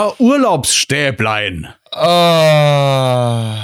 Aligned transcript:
Na, 0.00 0.14
Urlaubsstäblein. 0.18 1.68
Oh. 1.92 3.54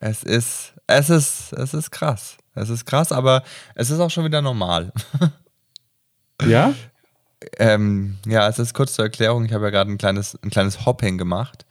Es 0.00 0.22
ist, 0.22 0.74
es 0.86 1.08
ist, 1.08 1.52
es 1.54 1.72
ist 1.72 1.90
krass. 1.90 2.36
Es 2.54 2.68
ist 2.68 2.84
krass, 2.84 3.10
aber 3.10 3.42
es 3.74 3.88
ist 3.88 4.00
auch 4.00 4.10
schon 4.10 4.24
wieder 4.24 4.42
normal. 4.42 4.92
Ja? 6.44 6.74
ähm, 7.58 8.16
ja, 8.26 8.48
es 8.48 8.58
ist 8.58 8.74
kurz 8.74 8.94
zur 8.94 9.04
Erklärung. 9.04 9.44
Ich 9.44 9.52
habe 9.52 9.62
ja 9.66 9.70
gerade 9.70 9.92
ein 9.92 9.98
kleines, 9.98 10.36
ein 10.42 10.50
kleines 10.50 10.84
Hopping 10.84 11.16
gemacht. 11.18 11.66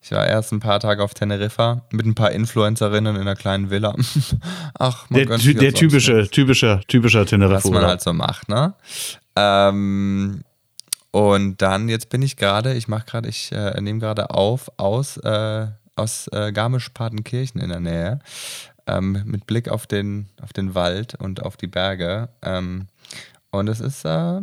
Ich 0.00 0.12
war 0.12 0.24
erst 0.24 0.52
ein 0.52 0.60
paar 0.60 0.78
Tage 0.78 1.02
auf 1.02 1.12
Teneriffa 1.12 1.82
mit 1.90 2.06
ein 2.06 2.14
paar 2.14 2.30
Influencerinnen 2.30 3.16
in 3.16 3.22
einer 3.22 3.34
kleinen 3.34 3.70
Villa. 3.70 3.96
Ach, 4.78 5.10
man 5.10 5.26
Der, 5.26 5.38
der 5.38 5.74
typische, 5.74 6.28
typische, 6.30 6.82
typischer 6.86 7.26
Teneriffa. 7.26 7.64
was 7.64 7.70
man 7.72 7.84
halt 7.84 8.00
so 8.00 8.12
macht, 8.12 8.48
ne? 8.48 8.74
Ähm, 9.34 10.44
und 11.12 11.60
dann, 11.60 11.88
jetzt 11.88 12.08
bin 12.08 12.22
ich 12.22 12.36
gerade, 12.36 12.74
ich 12.74 12.88
mache 12.88 13.06
gerade, 13.06 13.28
ich 13.28 13.52
äh, 13.52 13.78
nehme 13.80 14.00
gerade 14.00 14.30
auf 14.30 14.72
aus, 14.78 15.18
äh, 15.18 15.68
aus 15.94 16.26
äh, 16.28 16.52
Garmisch-Partenkirchen 16.52 17.60
in 17.60 17.68
der 17.68 17.80
Nähe, 17.80 18.18
ähm, 18.86 19.22
mit 19.26 19.46
Blick 19.46 19.68
auf 19.68 19.86
den, 19.86 20.30
auf 20.40 20.52
den 20.54 20.74
Wald 20.74 21.14
und 21.14 21.42
auf 21.42 21.56
die 21.58 21.66
Berge. 21.66 22.30
Ähm, 22.40 22.86
und 23.50 23.68
es 23.68 23.80
ist, 23.80 24.06
äh, 24.06 24.40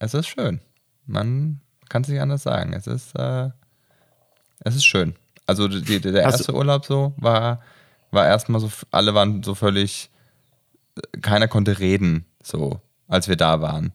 es 0.00 0.12
ist 0.12 0.26
schön. 0.26 0.60
Man 1.06 1.60
kann 1.88 2.02
es 2.02 2.08
nicht 2.08 2.20
anders 2.20 2.42
sagen. 2.42 2.72
Es 2.72 2.88
ist, 2.88 3.16
äh, 3.16 3.50
es 4.60 4.74
ist 4.74 4.84
schön. 4.84 5.14
Also 5.46 5.68
die, 5.68 6.00
der 6.00 6.22
erste 6.22 6.52
Urlaub 6.52 6.84
so 6.84 7.14
war, 7.16 7.62
war 8.10 8.26
erstmal 8.26 8.60
so, 8.60 8.70
alle 8.90 9.14
waren 9.14 9.44
so 9.44 9.54
völlig 9.54 10.10
keiner 11.22 11.48
konnte 11.48 11.78
reden, 11.78 12.24
so, 12.42 12.80
als 13.06 13.28
wir 13.28 13.36
da 13.36 13.60
waren. 13.60 13.92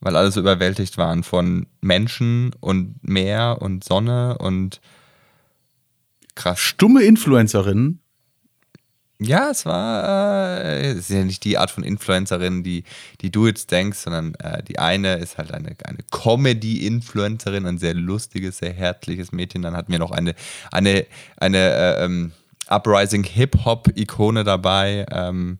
Weil 0.00 0.16
alle 0.16 0.30
so 0.30 0.40
überwältigt 0.40 0.96
waren 0.96 1.24
von 1.24 1.66
Menschen 1.80 2.54
und 2.60 2.96
Meer 3.02 3.58
und 3.60 3.84
Sonne 3.84 4.38
und 4.38 4.80
krass. 6.34 6.60
Stumme 6.60 7.02
Influencerinnen. 7.02 8.00
Ja, 9.20 9.50
es 9.50 9.66
war, 9.66 10.64
äh, 10.64 10.92
es 10.92 10.98
ist 10.98 11.10
ja 11.10 11.24
nicht 11.24 11.42
die 11.42 11.58
Art 11.58 11.72
von 11.72 11.82
Influencerin, 11.82 12.62
die, 12.62 12.84
die 13.20 13.32
du 13.32 13.48
jetzt 13.48 13.72
denkst, 13.72 13.98
sondern 13.98 14.36
äh, 14.36 14.62
die 14.62 14.78
eine 14.78 15.16
ist 15.16 15.38
halt 15.38 15.52
eine, 15.52 15.74
eine 15.82 15.98
Comedy-Influencerin, 16.12 17.66
ein 17.66 17.78
sehr 17.78 17.94
lustiges, 17.94 18.58
sehr 18.58 18.72
herzliches 18.72 19.32
Mädchen. 19.32 19.62
Dann 19.62 19.76
hatten 19.76 19.90
wir 19.90 19.98
noch 19.98 20.12
eine, 20.12 20.36
eine, 20.70 21.04
eine 21.36 21.58
äh, 21.58 22.04
ähm, 22.04 22.30
Uprising 22.68 23.24
Hip-Hop-Ikone 23.24 24.44
dabei 24.44 25.04
ähm, 25.10 25.58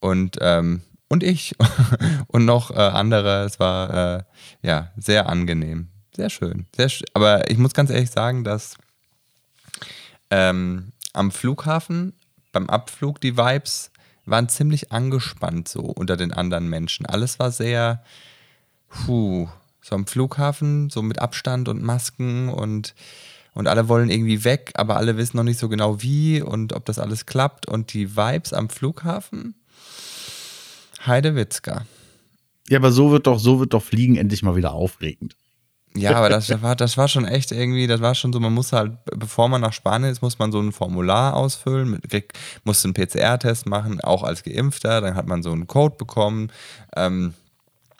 und, 0.00 0.38
ähm, 0.40 0.80
und 1.14 1.22
ich 1.22 1.54
und 2.26 2.44
noch 2.44 2.70
äh, 2.70 2.74
andere. 2.74 3.44
Es 3.44 3.58
war 3.58 4.18
äh, 4.18 4.22
ja 4.62 4.90
sehr 4.96 5.28
angenehm, 5.28 5.88
sehr 6.14 6.28
schön. 6.28 6.66
Sehr 6.76 6.88
sch 6.90 7.04
Aber 7.14 7.50
ich 7.50 7.56
muss 7.56 7.72
ganz 7.72 7.90
ehrlich 7.90 8.10
sagen, 8.10 8.44
dass 8.44 8.76
ähm, 10.30 10.92
am 11.12 11.30
Flughafen 11.30 12.12
beim 12.52 12.68
Abflug 12.68 13.20
die 13.20 13.36
Vibes 13.36 13.90
waren 14.26 14.48
ziemlich 14.48 14.90
angespannt 14.90 15.68
so 15.68 15.80
unter 15.80 16.16
den 16.16 16.32
anderen 16.32 16.68
Menschen. 16.68 17.06
Alles 17.06 17.38
war 17.38 17.50
sehr, 17.52 18.02
puh, 18.88 19.48
so 19.82 19.94
am 19.94 20.06
Flughafen, 20.06 20.90
so 20.90 21.02
mit 21.02 21.20
Abstand 21.20 21.68
und 21.68 21.82
Masken 21.82 22.48
und, 22.48 22.94
und 23.52 23.68
alle 23.68 23.88
wollen 23.88 24.10
irgendwie 24.10 24.44
weg, 24.44 24.72
aber 24.74 24.96
alle 24.96 25.16
wissen 25.16 25.36
noch 25.36 25.44
nicht 25.44 25.60
so 25.60 25.68
genau 25.68 26.02
wie 26.02 26.42
und 26.42 26.72
ob 26.72 26.86
das 26.86 26.98
alles 26.98 27.26
klappt. 27.26 27.66
Und 27.66 27.92
die 27.92 28.16
Vibes 28.16 28.52
am 28.52 28.70
Flughafen, 28.70 29.54
Heidewitzka. 31.06 31.86
Ja, 32.68 32.78
aber 32.78 32.92
so 32.92 33.10
wird 33.10 33.26
doch, 33.26 33.38
so 33.38 33.60
wird 33.60 33.74
doch 33.74 33.82
Fliegen 33.82 34.16
endlich 34.16 34.42
mal 34.42 34.56
wieder 34.56 34.72
aufregend. 34.72 35.36
Ja, 35.96 36.16
aber 36.16 36.28
das 36.28 36.50
war, 36.60 36.74
das 36.74 36.96
war 36.96 37.06
schon 37.06 37.24
echt 37.24 37.52
irgendwie, 37.52 37.86
das 37.86 38.00
war 38.00 38.16
schon 38.16 38.32
so, 38.32 38.40
man 38.40 38.52
muss 38.52 38.72
halt, 38.72 38.92
bevor 39.16 39.48
man 39.48 39.60
nach 39.60 39.72
Spanien 39.72 40.10
ist, 40.10 40.22
muss 40.22 40.40
man 40.40 40.50
so 40.50 40.60
ein 40.60 40.72
Formular 40.72 41.34
ausfüllen, 41.36 41.88
mit, 41.88 42.10
krieg, 42.10 42.32
muss 42.64 42.84
einen 42.84 42.94
PCR-Test 42.94 43.66
machen, 43.66 44.00
auch 44.00 44.24
als 44.24 44.42
Geimpfter, 44.42 45.00
dann 45.00 45.14
hat 45.14 45.28
man 45.28 45.44
so 45.44 45.52
einen 45.52 45.68
Code 45.68 45.94
bekommen. 45.96 46.50
Ähm, 46.96 47.34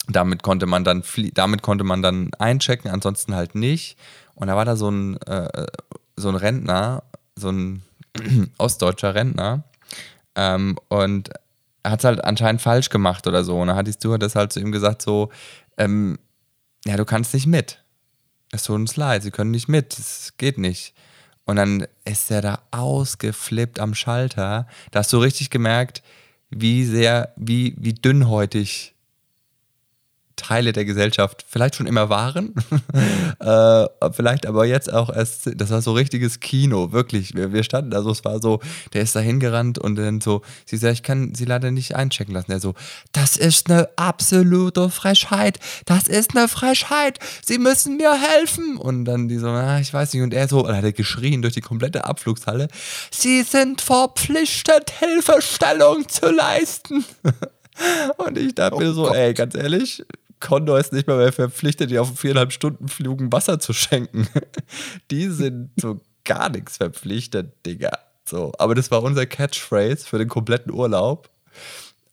damit 0.09 0.43
konnte 0.43 0.67
man 0.67 0.85
dann 0.85 1.03
damit 1.35 1.63
konnte 1.63 1.85
man 1.85 2.03
dann 2.03 2.35
einchecken, 2.35 2.91
ansonsten 2.91 3.35
halt 3.35 3.55
nicht. 3.55 3.97
Und 4.35 4.49
da 4.49 4.57
war 4.57 4.65
da 4.65 4.75
so 4.75 4.91
ein, 4.91 5.17
äh, 5.23 5.67
so 6.17 6.29
ein 6.29 6.35
Rentner, 6.35 7.05
so 7.37 7.51
ein 7.51 7.83
ostdeutscher 8.59 9.15
Rentner, 9.15 9.63
ähm, 10.35 10.77
und 10.89 11.31
hat 11.85 12.01
es 12.01 12.05
halt 12.05 12.25
anscheinend 12.25 12.63
falsch 12.63 12.89
gemacht 12.89 13.27
oder 13.27 13.45
so. 13.45 13.61
Und 13.61 13.69
dann 13.69 13.77
hat 13.77 13.87
die 13.87 13.93
Stewardess 13.93 14.35
halt 14.35 14.53
zu 14.53 14.61
ihm 14.61 14.73
gesagt, 14.73 15.03
so, 15.03 15.31
ähm, 15.77 16.19
ja, 16.85 16.97
du 16.97 17.05
kannst 17.05 17.35
nicht 17.35 17.47
mit. 17.47 17.83
Es 18.51 18.65
tut 18.65 18.77
uns 18.77 18.97
leid, 18.97 19.23
sie 19.23 19.31
können 19.31 19.51
nicht 19.51 19.69
mit, 19.69 19.99
es 19.99 20.35
geht 20.37 20.59
nicht. 20.59 20.95
Und 21.45 21.57
dann 21.57 21.87
ist 22.05 22.31
er 22.31 22.41
da 22.41 22.63
ausgeflippt 22.71 23.79
am 23.79 23.95
Schalter. 23.95 24.67
Da 24.91 25.01
hast 25.01 25.13
du 25.13 25.19
richtig 25.19 25.51
gemerkt, 25.51 26.03
wie 26.51 26.85
sehr, 26.85 27.33
wie, 27.37 27.75
wie 27.79 27.95
dünnhäutig 27.95 28.94
Teile 30.37 30.73
der 30.73 30.85
Gesellschaft 30.85 31.45
vielleicht 31.49 31.77
schon 31.77 31.87
immer 31.87 32.09
waren, 32.09 32.55
äh, 33.41 33.87
vielleicht 34.13 34.47
aber 34.47 34.67
jetzt 34.67 34.93
auch 34.93 35.15
erst, 35.15 35.51
das 35.55 35.71
war 35.71 35.83
so 35.83 35.93
richtiges 35.93 36.41
Kino, 36.41 36.93
wirklich. 36.93 37.35
Wir, 37.35 37.53
wir 37.53 37.63
standen 37.63 37.91
da 37.91 38.03
so, 38.03 38.11
es 38.11 38.25
war 38.25 38.41
so, 38.41 38.61
der 38.93 39.03
ist 39.03 39.15
da 39.15 39.21
hingerannt 39.21 39.79
und 39.79 39.97
dann 39.97 40.21
so, 40.21 40.43
sie 40.67 40.77
sagt, 40.77 40.95
ich 40.95 41.03
kann 41.03 41.35
sie 41.35 41.45
leider 41.45 41.71
nicht 41.71 41.95
einchecken 41.95 42.35
lassen. 42.35 42.51
Er 42.53 42.61
so, 42.61 42.75
das 43.13 43.37
ist 43.37 43.71
eine 43.71 43.89
absolute 43.97 44.91
Frechheit, 44.91 45.59
das 45.87 46.09
ist 46.09 46.37
eine 46.37 46.49
Frechheit, 46.49 47.19
sie 47.45 47.59
müssen 47.59 47.97
mir 47.97 48.15
helfen. 48.15 48.77
Und 48.77 49.05
dann 49.05 49.29
die 49.29 49.39
so, 49.39 49.49
ah, 49.49 49.79
ich 49.79 49.93
weiß 49.93 50.13
nicht, 50.15 50.23
und 50.23 50.35
er 50.35 50.49
so, 50.49 50.67
und 50.67 50.77
hat 50.77 50.85
er 50.85 50.93
geschrien 50.93 51.43
durch 51.43 51.55
die 51.55 51.61
komplette 51.61 52.05
Abflugshalle, 52.05 52.69
sie 53.11 53.43
sind 53.43 53.81
verpflichtet, 53.81 54.91
Hilfestellung 54.99 56.09
zu 56.09 56.31
leisten. 56.31 57.05
Und 58.19 58.39
ich 58.39 58.55
dachte 58.55 58.79
mir 58.79 58.93
so, 58.93 59.13
ey, 59.13 59.35
ganz 59.35 59.55
ehrlich, 59.57 60.05
Condor 60.45 60.79
ist 60.79 60.93
nicht 60.93 61.07
mal 61.09 61.17
mehr 61.19 61.33
verpflichtet, 61.33 61.91
dir 61.91 62.03
auf 62.03 62.19
viereinhalb 62.19 62.53
Stunden 62.53 62.89
Flug 62.89 63.21
ein 63.21 63.33
Wasser 63.33 63.59
zu 63.59 63.73
schenken. 63.73 64.29
Die 65.11 65.29
sind 65.29 65.71
so 65.77 66.01
gar 66.25 66.49
nichts 66.51 66.77
verpflichtet, 66.77 67.53
Digga. 67.67 67.91
So, 68.25 68.53
aber 68.59 68.75
das 68.75 68.91
war 68.91 69.03
unser 69.03 69.27
Catchphrase 69.27 70.07
für 70.07 70.19
den 70.19 70.29
kompletten 70.29 70.73
Urlaub. 70.73 71.29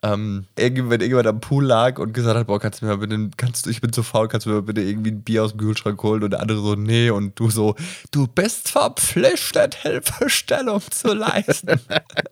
Ähm, 0.04 0.46
irgendwie, 0.58 0.86
wenn 0.90 1.00
irgendjemand 1.00 1.28
am 1.28 1.42
Pool 1.42 1.64
lag 1.64 2.00
und 2.00 2.14
gesagt 2.14 2.36
hat, 2.36 2.48
boah, 2.48 2.60
kannst 2.60 2.82
du 2.82 2.86
mir 2.86 2.98
mal 2.98 3.06
bitte, 3.06 3.30
kannst 3.38 3.66
du, 3.66 3.70
ich 3.70 3.82
bin 3.82 3.94
zu 3.94 4.02
faul, 4.02 4.28
kannst 4.28 4.48
du 4.48 4.50
mir 4.50 4.56
mal 4.56 4.62
bitte 4.64 4.82
irgendwie 4.82 5.12
ein 5.12 5.22
Bier 5.22 5.44
aus 5.44 5.52
dem 5.52 5.60
Kühlschrank 5.60 6.02
holen 6.02 6.24
und 6.24 6.32
der 6.32 6.40
andere 6.40 6.60
so, 6.60 6.74
nee, 6.74 7.12
und 7.12 7.40
du 7.40 7.52
so, 7.52 7.76
du 8.10 8.26
bist 8.28 8.70
verpflichtet, 8.70 9.76
Hilfestellung 9.76 10.82
zu 10.90 11.14
leisten. 11.14 11.80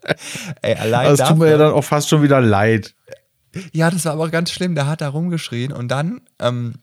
Ey, 0.64 0.76
allein 0.76 1.16
Das 1.16 1.30
tut 1.30 1.38
mir 1.38 1.46
dafür- 1.46 1.52
ja 1.52 1.58
dann 1.58 1.74
auch 1.74 1.84
fast 1.84 2.10
schon 2.10 2.24
wieder 2.24 2.42
leid. 2.42 2.96
Ja, 3.72 3.90
das 3.90 4.06
war 4.06 4.14
aber 4.14 4.30
ganz 4.30 4.52
schlimm. 4.52 4.76
Der 4.76 4.88
hat 4.88 5.02
da 5.02 5.10
rumgeschrien 5.10 5.72
und 5.72 5.90
dann 5.90 6.22
ähm, 6.40 6.76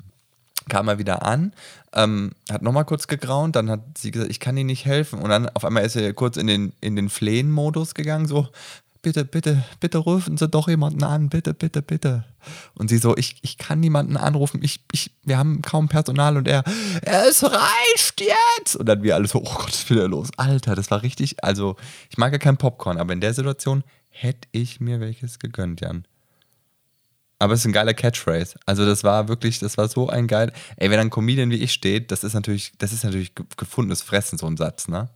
kam 0.68 0.88
er 0.88 0.98
wieder 0.98 1.24
an, 1.24 1.52
ähm, 1.92 2.32
hat 2.50 2.62
nochmal 2.62 2.84
kurz 2.84 3.06
gegraunt, 3.06 3.56
dann 3.56 3.70
hat 3.70 3.80
sie 3.98 4.10
gesagt, 4.10 4.30
ich 4.30 4.40
kann 4.40 4.56
Ihnen 4.56 4.66
nicht 4.66 4.84
helfen. 4.84 5.20
Und 5.20 5.30
dann 5.30 5.48
auf 5.50 5.64
einmal 5.64 5.84
ist 5.84 5.96
er 5.96 6.12
kurz 6.12 6.36
in 6.36 6.46
den, 6.46 6.72
in 6.80 6.96
den 6.96 7.08
Flehen-Modus 7.08 7.94
gegangen, 7.94 8.26
so, 8.26 8.48
bitte, 9.02 9.24
bitte, 9.24 9.62
bitte 9.78 9.98
rufen 9.98 10.36
Sie 10.36 10.48
doch 10.48 10.68
jemanden 10.68 11.04
an, 11.04 11.28
bitte, 11.28 11.54
bitte, 11.54 11.82
bitte. 11.82 12.24
Und 12.74 12.88
sie 12.90 12.98
so, 12.98 13.16
ich, 13.16 13.36
ich 13.42 13.58
kann 13.58 13.80
niemanden 13.80 14.16
anrufen, 14.16 14.60
ich, 14.62 14.80
ich, 14.92 15.12
wir 15.22 15.38
haben 15.38 15.62
kaum 15.62 15.88
Personal 15.88 16.36
und 16.36 16.48
er, 16.48 16.64
es 17.02 17.42
reicht 17.44 18.20
jetzt. 18.20 18.76
Und 18.76 18.86
dann 18.86 19.02
wir 19.02 19.14
alle 19.14 19.28
so, 19.28 19.38
oh 19.38 19.44
Gott, 19.44 19.68
was 19.68 19.74
ist 19.76 19.90
wieder 19.90 20.08
los? 20.08 20.30
Alter, 20.36 20.74
das 20.74 20.90
war 20.90 21.02
richtig, 21.02 21.42
also 21.44 21.76
ich 22.10 22.18
mag 22.18 22.32
ja 22.32 22.38
kein 22.38 22.56
Popcorn, 22.56 22.98
aber 22.98 23.12
in 23.12 23.20
der 23.20 23.34
Situation 23.34 23.84
hätte 24.10 24.48
ich 24.52 24.80
mir 24.80 24.98
welches 24.98 25.38
gegönnt, 25.38 25.80
Jan. 25.80 26.04
Aber 27.38 27.54
es 27.54 27.60
ist 27.60 27.66
ein 27.66 27.72
geiler 27.72 27.94
Catchphrase. 27.94 28.58
Also 28.66 28.86
das 28.86 29.04
war 29.04 29.28
wirklich, 29.28 29.58
das 29.58 29.76
war 29.76 29.88
so 29.88 30.08
ein 30.08 30.26
geil. 30.26 30.52
Ey, 30.76 30.90
wenn 30.90 30.98
ein 31.00 31.10
Comedian 31.10 31.50
wie 31.50 31.56
ich 31.62 31.72
steht, 31.72 32.10
das 32.10 32.24
ist 32.24 32.34
natürlich, 32.34 32.72
das 32.78 32.92
ist 32.92 33.04
natürlich 33.04 33.34
ge- 33.34 33.44
gefundenes 33.56 34.02
Fressen, 34.02 34.38
so 34.38 34.46
ein 34.46 34.56
Satz, 34.56 34.88
ne? 34.88 35.10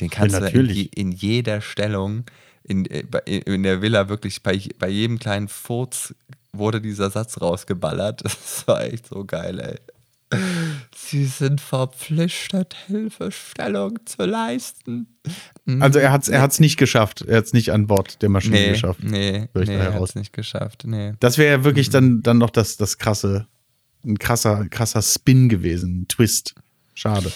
Den 0.00 0.10
kannst 0.10 0.34
Ja, 0.34 0.40
du 0.40 0.46
in, 0.58 0.68
in 0.94 1.12
jeder 1.12 1.60
Stellung, 1.60 2.24
in, 2.64 2.86
äh, 2.86 3.04
in 3.46 3.62
der 3.62 3.82
Villa 3.82 4.08
wirklich, 4.08 4.42
bei, 4.42 4.60
bei 4.78 4.88
jedem 4.88 5.18
kleinen 5.18 5.48
Furz 5.48 6.14
wurde 6.52 6.80
dieser 6.80 7.10
Satz 7.10 7.40
rausgeballert. 7.40 8.22
Das 8.24 8.66
war 8.68 8.82
echt 8.84 9.06
so 9.08 9.24
geil, 9.24 9.60
ey. 9.60 9.78
Sie 10.94 11.24
sind 11.24 11.60
verpflichtet, 11.60 12.76
Hilfestellung 12.86 13.98
zu 14.04 14.24
leisten. 14.24 15.08
Mhm. 15.64 15.82
Also 15.82 15.98
er 15.98 16.12
hat 16.12 16.22
es 16.22 16.28
er 16.28 16.40
hat's 16.40 16.60
nicht 16.60 16.76
geschafft. 16.76 17.22
Er 17.22 17.38
hat 17.38 17.46
es 17.46 17.52
nicht 17.52 17.72
an 17.72 17.88
Bord 17.88 18.22
der 18.22 18.28
Maschine 18.28 18.56
nee, 18.56 18.68
geschafft. 18.70 19.02
nee, 19.02 19.48
nee, 19.52 19.74
er 19.74 19.82
heraus. 19.82 20.10
hat's 20.10 20.14
nicht 20.14 20.32
geschafft, 20.32 20.84
nee. 20.86 21.14
Das 21.18 21.36
wäre 21.36 21.58
ja 21.58 21.64
wirklich 21.64 21.90
dann, 21.90 22.22
dann 22.22 22.38
noch 22.38 22.50
das, 22.50 22.76
das 22.76 22.98
krasse, 22.98 23.46
ein 24.04 24.18
krasser, 24.18 24.68
krasser 24.68 25.02
Spin 25.02 25.48
gewesen. 25.48 26.02
Ein 26.02 26.08
Twist. 26.08 26.54
Schade. 26.94 27.32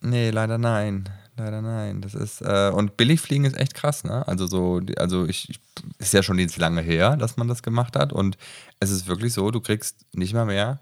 Nee, 0.00 0.30
leider 0.30 0.58
nein. 0.58 1.08
Leider 1.36 1.62
nein. 1.62 2.02
Das 2.02 2.14
ist, 2.14 2.42
äh, 2.42 2.70
und 2.74 2.96
Billigfliegen 2.98 3.46
ist 3.46 3.56
echt 3.56 3.74
krass, 3.74 4.04
ne? 4.04 4.26
Also 4.28 4.46
so, 4.46 4.80
also 4.98 5.26
ich, 5.26 5.48
ich 5.48 5.60
ist 5.98 6.12
ja 6.12 6.22
schon 6.22 6.38
jetzt 6.38 6.58
lange 6.58 6.82
her, 6.82 7.16
dass 7.16 7.36
man 7.38 7.48
das 7.48 7.62
gemacht 7.62 7.96
hat. 7.96 8.12
Und 8.12 8.36
es 8.80 8.90
ist 8.90 9.06
wirklich 9.08 9.32
so, 9.32 9.50
du 9.50 9.60
kriegst 9.60 10.04
nicht 10.12 10.34
mal 10.34 10.44
mehr 10.44 10.80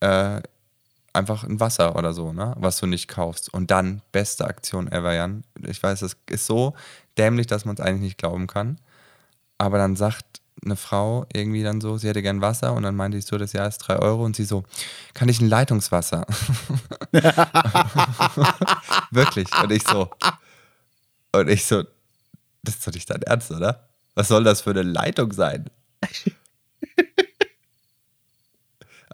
äh, 0.00 0.42
einfach 1.14 1.44
ein 1.44 1.60
Wasser 1.60 1.96
oder 1.96 2.12
so, 2.12 2.32
ne? 2.32 2.54
Was 2.58 2.78
du 2.78 2.86
nicht 2.86 3.08
kaufst. 3.08 3.52
Und 3.52 3.70
dann, 3.70 4.02
beste 4.12 4.46
Aktion 4.46 4.90
ever, 4.90 5.14
Jan. 5.14 5.44
Ich 5.66 5.82
weiß, 5.82 6.00
das 6.00 6.16
ist 6.28 6.46
so 6.46 6.74
dämlich, 7.16 7.46
dass 7.46 7.64
man 7.64 7.76
es 7.76 7.80
eigentlich 7.80 8.02
nicht 8.02 8.18
glauben 8.18 8.46
kann. 8.46 8.78
Aber 9.58 9.78
dann 9.78 9.96
sagt 9.96 10.24
eine 10.64 10.76
Frau 10.76 11.26
irgendwie 11.32 11.62
dann 11.62 11.80
so, 11.80 11.96
sie 11.98 12.08
hätte 12.08 12.22
gern 12.22 12.40
Wasser 12.40 12.72
und 12.74 12.82
dann 12.82 12.96
meinte 12.96 13.18
ich 13.18 13.26
so, 13.26 13.38
das 13.38 13.52
Jahr 13.52 13.68
ist 13.68 13.78
drei 13.78 13.98
Euro 13.98 14.24
und 14.24 14.34
sie 14.36 14.44
so, 14.44 14.64
kann 15.12 15.28
ich 15.28 15.40
ein 15.40 15.48
Leitungswasser? 15.48 16.26
Wirklich. 19.10 19.48
Und 19.62 19.72
ich 19.72 19.82
so, 19.86 20.10
und 21.32 21.48
ich 21.48 21.64
so, 21.64 21.84
das 22.62 22.76
ist 22.76 22.86
doch 22.86 22.92
nicht 22.92 23.10
dein 23.10 23.22
Ernst, 23.22 23.50
oder? 23.50 23.88
Was 24.14 24.28
soll 24.28 24.44
das 24.44 24.62
für 24.62 24.70
eine 24.70 24.82
Leitung 24.82 25.32
sein? 25.32 25.68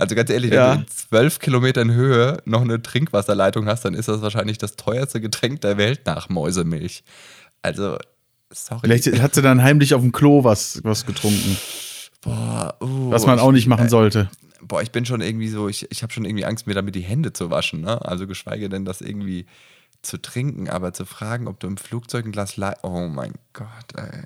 Also 0.00 0.14
ganz 0.14 0.30
ehrlich, 0.30 0.52
Ja. 0.52 0.70
wenn 0.70 0.78
du 0.78 0.82
in 0.82 0.88
zwölf 0.88 1.38
Kilometern 1.38 1.92
Höhe 1.92 2.38
noch 2.44 2.62
eine 2.62 2.82
Trinkwasserleitung 2.82 3.66
hast, 3.66 3.84
dann 3.84 3.94
ist 3.94 4.08
das 4.08 4.22
wahrscheinlich 4.22 4.58
das 4.58 4.76
teuerste 4.76 5.20
Getränk 5.20 5.60
der 5.60 5.76
Welt 5.76 6.00
nach 6.06 6.28
Mäusemilch. 6.28 7.04
Also, 7.62 7.98
sorry. 8.52 8.80
Vielleicht 8.82 9.20
hat 9.20 9.34
sie 9.34 9.42
dann 9.42 9.62
heimlich 9.62 9.94
auf 9.94 10.00
dem 10.00 10.12
Klo 10.12 10.44
was, 10.44 10.82
was 10.84 11.06
getrunken, 11.06 11.56
boah, 12.22 12.74
uh, 12.80 13.10
was 13.10 13.26
man 13.26 13.38
auch 13.38 13.52
nicht 13.52 13.66
machen 13.66 13.88
sollte. 13.88 14.30
Boah, 14.62 14.82
ich 14.82 14.90
bin 14.90 15.06
schon 15.06 15.20
irgendwie 15.20 15.48
so, 15.48 15.68
ich, 15.68 15.90
ich 15.90 16.02
habe 16.02 16.12
schon 16.12 16.24
irgendwie 16.24 16.44
Angst, 16.44 16.66
mir 16.66 16.74
damit 16.74 16.94
die 16.94 17.00
Hände 17.00 17.32
zu 17.32 17.50
waschen, 17.50 17.80
ne? 17.80 18.04
Also 18.04 18.26
geschweige 18.26 18.68
denn, 18.68 18.84
das 18.84 19.00
irgendwie 19.00 19.46
zu 20.02 20.20
trinken, 20.20 20.68
aber 20.68 20.92
zu 20.92 21.04
fragen, 21.04 21.46
ob 21.48 21.60
du 21.60 21.66
im 21.66 21.76
Flugzeug 21.76 22.24
ein 22.24 22.32
Glas 22.32 22.56
Le 22.56 22.74
Oh 22.82 23.08
mein 23.08 23.34
Gott, 23.52 23.68
ey. 23.96 24.24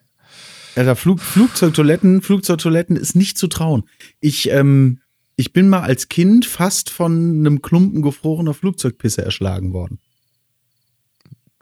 Ja, 0.77 0.82
da 0.82 0.94
Flug, 0.97 1.20
Flugzeugtoiletten, 1.20 2.20
Flugzeugtoiletten 2.20 2.97
ist 2.97 3.15
nicht 3.15 3.38
zu 3.38 3.47
trauen. 3.47 3.88
Ich, 4.20 4.50
ähm, 4.50 5.00
ich 5.36 5.52
bin 5.52 5.69
mal 5.69 5.82
als 5.82 6.08
Kind 6.08 6.46
fast 6.46 6.90
von 6.90 7.40
einem 7.40 7.62
Klumpen 7.62 8.02
gefrorener 8.02 8.54
Flugzeugpisse 8.54 9.25
erschlagen 9.25 9.72
worden. 9.72 9.98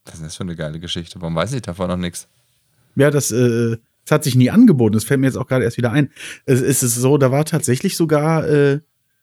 Was 0.04 0.14
ist 0.14 0.24
das 0.24 0.36
für 0.36 0.42
eine 0.42 0.56
geile 0.56 0.80
Geschichte? 0.80 1.20
Warum 1.20 1.34
weiß 1.34 1.52
ich 1.52 1.62
davon 1.62 1.88
noch 1.88 1.96
nichts? 1.96 2.28
Ja, 2.96 3.10
das, 3.10 3.30
äh, 3.30 3.76
das 4.04 4.10
hat 4.10 4.24
sich 4.24 4.34
nie 4.34 4.50
angeboten. 4.50 4.94
Das 4.94 5.04
fällt 5.04 5.20
mir 5.20 5.26
jetzt 5.26 5.36
auch 5.36 5.46
gerade 5.46 5.64
erst 5.64 5.76
wieder 5.76 5.92
ein. 5.92 6.10
Es 6.44 6.60
ist 6.60 6.80
so, 6.80 7.18
da 7.18 7.30
war 7.30 7.44
tatsächlich 7.44 7.96
sogar, 7.96 8.46
äh, 8.48 8.80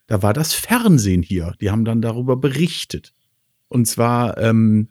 da 0.07 0.23
war 0.23 0.33
das 0.33 0.53
Fernsehen 0.53 1.21
hier. 1.21 1.53
Die 1.61 1.69
haben 1.69 1.85
dann 1.85 2.01
darüber 2.01 2.37
berichtet. 2.37 3.13
Und 3.67 3.85
zwar, 3.85 4.37
ähm, 4.37 4.89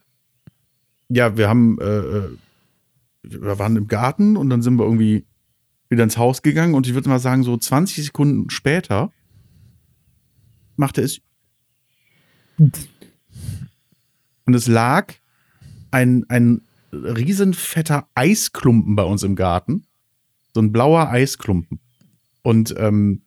ja, 1.09 1.37
wir 1.37 1.49
haben, 1.49 1.79
äh, 1.81 1.99
äh, 1.99 2.37
wir 3.23 3.59
waren 3.59 3.77
im 3.77 3.89
Garten 3.89 4.37
und 4.37 4.51
dann 4.51 4.63
sind 4.63 4.77
wir 4.77 4.85
irgendwie 4.85 5.27
wieder 5.89 6.05
ins 6.05 6.19
Haus 6.19 6.43
gegangen 6.43 6.75
und 6.75 6.87
ich 6.87 6.95
würde 6.95 7.09
mal 7.09 7.19
sagen, 7.19 7.43
so 7.43 7.57
20 7.57 8.05
Sekunden 8.05 8.51
später 8.51 9.11
machte 10.79 11.03
es 11.03 11.21
und 14.45 14.55
es 14.55 14.67
lag 14.67 15.15
ein, 15.91 16.25
ein 16.29 16.63
riesen 16.93 17.55
fetter 17.55 18.09
Eisklumpen 18.15 18.97
bei 18.97 19.03
uns 19.03 19.23
im 19.23 19.37
Garten. 19.37 19.85
So 20.55 20.61
ein 20.61 20.73
blauer 20.73 21.11
Eisklumpen. 21.11 21.81
Und 22.43 22.75
ähm, 22.79 23.23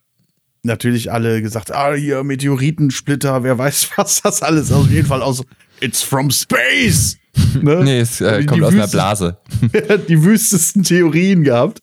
natürlich 0.63 1.11
alle 1.11 1.41
gesagt, 1.41 1.71
ah, 1.71 1.93
hier 1.93 2.23
Meteoritensplitter, 2.23 3.43
wer 3.43 3.57
weiß, 3.57 3.91
was 3.95 4.21
das 4.21 4.41
alles 4.41 4.65
ist. 4.65 4.71
Auf 4.71 4.89
jeden 4.89 5.07
Fall 5.07 5.21
aus, 5.21 5.43
it's 5.79 6.01
from 6.01 6.31
space. 6.31 7.17
Ne? 7.61 7.81
Nee, 7.83 7.99
es 7.99 8.19
äh, 8.19 8.43
kommt 8.43 8.61
aus 8.61 8.73
einer 8.73 8.87
Blase. 8.87 9.37
die 10.09 10.21
wüstesten 10.21 10.83
Theorien 10.83 11.43
gehabt. 11.43 11.81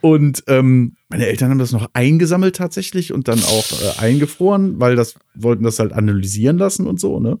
Und 0.00 0.44
ähm, 0.46 0.96
meine 1.08 1.26
Eltern 1.26 1.50
haben 1.50 1.58
das 1.58 1.72
noch 1.72 1.90
eingesammelt 1.92 2.56
tatsächlich 2.56 3.12
und 3.12 3.28
dann 3.28 3.42
auch 3.42 3.66
äh, 3.72 4.00
eingefroren, 4.00 4.80
weil 4.80 4.96
das 4.96 5.14
wollten 5.34 5.64
das 5.64 5.78
halt 5.78 5.92
analysieren 5.92 6.58
lassen 6.58 6.86
und 6.86 7.00
so, 7.00 7.20
ne? 7.20 7.38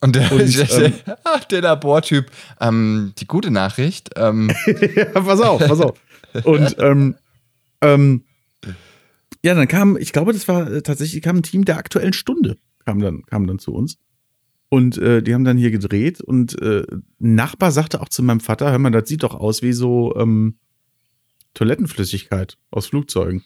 Und 0.00 0.16
der, 0.16 0.30
Und, 0.32 0.54
der, 0.70 0.84
ähm, 0.84 0.92
der 1.50 1.62
Labortyp, 1.62 2.30
ähm, 2.60 3.12
die 3.18 3.26
gute 3.26 3.50
Nachricht, 3.50 4.10
ähm, 4.16 4.50
ja, 4.96 5.04
pass 5.20 5.40
auf, 5.40 5.66
pass 5.66 5.80
auf. 5.80 5.98
Und 6.44 6.76
ähm, 6.78 7.14
ähm, 7.80 8.24
ja, 9.42 9.54
dann 9.54 9.68
kam, 9.68 9.96
ich 9.96 10.12
glaube, 10.12 10.32
das 10.32 10.48
war 10.48 10.70
äh, 10.70 10.82
tatsächlich, 10.82 11.22
kam 11.22 11.36
ein 11.36 11.42
Team 11.42 11.64
der 11.64 11.78
aktuellen 11.78 12.12
Stunde, 12.12 12.58
kam 12.84 12.98
dann, 12.98 13.22
kam 13.24 13.46
dann 13.46 13.58
zu 13.58 13.72
uns. 13.72 13.98
Und 14.68 14.98
äh, 14.98 15.22
die 15.22 15.34
haben 15.34 15.44
dann 15.44 15.56
hier 15.56 15.70
gedreht 15.70 16.20
und 16.20 16.60
äh, 16.60 16.84
ein 16.90 17.34
Nachbar 17.34 17.70
sagte 17.70 18.00
auch 18.00 18.08
zu 18.08 18.22
meinem 18.22 18.40
Vater, 18.40 18.70
hör 18.70 18.78
mal, 18.78 18.90
das 18.90 19.08
sieht 19.08 19.22
doch 19.22 19.34
aus 19.34 19.62
wie 19.62 19.72
so 19.72 20.16
ähm, 20.16 20.56
Toilettenflüssigkeit 21.54 22.58
aus 22.70 22.86
Flugzeugen. 22.86 23.44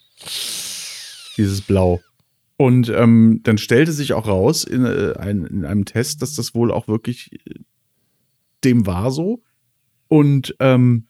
Dieses 1.36 1.60
Blau. 1.60 2.00
Und 2.56 2.88
ähm, 2.88 3.40
dann 3.44 3.56
stellte 3.58 3.92
sich 3.92 4.14
auch 4.14 4.26
raus 4.26 4.64
in, 4.64 4.84
äh, 4.84 5.14
ein, 5.16 5.44
in 5.44 5.64
einem 5.64 5.84
Test, 5.84 6.22
dass 6.22 6.34
das 6.34 6.54
wohl 6.54 6.72
auch 6.72 6.88
wirklich 6.88 7.32
äh, 7.32 7.60
dem 8.64 8.86
war 8.86 9.12
so. 9.12 9.44
Und 10.08 10.56
ähm, 10.58 11.06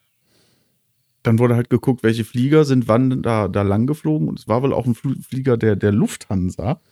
dann 1.22 1.38
wurde 1.38 1.56
halt 1.56 1.70
geguckt, 1.70 2.02
welche 2.02 2.24
Flieger 2.24 2.64
sind 2.64 2.88
wann 2.88 3.22
da, 3.22 3.48
da 3.48 3.62
lang 3.62 3.86
geflogen. 3.86 4.28
Und 4.28 4.38
es 4.38 4.48
war 4.48 4.62
wohl 4.62 4.74
auch 4.74 4.86
ein 4.86 4.94
Fl- 4.94 5.22
Flieger 5.22 5.56
der, 5.56 5.76
der 5.76 5.92
Lufthansa, 5.92 6.82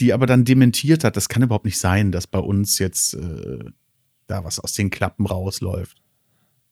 die 0.00 0.12
aber 0.12 0.26
dann 0.26 0.44
dementiert 0.44 1.02
hat, 1.02 1.16
das 1.16 1.28
kann 1.28 1.42
überhaupt 1.42 1.64
nicht 1.64 1.78
sein, 1.78 2.12
dass 2.12 2.26
bei 2.28 2.38
uns 2.38 2.78
jetzt 2.78 3.14
äh, 3.14 3.64
da 4.26 4.44
was 4.44 4.60
aus 4.60 4.74
den 4.74 4.90
Klappen 4.90 5.26
rausläuft. 5.26 6.03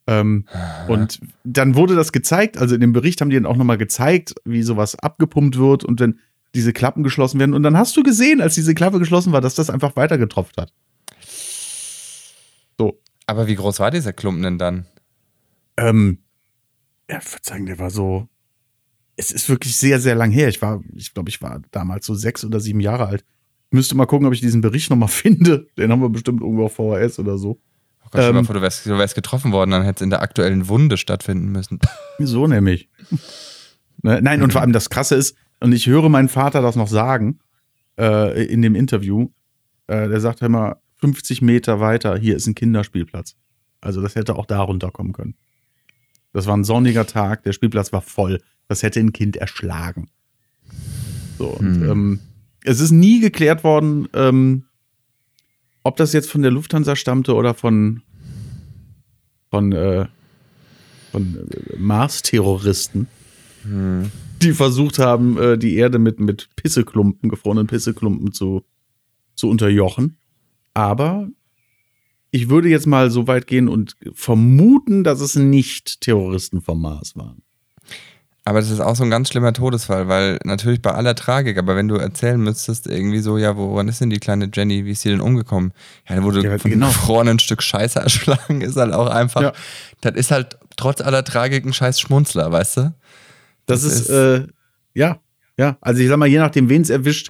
Ähm, 0.07 0.47
und 0.89 1.21
dann 1.45 1.77
wurde 1.77 1.95
das 1.95 2.13
gezeigt, 2.13 2.59
also 2.59 2.75
in 2.75 2.81
dem 2.81 2.93
Bericht 2.93 3.21
haben 3.21 3.31
die 3.31 3.37
dann 3.37 3.47
auch 3.47 3.57
nochmal 3.57 3.79
gezeigt, 3.79 4.35
wie 4.45 4.63
sowas 4.63 4.99
abgepumpt 4.99 5.57
wird 5.57 5.85
und 5.85 6.01
wenn 6.01 6.19
diese 6.55 6.73
Klappen 6.73 7.03
geschlossen 7.03 7.39
werden. 7.39 7.55
Und 7.55 7.63
dann 7.63 7.77
hast 7.77 7.97
du 7.97 8.03
gesehen, 8.03 8.41
als 8.41 8.55
diese 8.55 8.75
Klappe 8.75 8.99
geschlossen 8.99 9.33
war, 9.33 9.41
dass 9.41 9.55
das 9.55 9.71
einfach 9.71 9.97
weiter 9.97 10.19
getropft 10.19 10.59
hat. 10.59 10.73
So. 12.79 12.99
aber 13.27 13.47
wie 13.47 13.55
groß 13.55 13.81
war 13.81 13.91
dieser 13.91 14.13
Klumpen 14.13 14.43
denn 14.43 14.59
dann? 14.59 14.87
Ähm, 15.77 16.19
ja, 17.09 17.19
ich 17.19 17.33
würde 17.33 17.45
sagen, 17.45 17.67
der 17.67 17.79
war 17.79 17.91
so. 17.91 18.29
Es 19.17 19.31
ist 19.31 19.49
wirklich 19.49 19.77
sehr, 19.77 20.01
sehr 20.01 20.15
lang 20.15 20.31
her. 20.31 20.49
Ich 20.49 20.63
war, 20.63 20.83
ich 20.95 21.13
glaube, 21.15 21.29
ich 21.29 21.43
war 21.43 21.61
damals 21.71 22.07
so 22.07 22.15
sechs 22.15 22.45
oder 22.45 22.61
sieben 22.61 22.81
Jahre 22.81 23.07
alt. 23.07 23.25
Müsste 23.71 23.95
mal 23.95 24.07
gucken, 24.07 24.27
ob 24.27 24.33
ich 24.33 24.41
diesen 24.41 24.63
Bericht 24.63 24.91
nochmal 24.91 25.09
finde. 25.11 25.69
Den 25.79 25.93
haben 25.93 26.01
wir 26.01 26.09
bestimmt 26.09 26.41
irgendwo 26.41 26.65
auf 26.65 26.75
VHS 26.75 27.19
oder 27.19 27.39
so. 27.39 27.61
Gott, 28.13 28.23
Ähm, 28.23 28.45
vor, 28.45 28.55
du 28.55 28.63
wärst, 28.63 28.87
du 28.87 28.97
wärst 28.99 29.15
getroffen 29.15 29.53
worden, 29.53 29.71
dann 29.73 29.83
hätte 29.83 29.97
es 29.97 30.03
in 30.03 30.11
der 30.11 30.23
aktuellen 30.23 30.69
Wunde 30.69 30.97
stattfinden 30.97 31.51
müssen. 31.51 31.81
So 32.19 32.47
nämlich. 32.47 32.89
ne? 34.03 34.21
Nein, 34.23 34.43
und 34.43 34.53
vor 34.53 34.61
allem 34.61 34.73
das 34.73 34.91
Krasse 34.91 35.17
ist, 35.17 35.37
und 35.61 35.73
ich 35.73 35.87
höre 35.87 36.09
meinen 36.09 36.29
Vater 36.29 36.61
das 36.63 36.77
noch 36.77 36.89
sagen 36.89 37.41
äh, 37.99 38.45
in 38.47 38.63
dem 38.63 38.75
Interview. 38.75 39.29
Äh, 39.87 40.09
der 40.09 40.21
sagt 40.21 40.43
immer, 40.43 40.79
50 40.99 41.43
Meter 41.43 41.81
weiter, 41.81 42.17
hier 42.17 42.37
ist 42.37 42.47
ein 42.47 42.55
Kinderspielplatz. 42.55 43.35
Also 43.81 44.01
das 44.01 44.15
hätte 44.15 44.37
auch 44.37 44.47
da 44.47 44.61
runterkommen 44.61 45.13
können. 45.13 45.35
Das 46.33 46.47
war 46.47 46.57
ein 46.57 46.65
sonniger 46.65 47.07
Tag, 47.07 47.43
der 47.43 47.53
Spielplatz 47.53 47.93
war 47.93 48.01
voll. 48.03 48.41
Das 48.69 48.83
hätte 48.83 49.01
ein 49.01 49.13
Kind 49.13 49.37
erschlagen. 49.37 50.09
So, 51.39 51.49
und 51.49 51.77
Hm. 51.77 51.91
ähm, 51.91 52.21
es 52.65 52.81
ist 52.81 52.93
nie 52.93 53.21
geklärt 53.21 53.65
worden, 53.65 54.09
ähm, 54.15 54.65
ob 55.83 55.97
das 55.97 56.13
jetzt 56.13 56.31
von 56.31 56.43
der 56.43 56.51
Lufthansa 56.51 56.97
stammte 56.97 57.35
oder 57.35 57.55
von, 57.55 58.03
von, 59.51 59.73
äh, 59.73 60.07
von 61.11 61.49
äh, 61.51 61.77
Mars-Terroristen, 61.77 63.09
Hm. 63.63 64.11
die 64.43 64.53
versucht 64.53 64.99
haben, 64.99 65.39
äh, 65.39 65.59
die 65.59 65.77
Erde 65.77 65.99
mit, 65.99 66.21
mit 66.21 66.49
Pisseklumpen, 66.57 67.29
gefrorenen 67.29 67.67
Pisseklumpen 67.67 68.33
zu, 68.33 68.65
zu 69.35 69.49
unterjochen. 69.49 70.17
Aber 70.75 71.29
ich 72.31 72.49
würde 72.49 72.69
jetzt 72.69 72.87
mal 72.87 73.11
so 73.11 73.27
weit 73.27 73.47
gehen 73.47 73.69
und 73.69 73.97
vermuten, 74.15 75.05
dass 75.05 75.21
es 75.21 75.37
nicht 75.37 76.01
Terroristen 76.01 76.61
vom 76.61 76.81
Mars 76.81 77.15
waren. 77.17 77.43
Aber 78.45 78.61
das 78.61 78.71
ist 78.71 78.81
auch 78.81 78.97
so 78.97 79.05
ein 79.05 79.11
ganz 79.11 79.29
schlimmer 79.29 79.53
Todesfall, 79.53 80.09
weil 80.09 80.39
natürlich 80.45 80.83
bei 80.83 80.91
aller 80.91 81.15
Tragik, 81.15 81.59
aber 81.59 81.77
wenn 81.77 81.87
du 81.87 81.95
erzählen 81.95 82.41
müsstest, 82.41 82.89
irgendwie 82.89 83.21
so, 83.21 83.39
ja, 83.39 83.57
woran 83.57 83.87
ist 83.87 84.01
denn 84.01 84.11
die 84.11 84.19
kleine 84.19 84.51
Jenny, 84.53 84.85
wie 84.85 84.91
ist 84.91 85.03
sie 85.03 85.11
denn 85.11 85.21
umgekommen? 85.21 85.73
Ja, 86.09 86.17
da 86.17 86.23
wurde 86.25 86.43
Ja, 86.43 86.59
von 86.59 86.71
genau. 86.71 86.89
gefrorenen 86.89 87.39
Stück 87.39 87.63
Scheiße 87.63 88.01
erschlagen, 88.01 88.61
ist 88.61 88.77
halt 88.77 88.93
auch 88.93 89.07
einfach, 89.07 89.43
Ja. 89.43 89.53
das 90.01 90.15
ist 90.17 90.33
halt 90.33 90.59
trotz 90.77 91.01
aller 91.01 91.23
Tragik 91.23 91.65
ein 91.65 91.73
scheiß 91.73 92.01
Schmunzler, 92.01 92.51
weißt 92.51 92.79
du? 92.79 92.81
Das, 93.67 93.83
Das 93.83 93.85
ist, 93.85 94.01
ist- 94.01 94.11
äh, 94.11 94.47
ja, 94.95 95.21
ja. 95.57 95.77
Also 95.81 96.01
ich 96.03 96.09
sag 96.09 96.17
mal, 96.17 96.27
je 96.27 96.39
nachdem, 96.39 96.69
wen 96.69 96.83
es 96.83 96.91
erwischt 96.91 97.29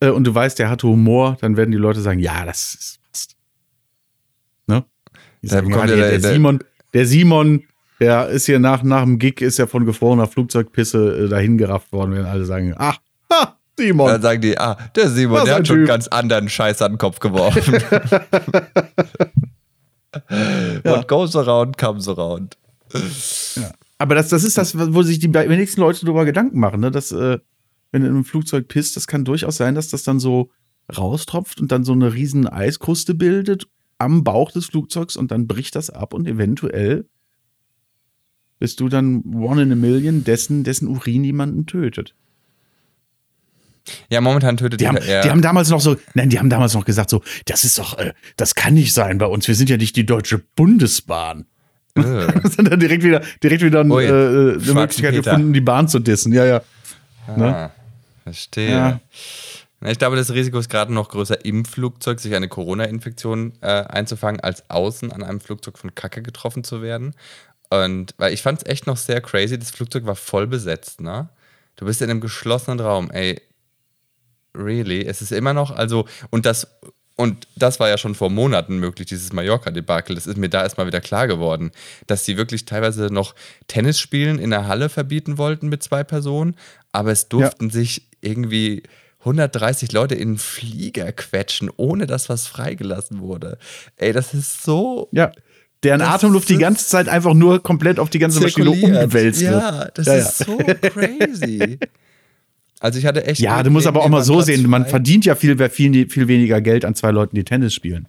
äh, 0.00 0.10
und 0.10 0.24
du 0.24 0.34
weißt, 0.34 0.58
der 0.58 0.68
hatte 0.68 0.86
Humor, 0.88 1.38
dann 1.40 1.56
werden 1.56 1.70
die 1.70 1.78
Leute 1.78 2.02
sagen, 2.02 2.20
ja, 2.20 2.44
das 2.44 2.74
ist 2.78 2.98
passt. 3.10 3.34
Ne? 4.66 4.84
Sagen, 5.42 5.70
ja, 5.70 5.86
der- 5.86 5.96
der, 5.96 6.18
der- 6.18 6.32
Simon, 6.34 6.58
der 6.92 7.06
Simon, 7.06 7.62
der 8.00 8.28
ist 8.28 8.46
hier 8.46 8.58
nach, 8.58 8.82
nach 8.82 9.04
dem 9.04 9.18
Gig, 9.18 9.40
ist 9.42 9.58
ja 9.58 9.66
von 9.66 9.84
gefrorener 9.84 10.26
Flugzeugpisse 10.26 11.24
äh, 11.24 11.28
dahin 11.28 11.58
gerafft 11.58 11.92
worden, 11.92 12.14
wenn 12.14 12.24
alle 12.24 12.46
sagen, 12.46 12.74
ach, 12.76 12.98
ha, 13.30 13.58
Simon. 13.78 14.08
Dann 14.08 14.22
sagen 14.22 14.40
die, 14.40 14.58
ah, 14.58 14.76
der 14.96 15.10
Simon, 15.10 15.38
Was 15.38 15.44
der 15.44 15.54
hat 15.56 15.66
schon 15.66 15.76
Typ. 15.78 15.88
ganz 15.88 16.08
anderen 16.08 16.48
Scheiß 16.48 16.82
an 16.82 16.92
den 16.92 16.98
Kopf 16.98 17.20
geworfen. 17.20 17.74
What 20.84 21.06
goes 21.08 21.36
around, 21.36 21.78
comes 21.78 22.08
around. 22.08 22.56
Aber 23.98 24.14
das, 24.14 24.28
das 24.30 24.44
ist 24.44 24.56
das, 24.58 24.76
wo 24.76 25.02
sich 25.02 25.18
die 25.18 25.32
wenigsten 25.32 25.80
Leute 25.80 26.04
darüber 26.04 26.24
Gedanken 26.24 26.58
machen, 26.58 26.80
ne? 26.80 26.90
Dass, 26.90 27.12
äh, 27.12 27.38
wenn 27.92 28.02
du 28.02 28.08
in 28.08 28.14
einem 28.14 28.24
Flugzeug 28.24 28.66
pisst, 28.68 28.96
das 28.96 29.06
kann 29.06 29.24
durchaus 29.24 29.56
sein, 29.56 29.74
dass 29.74 29.88
das 29.88 30.02
dann 30.02 30.18
so 30.20 30.50
raustropft 30.96 31.60
und 31.60 31.70
dann 31.70 31.84
so 31.84 31.92
eine 31.92 32.14
riesen 32.14 32.48
Eiskruste 32.48 33.14
bildet 33.14 33.66
am 33.98 34.24
Bauch 34.24 34.50
des 34.50 34.66
Flugzeugs 34.66 35.16
und 35.16 35.30
dann 35.30 35.46
bricht 35.46 35.76
das 35.76 35.90
ab 35.90 36.14
und 36.14 36.26
eventuell 36.26 37.06
bist 38.60 38.78
du 38.78 38.88
dann 38.88 39.24
one 39.34 39.62
in 39.62 39.72
a 39.72 39.74
million, 39.74 40.22
dessen, 40.22 40.62
dessen 40.62 40.86
Urin 40.86 41.24
jemanden 41.24 41.66
tötet. 41.66 42.14
Ja, 44.08 44.20
momentan 44.20 44.56
tötet 44.58 44.80
die 44.80 44.86
haben, 44.86 44.98
eher. 44.98 45.22
die 45.22 45.30
haben 45.30 45.42
damals 45.42 45.70
noch 45.70 45.80
so, 45.80 45.96
nein, 46.14 46.28
die 46.28 46.38
haben 46.38 46.50
damals 46.50 46.74
noch 46.74 46.84
gesagt 46.84 47.10
so, 47.10 47.22
das 47.46 47.64
ist 47.64 47.78
doch, 47.78 47.98
äh, 47.98 48.12
das 48.36 48.54
kann 48.54 48.74
nicht 48.74 48.92
sein 48.92 49.18
bei 49.18 49.26
uns. 49.26 49.48
Wir 49.48 49.54
sind 49.54 49.70
ja 49.70 49.78
nicht 49.78 49.96
die 49.96 50.06
Deutsche 50.06 50.38
Bundesbahn. 50.54 51.46
Äh. 51.96 52.02
sind 52.48 52.70
dann 52.70 52.78
direkt 52.78 53.02
wieder, 53.02 53.22
direkt 53.42 53.62
wieder 53.62 53.84
Ui, 53.84 54.04
äh, 54.04 54.08
eine 54.08 54.74
Möglichkeit 54.74 55.14
Peter. 55.14 55.32
gefunden, 55.32 55.52
die 55.54 55.60
Bahn 55.60 55.88
zu 55.88 55.98
dissen. 55.98 56.32
Ja, 56.32 56.44
ja. 56.44 56.62
Ne? 57.36 57.56
Ah, 57.56 57.70
verstehe. 58.24 58.70
Ja. 58.70 59.00
Ich 59.86 59.98
glaube, 59.98 60.16
das 60.16 60.30
Risiko 60.30 60.58
ist 60.58 60.68
gerade 60.68 60.92
noch 60.92 61.08
größer, 61.08 61.42
im 61.46 61.64
Flugzeug 61.64 62.20
sich 62.20 62.34
eine 62.34 62.48
Corona-Infektion 62.48 63.54
äh, 63.62 63.66
einzufangen, 63.66 64.40
als 64.40 64.68
außen 64.68 65.10
an 65.10 65.22
einem 65.22 65.40
Flugzeug 65.40 65.78
von 65.78 65.94
Kacke 65.94 66.20
getroffen 66.20 66.64
zu 66.64 66.82
werden. 66.82 67.14
Und 67.70 68.14
weil 68.18 68.34
ich 68.34 68.42
fand 68.42 68.58
es 68.58 68.66
echt 68.66 68.86
noch 68.86 68.96
sehr 68.96 69.20
crazy, 69.20 69.58
das 69.58 69.70
Flugzeug 69.70 70.04
war 70.04 70.16
voll 70.16 70.46
besetzt, 70.46 71.00
ne? 71.00 71.28
Du 71.76 71.86
bist 71.86 72.02
in 72.02 72.10
einem 72.10 72.20
geschlossenen 72.20 72.80
Raum, 72.80 73.10
ey. 73.10 73.40
Really? 74.54 75.06
Es 75.06 75.22
ist 75.22 75.32
immer 75.32 75.54
noch, 75.54 75.70
also, 75.70 76.06
und 76.30 76.44
das, 76.44 76.66
und 77.14 77.46
das 77.54 77.78
war 77.78 77.88
ja 77.88 77.96
schon 77.96 78.14
vor 78.14 78.28
Monaten 78.28 78.78
möglich, 78.78 79.06
dieses 79.06 79.32
Mallorca-Debakel. 79.32 80.14
Das 80.16 80.26
ist 80.26 80.36
mir 80.36 80.48
da 80.48 80.62
erstmal 80.62 80.86
wieder 80.86 81.00
klar 81.00 81.28
geworden, 81.28 81.70
dass 82.06 82.24
sie 82.24 82.36
wirklich 82.36 82.64
teilweise 82.64 83.06
noch 83.06 83.34
Tennis 83.68 84.00
spielen 84.00 84.38
in 84.38 84.50
der 84.50 84.66
Halle 84.66 84.88
verbieten 84.88 85.38
wollten 85.38 85.68
mit 85.68 85.82
zwei 85.82 86.02
Personen, 86.02 86.56
aber 86.92 87.12
es 87.12 87.28
durften 87.28 87.70
sich 87.70 88.08
irgendwie 88.20 88.82
130 89.20 89.92
Leute 89.92 90.14
in 90.14 90.28
einen 90.28 90.38
Flieger 90.38 91.12
quetschen, 91.12 91.70
ohne 91.76 92.06
dass 92.06 92.28
was 92.28 92.46
freigelassen 92.46 93.20
wurde. 93.20 93.58
Ey, 93.96 94.12
das 94.12 94.34
ist 94.34 94.62
so. 94.62 95.08
Ja. 95.12 95.30
Deren 95.82 96.00
Das 96.00 96.08
Atemluft 96.08 96.48
die 96.48 96.58
ganze 96.58 96.86
Zeit 96.86 97.08
einfach 97.08 97.32
nur 97.34 97.62
komplett 97.62 97.98
auf 97.98 98.10
die 98.10 98.18
ganze 98.18 98.40
Maschine 98.40 98.70
umwälzt. 98.70 99.40
wird. 99.40 99.52
Ja, 99.52 99.88
das 99.94 100.06
Ja, 100.06 100.14
ist 100.14 100.38
so 100.38 100.56
crazy. 100.82 101.78
Also 102.80 102.98
ich 102.98 103.06
hatte 103.06 103.24
echt. 103.26 103.40
Ja, 103.40 103.62
du 103.62 103.70
musst 103.70 103.86
aber 103.86 104.02
auch 104.02 104.08
mal 104.08 104.22
so 104.22 104.34
Platz 104.34 104.46
sehen, 104.46 104.68
man 104.68 104.82
frei. 104.82 104.90
verdient 104.90 105.24
ja 105.24 105.34
viel, 105.34 105.56
viel, 105.70 106.08
viel 106.08 106.28
weniger 106.28 106.60
Geld 106.60 106.84
an 106.84 106.94
zwei 106.94 107.10
Leuten, 107.10 107.34
die 107.36 107.44
Tennis 107.44 107.72
spielen. 107.74 108.08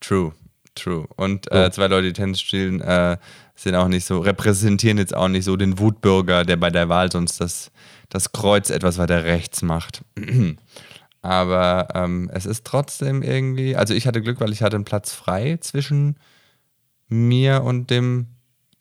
True, 0.00 0.32
true. 0.76 1.06
Und 1.16 1.50
äh, 1.50 1.70
zwei 1.72 1.88
Leute, 1.88 2.08
die 2.08 2.12
Tennis 2.12 2.40
spielen, 2.40 2.80
äh, 2.80 3.16
sind 3.56 3.74
auch 3.74 3.88
nicht 3.88 4.04
so, 4.04 4.20
repräsentieren 4.20 4.98
jetzt 4.98 5.14
auch 5.14 5.28
nicht 5.28 5.44
so 5.44 5.56
den 5.56 5.78
Wutbürger, 5.80 6.44
der 6.44 6.56
bei 6.56 6.70
der 6.70 6.88
Wahl 6.88 7.10
sonst 7.10 7.40
das, 7.40 7.70
das 8.08 8.30
Kreuz 8.32 8.70
etwas 8.70 8.98
weiter 8.98 9.24
rechts 9.24 9.62
macht. 9.62 10.02
Aber 11.22 11.88
ähm, 11.94 12.30
es 12.32 12.46
ist 12.46 12.64
trotzdem 12.64 13.22
irgendwie, 13.22 13.74
also 13.74 13.94
ich 13.94 14.06
hatte 14.06 14.20
Glück, 14.22 14.38
weil 14.40 14.52
ich 14.52 14.62
hatte 14.62 14.76
einen 14.76 14.84
Platz 14.84 15.12
frei 15.12 15.58
zwischen 15.60 16.16
mir 17.08 17.62
und 17.62 17.90
dem, 17.90 18.26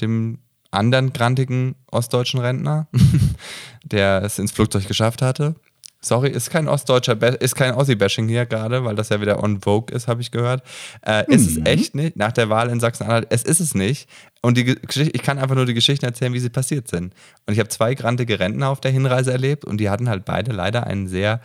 dem 0.02 0.40
anderen 0.72 1.14
grantigen 1.14 1.76
ostdeutschen 1.92 2.40
Rentner, 2.40 2.88
der 3.84 4.24
es 4.24 4.40
ins 4.40 4.52
Flugzeug 4.52 4.88
geschafft 4.88 5.22
hatte. 5.22 5.56
Sorry, 6.02 6.30
ist 6.30 6.52
kein 6.52 6.68
ostdeutscher, 6.68 7.16
Ba- 7.16 7.30
ist 7.30 7.56
kein 7.56 7.74
Ossi-Bashing 7.74 8.28
hier 8.28 8.46
gerade, 8.46 8.84
weil 8.84 8.94
das 8.96 9.10
ja 9.10 9.22
wieder 9.22 9.42
on 9.42 9.62
Vogue 9.62 9.96
ist, 9.96 10.08
habe 10.08 10.22
ich 10.22 10.30
gehört. 10.30 10.62
Äh, 11.02 11.24
Ist 11.34 11.48
es 11.50 11.66
echt 11.66 11.96
nicht, 11.96 12.16
nach 12.16 12.32
der 12.32 12.48
Wahl 12.50 12.70
in 12.70 12.80
Sachsen-Anhalt, 12.80 13.26
es 13.32 13.42
ist 13.42 13.60
es 13.60 13.74
nicht. 13.74 14.08
Und 14.44 14.56
die 14.56 14.66
Ge- 14.66 14.76
Geschichte, 14.86 15.12
ich 15.16 15.24
kann 15.24 15.40
einfach 15.40 15.56
nur 15.56 15.66
die 15.66 15.74
Geschichten 15.74 16.06
erzählen, 16.06 16.32
wie 16.34 16.40
sie 16.40 16.50
passiert 16.52 16.88
sind. 16.88 17.16
Und 17.48 17.54
ich 17.54 17.60
habe 17.60 17.70
zwei 17.70 17.96
grantige 17.96 18.40
Rentner 18.40 18.70
auf 18.70 18.82
der 18.82 18.92
Hinreise 18.92 19.32
erlebt 19.32 19.66
und 19.66 19.78
die 19.80 19.90
hatten 19.90 20.08
halt 20.08 20.26
beide 20.26 20.52
leider 20.52 20.86
einen 20.86 21.08
sehr 21.08 21.42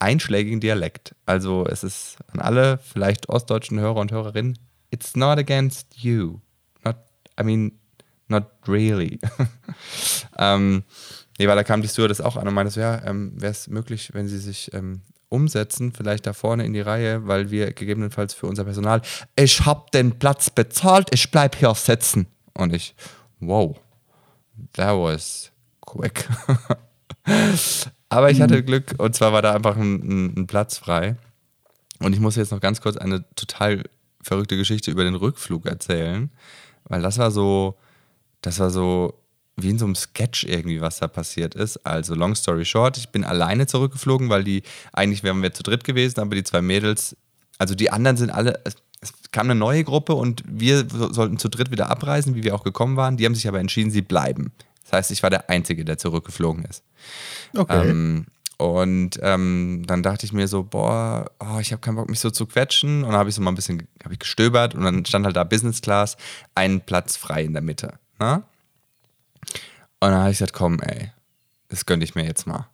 einschlägigen 0.00 0.58
Dialekt. 0.60 1.14
Also 1.24 1.64
es 1.70 1.84
ist 1.84 2.16
an 2.32 2.40
alle 2.40 2.78
vielleicht 2.78 3.28
ostdeutschen 3.28 3.78
Hörer 3.78 3.96
und 4.00 4.10
Hörerinnen, 4.10 4.58
it's 4.96 5.14
not 5.14 5.38
against 5.38 6.02
you. 6.02 6.40
Not, 6.84 6.96
I 7.38 7.44
mean, 7.44 7.72
not 8.28 8.50
really. 8.66 9.20
ähm, 10.38 10.84
nee, 11.38 11.46
weil 11.46 11.56
da 11.56 11.64
kam 11.64 11.82
die 11.82 11.88
Stewardess 11.88 12.22
auch 12.22 12.36
an 12.36 12.48
und 12.48 12.54
meinte 12.54 12.72
so, 12.72 12.80
ja, 12.80 13.04
ähm, 13.04 13.32
wäre 13.36 13.52
es 13.52 13.68
möglich, 13.68 14.10
wenn 14.14 14.26
sie 14.26 14.38
sich 14.38 14.72
ähm, 14.72 15.02
umsetzen, 15.28 15.92
vielleicht 15.92 16.26
da 16.26 16.32
vorne 16.32 16.64
in 16.64 16.72
die 16.72 16.80
Reihe, 16.80 17.26
weil 17.26 17.50
wir 17.50 17.72
gegebenenfalls 17.72 18.32
für 18.32 18.46
unser 18.46 18.64
Personal, 18.64 19.02
ich 19.34 19.66
habe 19.66 19.84
den 19.92 20.18
Platz 20.18 20.48
bezahlt, 20.48 21.08
ich 21.12 21.30
bleib 21.30 21.56
hier 21.56 21.74
sitzen. 21.74 22.26
Und 22.54 22.72
ich, 22.72 22.94
wow, 23.40 23.76
that 24.72 24.96
was 24.96 25.52
quick. 25.82 26.26
Aber 28.08 28.30
ich 28.30 28.40
hatte 28.40 28.62
Glück 28.62 28.94
und 28.96 29.14
zwar 29.14 29.34
war 29.34 29.42
da 29.42 29.52
einfach 29.52 29.76
ein, 29.76 29.96
ein, 29.96 30.38
ein 30.38 30.46
Platz 30.46 30.78
frei. 30.78 31.16
Und 31.98 32.14
ich 32.14 32.20
muss 32.20 32.36
jetzt 32.36 32.52
noch 32.52 32.60
ganz 32.60 32.80
kurz 32.80 32.96
eine 32.96 33.24
total 33.34 33.82
verrückte 34.26 34.56
Geschichte 34.56 34.90
über 34.90 35.04
den 35.04 35.14
Rückflug 35.14 35.66
erzählen, 35.66 36.30
weil 36.84 37.02
das 37.02 37.18
war 37.18 37.30
so, 37.30 37.76
das 38.42 38.58
war 38.58 38.70
so 38.70 39.14
wie 39.56 39.70
in 39.70 39.78
so 39.78 39.86
einem 39.86 39.94
Sketch 39.94 40.44
irgendwie, 40.44 40.80
was 40.80 40.98
da 40.98 41.08
passiert 41.08 41.54
ist. 41.54 41.78
Also 41.86 42.14
long 42.14 42.34
story 42.34 42.64
short, 42.64 42.98
ich 42.98 43.08
bin 43.08 43.24
alleine 43.24 43.66
zurückgeflogen, 43.66 44.28
weil 44.28 44.44
die, 44.44 44.62
eigentlich 44.92 45.22
wären 45.22 45.42
wir 45.42 45.54
zu 45.54 45.62
dritt 45.62 45.84
gewesen, 45.84 46.20
aber 46.20 46.34
die 46.34 46.44
zwei 46.44 46.60
Mädels, 46.60 47.16
also 47.56 47.74
die 47.74 47.90
anderen 47.90 48.18
sind 48.18 48.30
alle, 48.30 48.60
es, 48.64 48.76
kam 49.32 49.46
eine 49.46 49.54
neue 49.54 49.84
Gruppe 49.84 50.14
und 50.14 50.42
wir 50.46 50.86
so- 50.90 51.12
sollten 51.12 51.38
zu 51.38 51.48
dritt 51.48 51.70
wieder 51.70 51.88
abreisen, 51.88 52.34
wie 52.34 52.42
wir 52.44 52.54
auch 52.54 52.64
gekommen 52.64 52.96
waren. 52.96 53.16
Die 53.16 53.24
haben 53.24 53.34
sich 53.34 53.48
aber 53.48 53.60
entschieden, 53.60 53.90
sie 53.90 54.02
bleiben. 54.02 54.52
Das 54.84 54.92
heißt, 54.92 55.10
ich 55.10 55.22
war 55.22 55.30
der 55.30 55.48
Einzige, 55.48 55.84
der 55.84 55.96
zurückgeflogen 55.96 56.64
ist. 56.64 56.82
Okay. 57.56 57.88
Ähm, 57.88 58.26
und 58.58 59.18
ähm, 59.20 59.84
dann 59.86 60.02
dachte 60.02 60.24
ich 60.24 60.32
mir 60.32 60.48
so, 60.48 60.62
boah, 60.62 61.30
oh, 61.40 61.58
ich 61.60 61.72
habe 61.72 61.80
keinen 61.80 61.96
Bock, 61.96 62.08
mich 62.08 62.20
so 62.20 62.30
zu 62.30 62.46
quetschen. 62.46 63.04
Und 63.04 63.10
dann 63.10 63.18
habe 63.18 63.28
ich 63.28 63.34
so 63.34 63.42
mal 63.42 63.50
ein 63.50 63.54
bisschen 63.54 63.86
hab 64.02 64.12
ich 64.12 64.18
gestöbert 64.18 64.74
und 64.74 64.82
dann 64.82 65.04
stand 65.04 65.26
halt 65.26 65.36
da 65.36 65.44
Business 65.44 65.82
Class, 65.82 66.16
ein 66.54 66.80
Platz 66.80 67.16
frei 67.16 67.44
in 67.44 67.52
der 67.52 67.62
Mitte. 67.62 67.98
Ne? 68.18 68.42
Und 70.00 70.10
dann 70.10 70.20
habe 70.20 70.30
ich 70.30 70.38
gesagt, 70.38 70.54
komm, 70.54 70.80
ey, 70.80 71.12
das 71.68 71.84
gönne 71.84 72.04
ich 72.04 72.14
mir 72.14 72.24
jetzt 72.24 72.46
mal. 72.46 72.66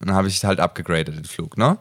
Und 0.00 0.08
dann 0.08 0.16
habe 0.16 0.28
ich 0.28 0.42
halt 0.44 0.60
abgegradet, 0.60 1.16
den 1.16 1.24
Flug, 1.24 1.58
ne? 1.58 1.78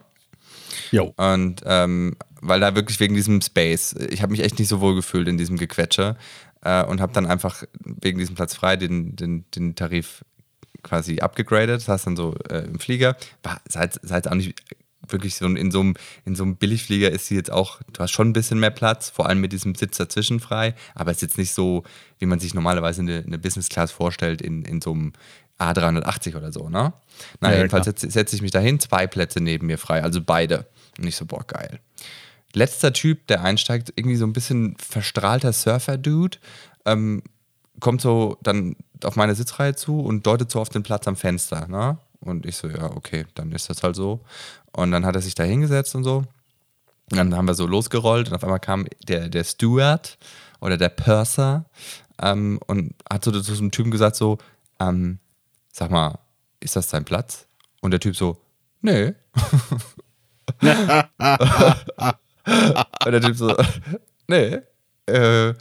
Jo. 0.91 1.13
Und 1.15 1.61
ähm, 1.65 2.17
weil 2.41 2.59
da 2.59 2.75
wirklich 2.75 2.99
wegen 2.99 3.15
diesem 3.15 3.41
Space, 3.41 3.93
ich 4.09 4.21
habe 4.21 4.31
mich 4.31 4.43
echt 4.43 4.59
nicht 4.59 4.67
so 4.67 4.81
wohl 4.81 4.95
gefühlt 4.95 5.27
in 5.27 5.37
diesem 5.37 5.57
Gequetsche 5.57 6.17
äh, 6.61 6.83
und 6.83 6.99
habe 6.99 7.13
dann 7.13 7.25
einfach 7.25 7.63
wegen 7.79 8.19
diesem 8.19 8.35
Platz 8.35 8.53
frei 8.53 8.75
den, 8.75 9.15
den, 9.15 9.45
den 9.51 9.75
Tarif 9.75 10.25
quasi 10.87 11.19
abgegradet, 11.19 11.81
saß 11.81 12.03
dann 12.03 12.15
so 12.15 12.35
äh, 12.49 12.59
im 12.65 12.79
Flieger. 12.79 13.15
War, 13.43 13.59
sah, 13.67 13.83
jetzt- 13.83 13.99
sah 14.03 14.15
jetzt 14.15 14.29
auch 14.29 14.35
nicht 14.35 14.55
wirklich 15.09 15.35
so 15.35 15.45
in 15.45 15.71
so 15.71 15.79
einem 15.79 15.93
in 16.25 16.35
so 16.35 16.43
einem 16.43 16.57
Billigflieger 16.57 17.09
ist 17.09 17.27
sie 17.27 17.35
jetzt 17.35 17.49
auch, 17.51 17.79
du 17.93 18.01
hast 18.01 18.11
schon 18.11 18.29
ein 18.29 18.33
bisschen 18.33 18.59
mehr 18.59 18.71
Platz, 18.71 19.09
vor 19.09 19.27
allem 19.27 19.39
mit 19.39 19.53
diesem 19.53 19.73
Sitz 19.73 19.95
dazwischen 19.97 20.39
frei, 20.41 20.73
aber 20.95 21.11
es 21.11 21.17
ist 21.17 21.21
jetzt 21.21 21.37
nicht 21.37 21.53
so, 21.53 21.83
wie 22.19 22.25
man 22.25 22.39
sich 22.39 22.53
normalerweise 22.53 23.01
eine, 23.01 23.23
eine 23.25 23.37
Business 23.37 23.69
Class 23.69 23.91
vorstellt 23.91 24.41
in, 24.41 24.63
in 24.65 24.81
so 24.81 24.91
einem 24.91 25.13
A380 25.59 26.35
oder 26.35 26.51
so, 26.51 26.67
ne? 26.69 26.93
Na, 27.39 27.51
Ja, 27.51 27.57
jedenfalls 27.57 27.85
setze 27.85 28.09
setz 28.11 28.33
ich 28.33 28.41
mich 28.41 28.51
dahin, 28.51 28.79
zwei 28.79 29.07
Plätze 29.07 29.39
neben 29.41 29.67
mir 29.67 29.77
frei, 29.77 30.03
also 30.03 30.21
beide. 30.21 30.65
Und 30.99 31.07
ich 31.07 31.15
so, 31.15 31.25
boah, 31.25 31.45
geil. 31.45 31.79
Letzter 32.53 32.91
Typ, 32.93 33.27
der 33.27 33.43
einsteigt, 33.43 33.93
irgendwie 33.95 34.17
so 34.17 34.25
ein 34.25 34.33
bisschen 34.33 34.75
verstrahlter 34.77 35.53
Surfer-Dude, 35.53 36.37
ähm, 36.85 37.21
kommt 37.79 38.01
so 38.01 38.37
dann 38.43 38.75
auf 39.03 39.15
meine 39.15 39.35
Sitzreihe 39.35 39.75
zu 39.75 39.99
und 39.99 40.25
deutet 40.25 40.51
so 40.51 40.59
auf 40.59 40.69
den 40.69 40.83
Platz 40.83 41.07
am 41.07 41.15
Fenster, 41.15 41.67
ne? 41.67 41.97
Und 42.19 42.45
ich 42.45 42.55
so, 42.57 42.67
ja, 42.67 42.91
okay, 42.95 43.25
dann 43.35 43.51
ist 43.51 43.69
das 43.69 43.83
halt 43.83 43.95
so. 43.95 44.21
Und 44.71 44.91
dann 44.91 45.05
hat 45.05 45.15
er 45.15 45.21
sich 45.21 45.35
da 45.35 45.43
hingesetzt 45.43 45.95
und 45.95 46.03
so. 46.03 46.23
Und 47.11 47.17
dann 47.17 47.35
haben 47.35 47.47
wir 47.47 47.53
so 47.53 47.67
losgerollt 47.67 48.27
und 48.27 48.33
auf 48.35 48.43
einmal 48.43 48.59
kam 48.59 48.85
der, 49.07 49.29
der 49.29 49.43
Steward 49.43 50.17
oder 50.59 50.77
der 50.77 50.89
Purser 50.89 51.65
ähm, 52.21 52.59
und 52.67 52.95
hat 53.09 53.23
so 53.23 53.31
zu 53.31 53.53
einem 53.53 53.71
Typen 53.71 53.91
gesagt 53.91 54.15
so, 54.15 54.39
ähm, 54.79 55.19
sag 55.71 55.91
mal, 55.91 56.19
ist 56.59 56.75
das 56.75 56.87
dein 56.87 57.05
Platz? 57.05 57.47
Und 57.81 57.91
der 57.91 57.99
Typ 57.99 58.15
so, 58.15 58.41
nee. 58.81 59.13
und 63.05 63.11
der 63.11 63.21
Typ 63.21 63.35
so, 63.35 63.55
nee. 64.27 64.59
Äh, 65.05 65.53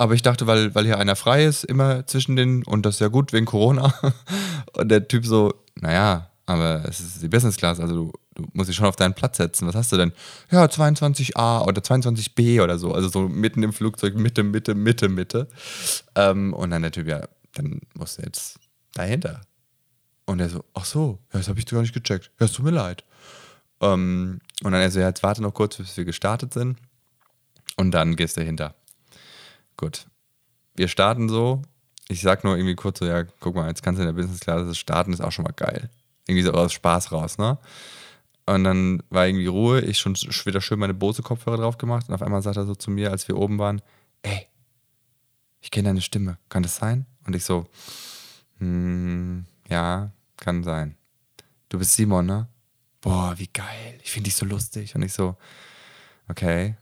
aber 0.00 0.14
ich 0.14 0.22
dachte, 0.22 0.46
weil, 0.46 0.74
weil 0.74 0.86
hier 0.86 0.98
einer 0.98 1.14
frei 1.14 1.44
ist, 1.44 1.62
immer 1.62 2.06
zwischen 2.06 2.34
den, 2.34 2.64
und 2.64 2.86
das 2.86 2.94
ist 2.94 3.00
ja 3.00 3.08
gut 3.08 3.34
wegen 3.34 3.44
Corona. 3.44 3.92
Und 4.72 4.88
der 4.88 5.06
Typ 5.06 5.26
so, 5.26 5.52
naja, 5.74 6.30
aber 6.46 6.86
es 6.88 7.00
ist 7.00 7.22
die 7.22 7.28
Business 7.28 7.56
Class, 7.56 7.80
also 7.80 7.94
du, 7.94 8.12
du 8.34 8.46
musst 8.54 8.70
dich 8.70 8.76
schon 8.76 8.86
auf 8.86 8.96
deinen 8.96 9.12
Platz 9.12 9.36
setzen. 9.36 9.68
Was 9.68 9.74
hast 9.74 9.92
du 9.92 9.98
denn? 9.98 10.12
Ja, 10.50 10.64
22a 10.64 11.66
oder 11.66 11.82
22b 11.82 12.62
oder 12.62 12.78
so. 12.78 12.94
Also 12.94 13.10
so 13.10 13.28
mitten 13.28 13.62
im 13.62 13.74
Flugzeug, 13.74 14.14
Mitte, 14.14 14.42
Mitte, 14.42 14.74
Mitte, 14.74 15.10
Mitte. 15.10 15.48
Ähm, 16.14 16.54
und 16.54 16.70
dann 16.70 16.80
der 16.80 16.92
Typ, 16.92 17.06
ja, 17.06 17.28
dann 17.52 17.82
musst 17.92 18.16
du 18.16 18.22
jetzt 18.22 18.58
dahinter. 18.94 19.42
Und 20.24 20.40
er 20.40 20.48
so, 20.48 20.64
ach 20.72 20.86
so, 20.86 21.18
ja, 21.34 21.40
das 21.40 21.48
habe 21.48 21.58
ich 21.58 21.66
gar 21.66 21.82
nicht 21.82 21.92
gecheckt. 21.92 22.30
Ja, 22.40 22.46
es 22.46 22.52
tut 22.52 22.64
mir 22.64 22.70
leid. 22.70 23.04
Ähm, 23.82 24.40
und 24.62 24.72
dann 24.72 24.80
er 24.80 24.90
so, 24.90 24.98
ja, 24.98 25.08
jetzt 25.08 25.22
warte 25.22 25.42
noch 25.42 25.52
kurz, 25.52 25.76
bis 25.76 25.94
wir 25.98 26.06
gestartet 26.06 26.54
sind. 26.54 26.78
Und 27.76 27.90
dann 27.90 28.16
gehst 28.16 28.38
du 28.38 28.42
hinter. 28.42 28.74
Gut. 29.80 30.06
Wir 30.76 30.88
starten 30.88 31.30
so. 31.30 31.62
Ich 32.08 32.20
sag 32.20 32.44
nur 32.44 32.54
irgendwie 32.54 32.74
kurz 32.74 32.98
so, 32.98 33.06
ja, 33.06 33.24
guck 33.24 33.54
mal, 33.54 33.68
jetzt 33.68 33.82
kannst 33.82 33.98
du 33.98 34.02
in 34.02 34.14
der 34.14 34.20
Business 34.20 34.40
Class 34.40 34.76
starten, 34.76 35.14
ist 35.14 35.22
auch 35.22 35.32
schon 35.32 35.44
mal 35.44 35.54
geil. 35.54 35.88
Irgendwie 36.26 36.42
so 36.42 36.52
aus 36.52 36.74
Spaß 36.74 37.12
raus, 37.12 37.38
ne? 37.38 37.56
Und 38.44 38.64
dann 38.64 39.02
war 39.08 39.26
irgendwie 39.26 39.46
Ruhe, 39.46 39.80
ich 39.80 39.98
schon 39.98 40.16
wieder 40.16 40.60
schön 40.60 40.78
meine 40.78 40.92
Bose-Kopfhörer 40.92 41.56
drauf 41.56 41.78
gemacht 41.78 42.08
und 42.08 42.14
auf 42.14 42.20
einmal 42.20 42.42
sagt 42.42 42.58
er 42.58 42.66
so 42.66 42.74
zu 42.74 42.90
mir, 42.90 43.10
als 43.10 43.26
wir 43.26 43.38
oben 43.38 43.58
waren, 43.58 43.80
ey, 44.20 44.48
ich 45.60 45.70
kenne 45.70 45.88
deine 45.88 46.02
Stimme, 46.02 46.36
kann 46.50 46.62
das 46.62 46.76
sein? 46.76 47.06
Und 47.24 47.34
ich 47.34 47.44
so, 47.44 47.66
hm, 48.58 49.46
ja, 49.70 50.12
kann 50.36 50.62
sein. 50.62 50.96
Du 51.70 51.78
bist 51.78 51.94
Simon, 51.94 52.26
ne? 52.26 52.48
Boah, 53.00 53.34
wie 53.38 53.48
geil, 53.50 53.98
ich 54.02 54.10
finde 54.10 54.28
dich 54.28 54.36
so 54.36 54.44
lustig. 54.44 54.94
Und 54.94 55.02
ich 55.02 55.14
so, 55.14 55.36
okay, 56.28 56.76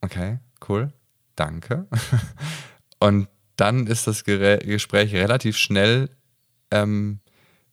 okay, 0.00 0.40
cool, 0.68 0.92
danke. 1.36 1.86
Und 2.98 3.28
dann 3.56 3.86
ist 3.86 4.06
das 4.06 4.24
Gespräch 4.24 5.14
relativ 5.14 5.56
schnell 5.56 6.08
ähm, 6.70 7.20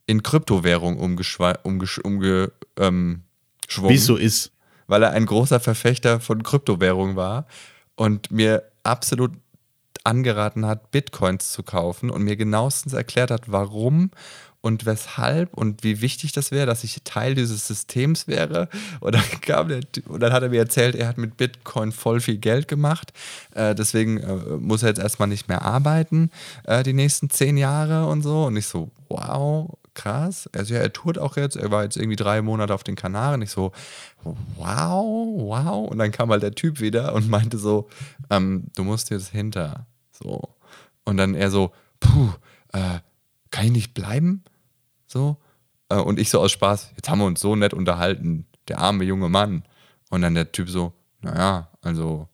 in 0.05 0.23
Kryptowährung 0.23 0.97
umgeschwungen. 0.97 1.57
Umge 2.03 2.51
ähm, 2.77 3.23
Wie 3.67 3.93
es 3.93 4.05
so 4.05 4.15
ist. 4.15 4.51
Weil 4.87 5.03
er 5.03 5.11
ein 5.11 5.25
großer 5.25 5.59
Verfechter 5.59 6.19
von 6.19 6.41
Kryptowährung 6.41 7.15
war 7.15 7.45
und 7.95 8.31
mir 8.31 8.63
absolut 8.83 9.33
angeraten 10.03 10.65
hat, 10.65 10.91
Bitcoins 10.91 11.51
zu 11.51 11.63
kaufen 11.63 12.09
und 12.09 12.23
mir 12.23 12.35
genauestens 12.35 12.93
erklärt 12.93 13.31
hat, 13.31 13.51
warum 13.51 14.11
und 14.61 14.85
weshalb 14.85 15.53
und 15.53 15.83
wie 15.83 16.01
wichtig 16.01 16.33
das 16.33 16.51
wäre, 16.51 16.65
dass 16.65 16.83
ich 16.83 17.01
Teil 17.03 17.35
dieses 17.35 17.67
Systems 17.67 18.27
wäre. 18.27 18.67
Und 18.99 19.15
dann, 19.15 19.23
kam 19.41 19.69
der, 19.69 19.81
und 20.07 20.19
dann 20.19 20.33
hat 20.33 20.43
er 20.43 20.49
mir 20.49 20.59
erzählt, 20.59 20.95
er 20.95 21.07
hat 21.07 21.17
mit 21.17 21.37
Bitcoin 21.37 21.91
voll 21.91 22.19
viel 22.19 22.37
Geld 22.37 22.67
gemacht. 22.67 23.13
Äh, 23.55 23.73
deswegen 23.73 24.17
äh, 24.17 24.35
muss 24.57 24.83
er 24.83 24.89
jetzt 24.89 24.99
erstmal 24.99 25.27
nicht 25.27 25.47
mehr 25.47 25.61
arbeiten, 25.61 26.29
äh, 26.65 26.83
die 26.83 26.93
nächsten 26.93 27.29
zehn 27.29 27.57
Jahre 27.57 28.07
und 28.07 28.21
so. 28.21 28.45
Und 28.45 28.57
ich 28.57 28.67
so, 28.67 28.91
wow, 29.07 29.77
krass. 29.93 30.49
Also 30.53 30.73
ja, 30.73 30.81
er 30.81 30.93
tourt 30.93 31.17
auch 31.17 31.37
jetzt. 31.37 31.55
Er 31.55 31.71
war 31.71 31.83
jetzt 31.83 31.97
irgendwie 31.97 32.17
drei 32.17 32.41
Monate 32.41 32.73
auf 32.73 32.83
den 32.83 32.95
Kanaren. 32.95 33.41
Ich 33.41 33.51
so, 33.51 33.71
wow, 34.23 35.03
wow. 35.05 35.89
Und 35.89 35.99
dann 35.99 36.11
kam 36.11 36.31
halt 36.31 36.43
der 36.43 36.55
Typ 36.55 36.81
wieder 36.81 37.13
und 37.13 37.29
meinte 37.29 37.57
so, 37.57 37.87
ähm, 38.29 38.65
du 38.75 38.83
musst 38.83 39.09
jetzt 39.09 39.29
hinter. 39.29 39.87
So. 40.11 40.49
Und 41.05 41.17
dann 41.17 41.33
er 41.33 41.49
so, 41.49 41.71
puh, 41.99 42.29
äh, 42.73 42.99
kann 43.59 43.67
ich 43.67 43.73
nicht 43.73 43.93
bleiben? 43.93 44.45
So. 45.05 45.35
Äh, 45.89 45.95
und 45.95 46.17
ich 46.17 46.29
so 46.29 46.39
aus 46.39 46.53
Spaß, 46.53 46.93
jetzt 46.95 47.09
haben 47.09 47.19
wir 47.19 47.25
uns 47.25 47.41
so 47.41 47.57
nett 47.57 47.73
unterhalten, 47.73 48.47
der 48.69 48.79
arme 48.79 49.03
junge 49.03 49.27
Mann. 49.27 49.63
Und 50.09 50.21
dann 50.21 50.33
der 50.33 50.53
Typ 50.53 50.69
so, 50.69 50.93
naja, 51.21 51.69
also, 51.81 52.29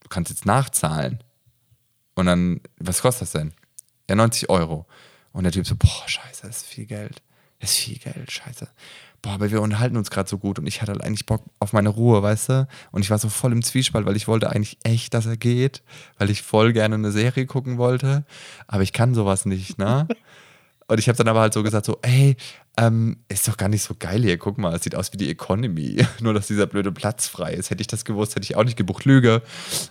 du 0.00 0.08
kannst 0.08 0.30
jetzt 0.30 0.44
nachzahlen. 0.44 1.22
Und 2.16 2.26
dann, 2.26 2.60
was 2.78 3.00
kostet 3.00 3.22
das 3.22 3.32
denn? 3.32 3.52
Ja, 4.10 4.16
90 4.16 4.50
Euro. 4.50 4.86
Und 5.32 5.44
der 5.44 5.52
Typ 5.52 5.68
so, 5.68 5.76
boah, 5.76 6.08
scheiße, 6.08 6.48
das 6.48 6.62
ist 6.62 6.66
viel 6.66 6.86
Geld. 6.86 7.22
Das 7.60 7.70
ist 7.70 7.78
viel 7.78 7.98
Geld, 7.98 8.32
scheiße. 8.32 8.68
Boah, 9.22 9.34
aber 9.34 9.52
wir 9.52 9.62
unterhalten 9.62 9.96
uns 9.96 10.10
gerade 10.10 10.28
so 10.28 10.36
gut 10.36 10.58
und 10.58 10.66
ich 10.66 10.82
hatte 10.82 10.90
halt 10.90 11.04
eigentlich 11.04 11.26
Bock 11.26 11.44
auf 11.60 11.72
meine 11.72 11.90
Ruhe, 11.90 12.22
weißt 12.22 12.48
du? 12.48 12.68
Und 12.90 13.02
ich 13.02 13.10
war 13.10 13.18
so 13.18 13.28
voll 13.28 13.52
im 13.52 13.62
Zwiespalt, 13.62 14.04
weil 14.04 14.16
ich 14.16 14.26
wollte 14.26 14.50
eigentlich 14.50 14.78
echt, 14.82 15.14
dass 15.14 15.26
er 15.26 15.36
geht, 15.36 15.82
weil 16.18 16.28
ich 16.28 16.42
voll 16.42 16.72
gerne 16.72 16.96
eine 16.96 17.12
Serie 17.12 17.46
gucken 17.46 17.78
wollte. 17.78 18.24
Aber 18.66 18.82
ich 18.82 18.92
kann 18.92 19.14
sowas 19.14 19.46
nicht, 19.46 19.78
ne? 19.78 20.08
Und 20.88 20.98
ich 20.98 21.08
habe 21.08 21.16
dann 21.16 21.28
aber 21.28 21.40
halt 21.40 21.54
so 21.54 21.62
gesagt, 21.62 21.86
so, 21.86 21.98
ey, 22.02 22.36
ähm, 22.76 23.16
ist 23.28 23.48
doch 23.48 23.56
gar 23.56 23.68
nicht 23.68 23.82
so 23.82 23.94
geil 23.98 24.22
hier. 24.22 24.36
Guck 24.36 24.58
mal, 24.58 24.74
es 24.74 24.82
sieht 24.82 24.94
aus 24.94 25.12
wie 25.12 25.16
die 25.16 25.30
Economy. 25.30 26.04
Nur, 26.20 26.34
dass 26.34 26.48
dieser 26.48 26.66
blöde 26.66 26.92
Platz 26.92 27.28
frei 27.28 27.54
ist. 27.54 27.70
Hätte 27.70 27.80
ich 27.80 27.86
das 27.86 28.04
gewusst, 28.04 28.34
hätte 28.34 28.44
ich 28.44 28.56
auch 28.56 28.64
nicht 28.64 28.76
gebucht. 28.76 29.06
Lüge. 29.06 29.40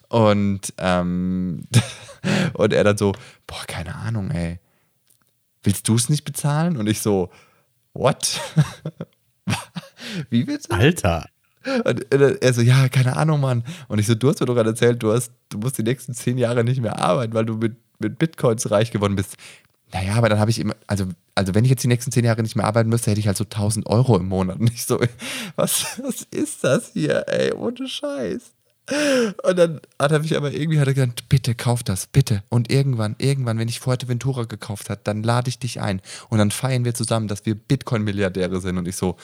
Und, 0.09 0.73
ähm, 0.77 1.63
und 2.53 2.73
er 2.73 2.83
dann 2.83 2.97
so, 2.97 3.13
boah, 3.47 3.63
keine 3.65 3.95
Ahnung, 3.95 4.29
ey. 4.29 4.59
Willst 5.63 5.87
du 5.87 5.95
es 5.95 6.09
nicht 6.09 6.23
bezahlen? 6.23 6.77
Und 6.77 6.87
ich 6.87 7.01
so, 7.01 7.31
what? 7.93 8.39
Wie 10.29 10.43
bitte? 10.43 10.71
Alter. 10.71 11.27
Und 11.85 12.11
er 12.11 12.53
so, 12.53 12.61
ja, 12.61 12.89
keine 12.89 13.15
Ahnung, 13.17 13.39
Mann. 13.39 13.63
Und 13.87 13.99
ich 13.99 14.07
so, 14.07 14.15
du 14.15 14.29
hast 14.29 14.39
mir 14.39 14.47
doch 14.47 14.55
gerade 14.55 14.71
erzählt, 14.71 15.03
du, 15.03 15.13
hast, 15.13 15.31
du 15.49 15.59
musst 15.59 15.77
die 15.77 15.83
nächsten 15.83 16.13
zehn 16.13 16.37
Jahre 16.37 16.63
nicht 16.63 16.81
mehr 16.81 16.99
arbeiten, 16.99 17.33
weil 17.33 17.45
du 17.45 17.55
mit, 17.55 17.75
mit 17.99 18.17
Bitcoins 18.17 18.71
reich 18.71 18.91
geworden 18.91 19.15
bist. 19.15 19.37
Naja, 19.93 20.15
aber 20.15 20.29
dann 20.29 20.39
habe 20.39 20.49
ich 20.49 20.59
immer, 20.59 20.75
also, 20.87 21.05
also 21.35 21.53
wenn 21.53 21.65
ich 21.65 21.69
jetzt 21.69 21.83
die 21.83 21.87
nächsten 21.87 22.11
zehn 22.11 22.25
Jahre 22.25 22.41
nicht 22.41 22.55
mehr 22.55 22.65
arbeiten 22.65 22.89
müsste, 22.89 23.11
hätte 23.11 23.19
ich 23.19 23.27
halt 23.27 23.37
so 23.37 23.43
1000 23.43 23.85
Euro 23.87 24.17
im 24.17 24.27
Monat. 24.27 24.59
Und 24.59 24.71
ich 24.71 24.85
so, 24.85 24.99
was, 25.55 25.99
was 26.01 26.23
ist 26.31 26.63
das 26.63 26.93
hier, 26.93 27.25
ey, 27.27 27.51
ohne 27.53 27.87
Scheiß. 27.87 28.53
Und 29.43 29.57
dann 29.57 29.81
hat 29.99 30.11
er 30.11 30.19
mich 30.19 30.35
aber 30.35 30.51
irgendwie 30.51 30.79
hat 30.79 30.87
er 30.87 30.93
gesagt, 30.93 31.29
bitte 31.29 31.55
kauf 31.55 31.83
das, 31.83 32.07
bitte. 32.07 32.43
Und 32.49 32.71
irgendwann, 32.71 33.15
irgendwann, 33.19 33.57
wenn 33.57 33.67
ich 33.67 33.79
Fuerteventura 33.79 34.43
gekauft 34.43 34.89
hat, 34.89 35.07
dann 35.07 35.23
lade 35.23 35.49
ich 35.49 35.59
dich 35.59 35.79
ein. 35.79 36.01
Und 36.29 36.39
dann 36.39 36.51
feiern 36.51 36.85
wir 36.85 36.93
zusammen, 36.93 37.27
dass 37.27 37.45
wir 37.45 37.55
Bitcoin-Milliardäre 37.55 38.59
sind. 38.59 38.77
Und 38.77 38.87
ich 38.87 38.95
so, 38.95 39.15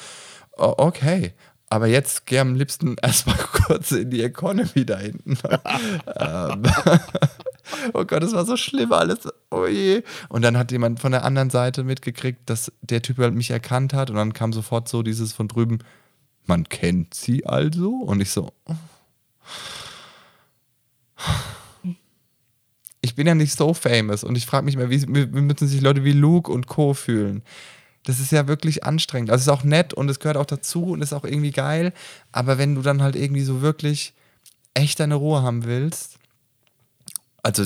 oh, 0.57 0.73
okay. 0.77 1.33
Aber 1.69 1.87
jetzt 1.87 2.25
geh 2.25 2.39
am 2.39 2.55
liebsten 2.55 2.95
erstmal 3.01 3.37
kurz 3.37 3.91
in 3.91 4.09
die 4.09 4.23
Economy 4.23 4.85
da 4.85 4.97
hinten. 4.97 5.37
Ähm, 6.19 6.63
oh 7.93 8.05
Gott, 8.05 8.23
das 8.23 8.33
war 8.33 8.45
so 8.45 8.57
schlimm 8.57 8.91
alles. 8.93 9.19
Oh 9.51 9.65
je. 9.65 10.03
Und 10.29 10.41
dann 10.41 10.57
hat 10.57 10.71
jemand 10.71 10.99
von 10.99 11.11
der 11.11 11.23
anderen 11.23 11.49
Seite 11.49 11.83
mitgekriegt, 11.83 12.49
dass 12.49 12.71
der 12.81 13.01
Typ 13.01 13.17
halt 13.17 13.35
mich 13.35 13.51
erkannt 13.51 13.93
hat. 13.93 14.09
Und 14.09 14.15
dann 14.15 14.33
kam 14.33 14.53
sofort 14.53 14.87
so 14.87 15.03
dieses 15.03 15.33
von 15.33 15.47
drüben, 15.47 15.79
man 16.45 16.67
kennt 16.69 17.13
sie 17.13 17.45
also. 17.45 17.89
Und 17.89 18.21
ich 18.21 18.31
so, 18.31 18.51
oh. 18.65 18.73
Ich 23.01 23.15
bin 23.15 23.27
ja 23.27 23.35
nicht 23.35 23.57
so 23.57 23.73
famous 23.73 24.23
und 24.23 24.35
ich 24.37 24.45
frage 24.45 24.65
mich 24.65 24.75
mal, 24.75 24.89
wie, 24.89 25.01
wie 25.07 25.41
müssen 25.41 25.67
sich 25.67 25.81
Leute 25.81 26.03
wie 26.03 26.11
Luke 26.11 26.51
und 26.51 26.67
Co. 26.67 26.93
fühlen? 26.93 27.41
Das 28.03 28.19
ist 28.19 28.31
ja 28.31 28.47
wirklich 28.47 28.83
anstrengend. 28.83 29.29
Also 29.29 29.41
es 29.41 29.47
ist 29.47 29.53
auch 29.53 29.63
nett 29.63 29.93
und 29.93 30.09
es 30.09 30.19
gehört 30.19 30.37
auch 30.37 30.45
dazu 30.45 30.85
und 30.85 31.01
ist 31.01 31.13
auch 31.13 31.25
irgendwie 31.25 31.51
geil. 31.51 31.93
Aber 32.31 32.57
wenn 32.57 32.75
du 32.75 32.81
dann 32.81 33.01
halt 33.01 33.15
irgendwie 33.15 33.43
so 33.43 33.61
wirklich 33.61 34.13
echt 34.73 34.99
deine 34.99 35.15
Ruhe 35.15 35.41
haben 35.41 35.65
willst, 35.65 36.17
also 37.43 37.63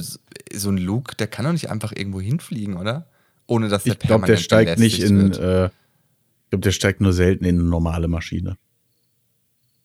so 0.54 0.70
ein 0.70 0.78
Luke, 0.78 1.15
der 1.15 1.28
kann 1.28 1.46
doch 1.46 1.52
nicht 1.52 1.70
einfach 1.70 1.91
irgendwo 1.96 2.22
hinfliegen, 2.22 2.78
oder? 2.78 3.08
Ohne 3.48 3.67
dass 3.67 3.84
der 3.84 3.94
Ich 3.94 4.00
glaube, 4.00 4.28
der 4.28 4.38
steigt 4.38 4.80
nicht 4.80 5.02
in, 5.02 5.32
äh, 5.34 5.65
ich 5.65 6.50
glaube, 6.50 6.62
der 6.62 6.72
steigt 6.72 7.02
nur 7.02 7.13
selten 7.13 7.46
in 7.46 7.60
eine 7.60 7.67
normale 7.67 8.08
Maschine. 8.08 8.58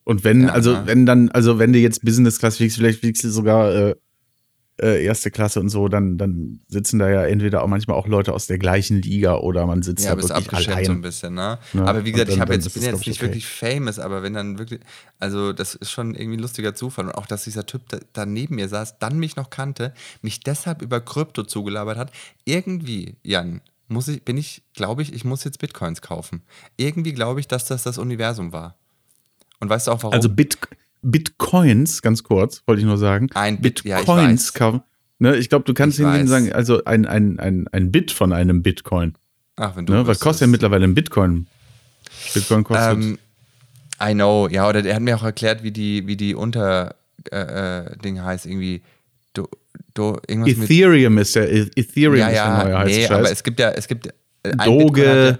Und 0.07 0.23
wenn, 0.23 0.43
ja, 0.43 0.51
also 0.51 0.87
wenn 0.87 1.05
dann, 1.05 1.31
also 1.31 1.59
wenn 1.59 1.73
du 1.73 1.81
jetzt 1.81 2.05
Business 2.05 2.39
Class 2.39 2.59
fliegst, 2.59 2.77
vielleicht 2.77 3.01
fliegst 3.01 3.25
du 3.25 3.29
sogar 3.29 3.75
äh, 3.75 3.95
äh, 4.81 5.05
erste 5.05 5.33
Klasse 5.33 5.59
und 5.59 5.69
so, 5.69 5.89
dann, 5.89 6.17
dann 6.17 6.61
sitzen 6.69 7.01
da 7.01 7.11
ja 7.11 7.25
entweder 7.25 7.65
auch 7.65 7.67
manchmal 7.67 7.97
auch 7.97 8.07
Leute 8.07 8.33
aus 8.33 8.47
der 8.47 8.59
gleichen 8.59 9.03
Liga 9.03 9.35
oder 9.39 9.67
man 9.67 9.83
sitzt 9.83 10.05
ja, 10.05 10.15
da 10.15 10.23
wirklich 10.23 10.69
allein. 10.69 10.85
so 10.85 10.93
ein 10.93 11.01
bisschen, 11.01 11.35
ne? 11.35 11.59
Ja, 11.73 11.87
aber 11.87 12.05
wie 12.05 12.13
gesagt, 12.13 12.31
dann, 12.31 12.41
ich 12.41 12.55
jetzt, 12.55 12.75
bin 12.75 12.83
jetzt 12.85 13.05
nicht 13.05 13.19
okay. 13.19 13.27
wirklich 13.27 13.47
famous, 13.47 13.99
aber 13.99 14.23
wenn 14.23 14.35
dann 14.35 14.61
wirklich, 14.61 14.79
also 15.19 15.53
das 15.53 15.75
ist 15.75 15.91
schon 15.91 16.15
irgendwie 16.15 16.37
ein 16.37 16.43
lustiger 16.43 16.77
Zufall 16.77 17.07
und 17.07 17.13
auch, 17.13 17.27
dass 17.27 17.43
dieser 17.43 17.67
Typ 17.67 17.89
da, 17.89 17.99
da 18.13 18.27
neben 18.27 18.55
mir 18.55 18.69
saß, 18.69 19.01
dann 19.01 19.19
mich 19.19 19.35
noch 19.35 19.51
kannte, 19.51 19.93
mich 20.23 20.39
deshalb 20.39 20.83
über 20.83 21.01
Krypto 21.01 21.43
zugelabert 21.43 21.99
hat, 21.99 22.13
irgendwie, 22.45 23.17
Jan, 23.25 23.61
muss 23.89 24.07
ich, 24.07 24.23
bin 24.23 24.37
ich, 24.37 24.63
glaube 24.73 25.03
ich, 25.03 25.13
ich 25.13 25.25
muss 25.25 25.43
jetzt 25.43 25.59
Bitcoins 25.59 26.01
kaufen. 26.01 26.43
Irgendwie 26.77 27.13
glaube 27.13 27.41
ich, 27.41 27.49
dass 27.49 27.65
das 27.65 27.83
das 27.83 27.99
Universum 27.99 28.53
war. 28.53 28.77
Und 29.61 29.69
weißt 29.69 29.87
du 29.87 29.93
auch 29.93 30.03
warum? 30.03 30.15
Also 30.15 30.29
Bit 30.29 30.59
Bitcoins, 31.03 32.03
ganz 32.03 32.23
kurz, 32.23 32.63
wollte 32.67 32.81
ich 32.81 32.87
nur 32.87 32.99
sagen. 32.99 33.29
Ein 33.35 33.61
Bit, 33.61 33.85
Bitcoins 33.85 34.53
ja, 34.53 34.59
kaufen. 34.59 34.83
Ne, 35.19 35.37
ich 35.37 35.49
glaube, 35.49 35.65
du 35.65 35.73
kannst 35.73 35.99
hingehen 35.99 36.27
sagen, 36.27 36.53
also 36.53 36.85
ein, 36.85 37.07
ein, 37.07 37.39
ein, 37.39 37.69
ein 37.73 37.93
Bit 37.93 38.11
von 38.11 38.33
einem 38.33 38.63
Bitcoin. 38.63 39.15
Ach, 39.57 39.77
wenn 39.77 39.87
du. 39.87 39.95
Ne, 39.95 40.07
was 40.07 40.21
kostet 40.21 40.43
ja 40.43 40.47
mittlerweile 40.51 40.85
ein 40.85 40.95
Bitcoin? 40.95 41.47
Bitcoin 42.35 42.65
kostet. 42.65 42.93
Ähm, 42.93 43.19
I 44.03 44.13
know, 44.13 44.49
ja, 44.49 44.69
oder 44.69 44.85
er 44.85 44.97
hat 44.97 45.03
mir 45.03 45.17
auch 45.17 45.23
erklärt, 45.23 45.63
wie 45.63 45.71
die, 45.71 46.07
wie 46.07 46.17
die 46.17 46.35
Unter 46.35 46.97
äh, 47.31 47.39
äh 47.39 47.97
Ding 47.99 48.23
heißt, 48.23 48.47
irgendwie. 48.47 48.83
Do, 49.33 49.49
do, 49.95 50.21
Ethereum 50.27 51.19
ist 51.19 51.37
der 51.37 51.51
Ethereum 51.53 52.17
ja, 52.17 52.31
ja, 52.31 52.53
ist 52.53 52.57
der 52.57 52.65
neue 52.65 52.79
heiße 52.79 52.99
Nee, 52.99 53.07
aber 53.09 53.31
es 53.31 53.43
gibt 53.43 53.61
ja, 53.61 53.71
es 53.71 53.87
gibt 53.87 54.09
Doge. 54.65 55.39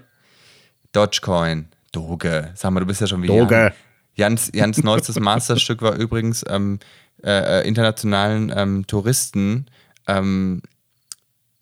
Dogecoin. 0.91 1.67
Doge. 1.91 2.51
Sag 2.55 2.71
mal, 2.71 2.79
du 2.79 2.85
bist 2.85 3.01
ja 3.01 3.07
schon 3.07 3.21
wie 3.21 3.27
Doge. 3.27 3.73
Jan. 4.17 4.31
Jans, 4.31 4.51
Jans 4.53 4.83
neuestes 4.83 5.19
Masterstück 5.19 5.81
war 5.81 5.95
übrigens 5.95 6.43
ähm, 6.47 6.79
äh, 7.23 7.61
äh, 7.61 7.67
internationalen 7.67 8.51
ähm, 8.55 8.85
Touristen 8.85 9.65
ähm, 10.07 10.61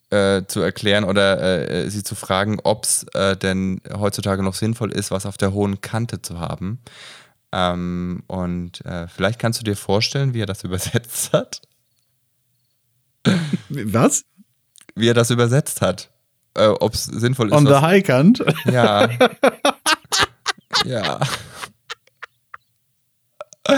äh, 0.09 0.43
zu 0.47 0.61
erklären 0.61 1.03
oder 1.03 1.69
äh, 1.69 1.89
sie 1.89 2.03
zu 2.03 2.15
fragen, 2.15 2.59
ob 2.63 2.83
es 2.83 3.03
äh, 3.13 3.37
denn 3.37 3.81
heutzutage 3.97 4.43
noch 4.43 4.53
sinnvoll 4.53 4.91
ist, 4.91 5.11
was 5.11 5.25
auf 5.25 5.37
der 5.37 5.53
hohen 5.53 5.79
Kante 5.81 6.21
zu 6.21 6.39
haben. 6.39 6.79
Ähm, 7.51 8.23
und 8.27 8.85
äh, 8.85 9.07
vielleicht 9.07 9.39
kannst 9.39 9.61
du 9.61 9.63
dir 9.63 9.77
vorstellen, 9.77 10.33
wie 10.33 10.41
er 10.41 10.45
das 10.45 10.63
übersetzt 10.65 11.31
hat. 11.31 11.61
Was? 13.69 14.25
Wie 14.93 15.07
er 15.07 15.13
das 15.13 15.29
übersetzt 15.31 15.81
hat. 15.81 16.11
ob 16.53 16.93
es 16.93 17.05
sinnvoll 17.05 17.47
ist. 17.47 17.53
On 17.53 17.65
the 17.65 17.75
high 17.75 18.03
kant? 18.03 18.43
Ja. 18.65 19.09
ja. 20.85 21.19
Oh. 23.67 23.73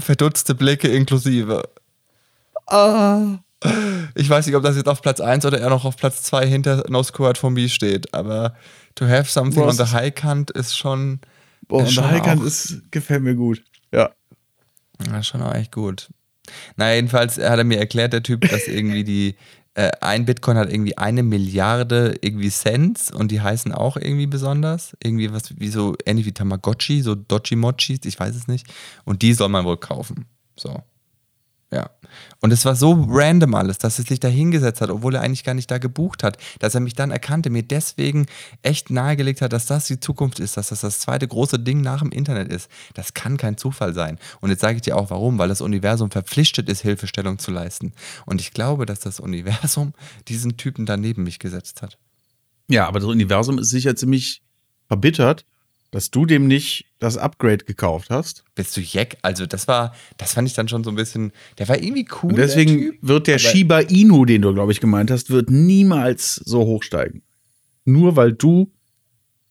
Verdutzte 0.00 0.54
Blicke 0.54 0.88
inklusive. 0.88 1.68
Ah. 2.66 3.38
Ich 4.14 4.28
weiß 4.28 4.46
nicht, 4.46 4.56
ob 4.56 4.62
das 4.62 4.76
jetzt 4.76 4.88
auf 4.88 5.02
Platz 5.02 5.20
1 5.20 5.44
oder 5.44 5.60
eher 5.60 5.68
noch 5.70 5.84
auf 5.84 5.96
Platz 5.96 6.22
2 6.22 6.46
hinter 6.46 6.84
No 6.88 7.02
Squad 7.02 7.36
von 7.36 7.54
B 7.54 7.68
steht, 7.68 8.12
aber 8.14 8.56
To 8.94 9.06
Have 9.06 9.30
Something 9.30 9.62
Boah, 9.62 9.68
on 9.68 9.76
the 9.76 9.92
High 9.92 10.14
Kant 10.14 10.50
ist 10.50 10.76
schon, 10.76 11.20
Boah, 11.68 11.82
Ist 11.84 11.96
der 11.96 12.10
Highkant 12.10 12.40
auch- 12.42 12.46
ist, 12.46 12.80
gefällt 12.90 13.22
mir 13.22 13.34
gut. 13.34 13.62
Ja. 13.92 14.10
ja, 15.06 15.22
schon 15.22 15.42
auch 15.42 15.54
echt 15.54 15.72
gut. 15.72 16.08
Naja, 16.76 16.96
jedenfalls 16.96 17.36
hat 17.36 17.58
er 17.58 17.64
mir 17.64 17.78
erklärt, 17.78 18.12
der 18.12 18.22
Typ, 18.22 18.48
dass 18.48 18.66
irgendwie 18.66 19.04
die, 19.04 19.36
äh, 19.74 19.90
ein 20.00 20.24
Bitcoin 20.24 20.56
hat 20.56 20.70
irgendwie 20.72 20.98
eine 20.98 21.22
Milliarde 21.22 22.16
irgendwie 22.20 22.50
Cents 22.50 23.12
und 23.12 23.30
die 23.30 23.40
heißen 23.40 23.72
auch 23.72 23.96
irgendwie 23.96 24.26
besonders. 24.26 24.96
Irgendwie 25.02 25.32
was 25.32 25.58
wie 25.58 25.68
so 25.68 25.96
ähnlich 26.06 26.26
wie 26.26 26.32
Tamagotchi, 26.32 27.02
so 27.02 27.14
Dochi-Mochis, 27.14 28.00
ich 28.04 28.18
weiß 28.18 28.34
es 28.34 28.48
nicht. 28.48 28.66
Und 29.04 29.22
die 29.22 29.32
soll 29.32 29.48
man 29.48 29.64
wohl 29.64 29.76
kaufen. 29.76 30.26
So. 30.56 30.82
Ja. 31.72 31.90
Und 32.40 32.52
es 32.52 32.64
war 32.64 32.74
so 32.74 33.06
random 33.08 33.54
alles, 33.54 33.78
dass 33.78 33.98
er 33.98 34.04
sich 34.04 34.18
da 34.18 34.26
hingesetzt 34.26 34.80
hat, 34.80 34.90
obwohl 34.90 35.14
er 35.14 35.20
eigentlich 35.20 35.44
gar 35.44 35.54
nicht 35.54 35.70
da 35.70 35.78
gebucht 35.78 36.24
hat, 36.24 36.36
dass 36.58 36.74
er 36.74 36.80
mich 36.80 36.94
dann 36.94 37.12
erkannte, 37.12 37.48
mir 37.48 37.62
deswegen 37.62 38.26
echt 38.62 38.90
nahegelegt 38.90 39.40
hat, 39.40 39.52
dass 39.52 39.66
das 39.66 39.86
die 39.86 40.00
Zukunft 40.00 40.40
ist, 40.40 40.56
dass 40.56 40.70
das 40.70 40.80
das 40.80 40.98
zweite 40.98 41.28
große 41.28 41.60
Ding 41.60 41.80
nach 41.80 42.00
dem 42.00 42.10
Internet 42.10 42.52
ist. 42.52 42.68
Das 42.94 43.14
kann 43.14 43.36
kein 43.36 43.56
Zufall 43.56 43.94
sein. 43.94 44.18
Und 44.40 44.50
jetzt 44.50 44.60
sage 44.60 44.76
ich 44.76 44.82
dir 44.82 44.96
auch 44.96 45.10
warum, 45.10 45.38
weil 45.38 45.48
das 45.48 45.60
Universum 45.60 46.10
verpflichtet 46.10 46.68
ist, 46.68 46.80
Hilfestellung 46.80 47.38
zu 47.38 47.52
leisten. 47.52 47.92
Und 48.26 48.40
ich 48.40 48.52
glaube, 48.52 48.84
dass 48.84 48.98
das 48.98 49.20
Universum 49.20 49.92
diesen 50.28 50.56
Typen 50.56 50.86
da 50.86 50.96
neben 50.96 51.22
mich 51.22 51.38
gesetzt 51.38 51.82
hat. 51.82 51.98
Ja, 52.68 52.88
aber 52.88 52.98
das 52.98 53.08
Universum 53.08 53.58
ist 53.58 53.70
sicher 53.70 53.94
ziemlich 53.94 54.42
verbittert, 54.88 55.44
dass 55.90 56.10
du 56.10 56.26
dem 56.26 56.46
nicht 56.46 56.86
das 56.98 57.16
Upgrade 57.16 57.64
gekauft 57.64 58.10
hast. 58.10 58.44
Bist 58.54 58.76
du 58.76 58.80
Jeck? 58.80 59.18
Also 59.22 59.46
das 59.46 59.66
war, 59.66 59.94
das 60.16 60.34
fand 60.34 60.48
ich 60.48 60.54
dann 60.54 60.68
schon 60.68 60.84
so 60.84 60.90
ein 60.90 60.96
bisschen, 60.96 61.32
der 61.58 61.68
war 61.68 61.78
irgendwie 61.78 62.06
cool. 62.22 62.30
Und 62.30 62.36
der 62.36 62.46
deswegen 62.46 62.78
Typ. 62.78 62.98
wird 63.02 63.26
der 63.26 63.38
Shiba 63.38 63.80
Inu, 63.80 64.24
den 64.24 64.42
du, 64.42 64.54
glaube 64.54 64.72
ich, 64.72 64.80
gemeint 64.80 65.10
hast, 65.10 65.30
wird 65.30 65.50
niemals 65.50 66.36
so 66.36 66.60
hochsteigen. 66.64 67.22
Nur 67.84 68.16
weil 68.16 68.32
du 68.32 68.70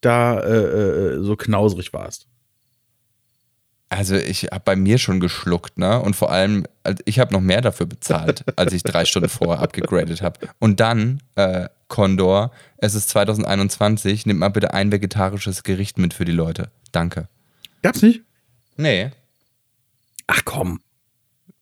da 0.02 0.40
äh, 0.40 1.16
äh, 1.18 1.24
so 1.24 1.36
knausrig 1.36 1.92
warst. 1.92 2.28
Also 3.90 4.16
ich 4.16 4.44
habe 4.44 4.62
bei 4.64 4.76
mir 4.76 5.00
schon 5.00 5.20
geschluckt, 5.20 5.80
ne? 5.80 6.00
Und 6.00 6.16
vor 6.16 6.32
allem, 6.32 6.66
also 6.84 7.02
ich 7.06 7.20
habe 7.20 7.34
noch 7.34 7.42
mehr 7.42 7.62
dafür 7.62 7.88
bezahlt, 7.88 8.46
als 8.56 8.72
ich 8.72 8.84
drei 8.84 9.04
Stunden 9.04 9.30
vorher 9.30 9.60
abgegradet 9.64 10.22
habe. 10.22 10.40
Und 10.60 10.80
dann, 10.80 11.22
äh, 11.36 11.68
Condor, 11.90 12.52
es 12.78 12.96
ist 12.96 13.10
2021, 13.10 14.26
nimm 14.26 14.38
mal 14.38 14.50
bitte 14.50 14.74
ein 14.74 14.92
vegetarisches 14.92 15.64
Gericht 15.64 15.98
mit 15.98 16.14
für 16.14 16.24
die 16.26 16.32
Leute. 16.32 16.72
Danke. 16.94 17.28
Gab's 17.82 18.02
nicht? 18.02 18.22
Nee. 18.78 19.12
Ach 20.28 20.42
komm. 20.46 20.80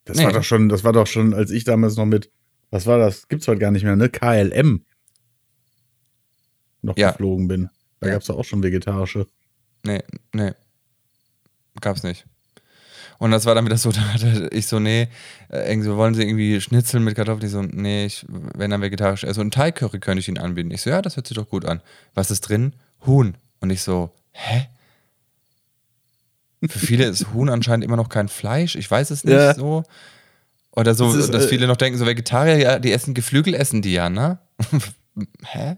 Das 0.05 0.17
Nee. 0.17 0.25
war 0.25 0.33
doch 0.33 0.43
schon, 0.43 0.69
das 0.69 0.83
war 0.83 0.93
doch 0.93 1.07
schon, 1.07 1.33
als 1.33 1.49
ich 1.51 1.63
damals 1.63 1.95
noch 1.95 2.05
mit, 2.05 2.29
was 2.69 2.85
war 2.85 2.97
das? 2.97 3.27
Gibt's 3.27 3.47
heute 3.47 3.59
gar 3.59 3.71
nicht 3.71 3.83
mehr, 3.83 3.95
ne? 3.95 4.09
KLM 4.09 4.85
noch 6.81 6.97
Ja. 6.97 7.11
geflogen 7.11 7.47
bin. 7.47 7.69
Da 7.99 8.07
Ja. 8.07 8.13
gab's 8.13 8.27
doch 8.27 8.37
auch 8.37 8.45
schon 8.45 8.61
vegetarische. 8.63 9.25
Nee, 9.83 10.03
nee. 10.33 10.51
Gab's 11.81 12.03
nicht. 12.03 12.25
Und 13.19 13.31
das 13.31 13.45
war 13.45 13.55
dann 13.55 13.65
wieder 13.65 13.77
so, 13.77 13.91
da 13.93 14.01
hatte 14.13 14.49
ich 14.51 14.67
so, 14.67 14.79
nee, 14.79 15.07
äh, 15.49 15.69
irgendwie 15.71 15.89
wollen 15.95 16.13
sie 16.13 16.23
irgendwie 16.23 16.61
Schnitzel 16.61 16.99
mit 16.99 17.15
Kartoffeln? 17.15 17.45
Ich 17.45 17.51
so, 17.51 17.61
nee, 17.61 18.05
ich, 18.05 18.25
wenn 18.27 18.71
dann 18.71 18.81
vegetarisch. 18.81 19.23
Also 19.23 19.41
ein 19.41 19.51
Thai-Curry 19.51 19.99
könnte 19.99 20.19
ich 20.19 20.27
ihnen 20.27 20.37
anbieten. 20.37 20.71
Ich 20.71 20.81
so, 20.81 20.89
ja, 20.89 21.01
das 21.01 21.15
hört 21.15 21.27
sich 21.27 21.35
doch 21.35 21.49
gut 21.49 21.65
an. 21.65 21.81
Was 22.13 22.31
ist 22.31 22.41
drin? 22.41 22.73
Huhn. 23.05 23.35
Und 23.59 23.69
ich 23.71 23.81
so, 23.81 24.11
hä? 24.31 24.67
Für 26.67 26.79
viele 26.79 27.05
ist 27.05 27.33
Huhn 27.33 27.49
anscheinend 27.49 27.85
immer 27.85 27.97
noch 27.97 28.09
kein 28.09 28.27
Fleisch. 28.29 28.75
Ich 28.75 28.89
weiß 28.89 29.11
es 29.11 29.23
nicht 29.23 29.33
Ja. 29.33 29.53
so. 29.53 29.83
Oder 30.71 30.93
so, 30.93 31.05
Das 31.11 31.15
ist, 31.25 31.33
dass 31.33 31.45
äh, 31.45 31.49
viele 31.49 31.65
noch 31.67 31.77
denken, 31.77 31.97
so 31.97 32.05
Vegetarier, 32.05 32.57
ja, 32.57 32.79
die 32.79 32.91
essen 32.91 33.13
Geflügel, 33.15 33.55
essen 33.55 33.81
die 33.81 33.93
ja, 33.93 34.09
ne? 34.09 34.37
hä? 35.43 35.77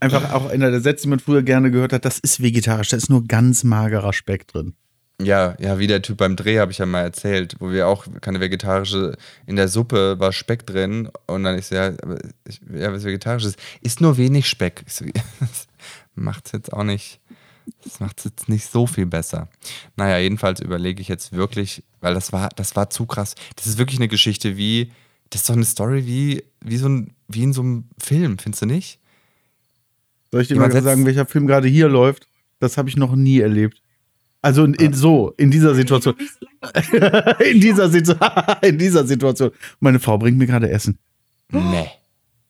Einfach 0.00 0.32
auch 0.32 0.48
einer 0.50 0.70
der 0.70 0.80
Sätze, 0.80 1.02
die 1.02 1.08
man 1.08 1.20
früher 1.20 1.42
gerne 1.42 1.70
gehört 1.70 1.92
hat, 1.92 2.04
das 2.04 2.18
ist 2.18 2.42
vegetarisch, 2.42 2.88
da 2.88 2.96
ist 2.96 3.10
nur 3.10 3.26
ganz 3.28 3.62
magerer 3.64 4.12
Speck 4.12 4.48
drin. 4.48 4.74
Ja, 5.24 5.56
ja, 5.58 5.78
wie 5.78 5.86
der 5.86 6.02
Typ 6.02 6.18
beim 6.18 6.36
Dreh, 6.36 6.58
habe 6.58 6.72
ich 6.72 6.78
ja 6.78 6.86
mal 6.86 7.02
erzählt, 7.02 7.56
wo 7.58 7.70
wir 7.70 7.88
auch 7.88 8.06
keine 8.20 8.40
vegetarische, 8.40 9.16
in 9.46 9.56
der 9.56 9.68
Suppe 9.68 10.18
war 10.18 10.32
Speck 10.32 10.66
drin 10.66 11.10
und 11.26 11.44
dann 11.44 11.58
ich 11.58 11.66
so, 11.66 11.74
ja, 11.74 11.92
aber 12.02 12.18
ich, 12.46 12.60
ja 12.72 12.92
was 12.92 13.04
vegetarisches, 13.04 13.56
ist 13.82 14.00
nur 14.00 14.16
wenig 14.16 14.48
Speck. 14.48 14.82
Ich 14.86 14.94
so, 14.94 15.04
das 15.40 15.68
macht's 16.14 16.52
jetzt 16.52 16.72
auch 16.72 16.84
nicht, 16.84 17.20
das 17.84 18.00
macht's 18.00 18.24
jetzt 18.24 18.48
nicht 18.48 18.70
so 18.70 18.86
viel 18.86 19.06
besser. 19.06 19.48
Naja, 19.96 20.18
jedenfalls 20.18 20.60
überlege 20.60 21.00
ich 21.00 21.08
jetzt 21.08 21.32
wirklich, 21.32 21.84
weil 22.00 22.14
das 22.14 22.32
war, 22.32 22.48
das 22.56 22.76
war 22.76 22.90
zu 22.90 23.06
krass. 23.06 23.34
Das 23.56 23.66
ist 23.66 23.78
wirklich 23.78 23.98
eine 23.98 24.08
Geschichte 24.08 24.56
wie, 24.56 24.92
das 25.30 25.42
ist 25.42 25.50
doch 25.50 25.54
eine 25.54 25.64
Story 25.64 26.06
wie, 26.06 26.44
wie 26.60 26.76
so 26.76 26.88
ein, 26.88 27.14
wie 27.28 27.42
in 27.42 27.52
so 27.52 27.62
einem 27.62 27.84
Film, 27.98 28.38
findest 28.38 28.62
du 28.62 28.66
nicht? 28.66 29.00
Soll 30.30 30.42
ich 30.42 30.48
dir 30.48 30.54
Jemand 30.54 30.74
mal 30.74 30.82
sagen, 30.82 31.06
welcher 31.06 31.26
Film 31.26 31.46
gerade 31.46 31.68
hier 31.68 31.88
läuft? 31.88 32.28
Das 32.60 32.76
habe 32.76 32.88
ich 32.88 32.96
noch 32.96 33.16
nie 33.16 33.40
erlebt. 33.40 33.82
Also 34.42 34.64
in, 34.64 34.74
in 34.74 34.92
so, 34.94 35.34
in 35.36 35.50
dieser 35.50 35.74
Situation. 35.74 36.14
in, 37.40 37.60
dieser 37.60 37.88
Situ 37.90 38.14
in 38.62 38.78
dieser 38.78 39.06
Situation. 39.06 39.50
Meine 39.80 39.98
Frau 40.00 40.18
bringt 40.18 40.38
mir 40.38 40.46
gerade 40.46 40.70
Essen. 40.70 40.98
Nee. 41.50 41.88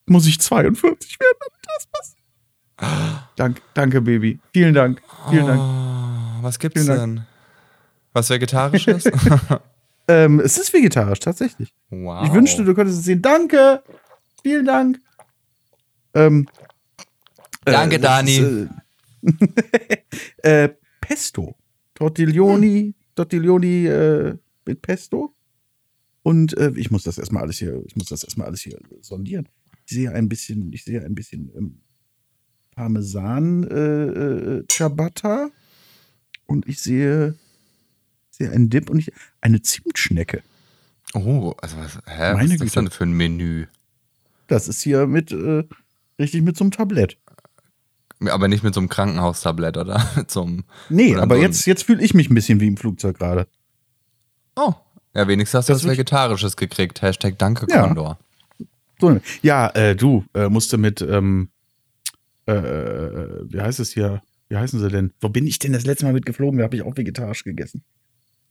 Muss 0.05 0.27
ich 0.27 0.39
42 0.39 1.19
werden, 1.19 1.37
damit 1.39 1.61
das 1.75 1.87
passiert? 1.87 3.27
Dank, 3.35 3.61
danke, 3.73 4.01
Baby. 4.01 4.39
Vielen 4.53 4.73
Dank. 4.73 5.01
Vielen 5.29 5.47
Dank. 5.47 5.59
Oh, 5.59 6.43
was 6.43 6.59
gibt's 6.59 6.83
Vielen 6.83 6.97
denn? 6.97 7.25
Was 8.13 8.29
Vegetarisches? 8.29 9.03
Ähm, 10.07 10.41
es 10.41 10.57
ist 10.57 10.73
vegetarisch, 10.73 11.19
tatsächlich. 11.19 11.73
wow. 11.89 12.25
Ich 12.25 12.33
wünschte, 12.33 12.65
du 12.65 12.73
könntest 12.73 12.99
es 12.99 13.05
sehen. 13.05 13.21
Danke. 13.21 13.81
Vielen 14.43 14.65
Dank. 14.65 14.99
Ähm, 16.13 16.47
Danke, 17.63 17.99
das 17.99 18.11
Dani. 18.11 18.69
Ist, 19.21 19.47
äh, 20.43 20.63
äh, 20.63 20.69
Pesto. 20.99 21.55
Tortiglioni, 22.01 22.95
Tortiglioni 23.13 23.85
äh, 23.85 24.35
mit 24.65 24.81
Pesto. 24.81 25.35
Und 26.23 26.57
äh, 26.57 26.71
ich 26.75 26.89
muss 26.89 27.03
das 27.03 27.19
erstmal 27.19 27.43
alles 27.43 27.59
hier, 27.59 27.83
ich 27.85 27.95
muss 27.95 28.07
das 28.07 28.23
erstmal 28.23 28.47
alles 28.47 28.61
hier 28.61 28.79
sondieren. 29.01 29.47
Ich 29.85 29.93
sehe 29.93 30.11
ein 30.11 30.27
bisschen, 30.27 30.73
ich 30.73 30.83
sehe 30.83 31.05
ein 31.05 31.13
bisschen 31.13 31.51
ähm, 31.55 31.81
Parmesan 32.71 33.65
äh, 33.65 34.05
äh, 34.05 34.63
Ciabatta 34.67 35.51
und 36.47 36.67
ich 36.67 36.79
sehe, 36.79 37.35
sehe 38.31 38.49
einen 38.49 38.71
Dip 38.71 38.89
und 38.89 38.97
ich, 38.97 39.11
eine 39.39 39.61
Zimtschnecke. 39.61 40.41
Oh, 41.13 41.53
also 41.61 41.77
was, 41.77 41.99
hä? 42.07 42.33
Meine 42.33 42.49
was 42.49 42.51
ist 42.53 42.61
das 42.61 42.71
denn 42.73 42.89
für 42.89 43.03
ein 43.03 43.13
Menü? 43.13 43.67
Das 44.47 44.67
ist 44.67 44.81
hier 44.81 45.05
mit, 45.05 45.31
äh, 45.31 45.65
richtig 46.17 46.41
mit 46.41 46.57
so 46.57 46.63
einem 46.63 46.71
Tablett. 46.71 47.19
Aber 48.29 48.47
nicht 48.47 48.63
mit 48.63 48.73
so 48.73 48.79
einem 48.79 48.89
Krankenhaustablett, 48.89 49.77
oder? 49.77 49.95
Einem. 50.35 50.63
Nee, 50.89 51.13
Oder 51.13 51.23
aber 51.23 51.35
so 51.37 51.41
jetzt, 51.41 51.65
jetzt 51.65 51.83
fühle 51.83 52.03
ich 52.03 52.13
mich 52.13 52.29
ein 52.29 52.35
bisschen 52.35 52.59
wie 52.59 52.67
im 52.67 52.77
Flugzeug 52.77 53.17
gerade. 53.17 53.47
Oh. 54.55 54.73
Ja, 55.13 55.27
wenigstens 55.27 55.59
hast 55.59 55.69
du 55.69 55.73
Das 55.73 55.83
was 55.83 55.91
Vegetarisches 55.91 56.55
gekriegt. 56.55 57.01
Hashtag 57.01 57.37
Danke, 57.39 57.65
Ja. 57.69 57.87
Condor. 57.87 58.19
So, 58.99 59.19
ja, 59.41 59.67
äh, 59.69 59.95
du 59.95 60.23
äh, 60.35 60.47
musste 60.49 60.77
mit, 60.77 61.01
ähm, 61.01 61.49
äh, 62.45 62.53
wie 62.53 63.59
heißt 63.61 63.79
es 63.79 63.91
hier? 63.91 64.21
Wie 64.49 64.57
heißen 64.57 64.79
sie 64.79 64.89
denn? 64.89 65.13
Wo 65.21 65.29
bin 65.29 65.47
ich 65.47 65.59
denn 65.59 65.73
das 65.73 65.85
letzte 65.85 66.05
Mal 66.05 66.13
mitgeflogen? 66.13 66.59
Da 66.59 66.65
habe 66.65 66.75
ich 66.75 66.83
auch 66.83 66.95
vegetarisch 66.95 67.43
gegessen. 67.43 67.83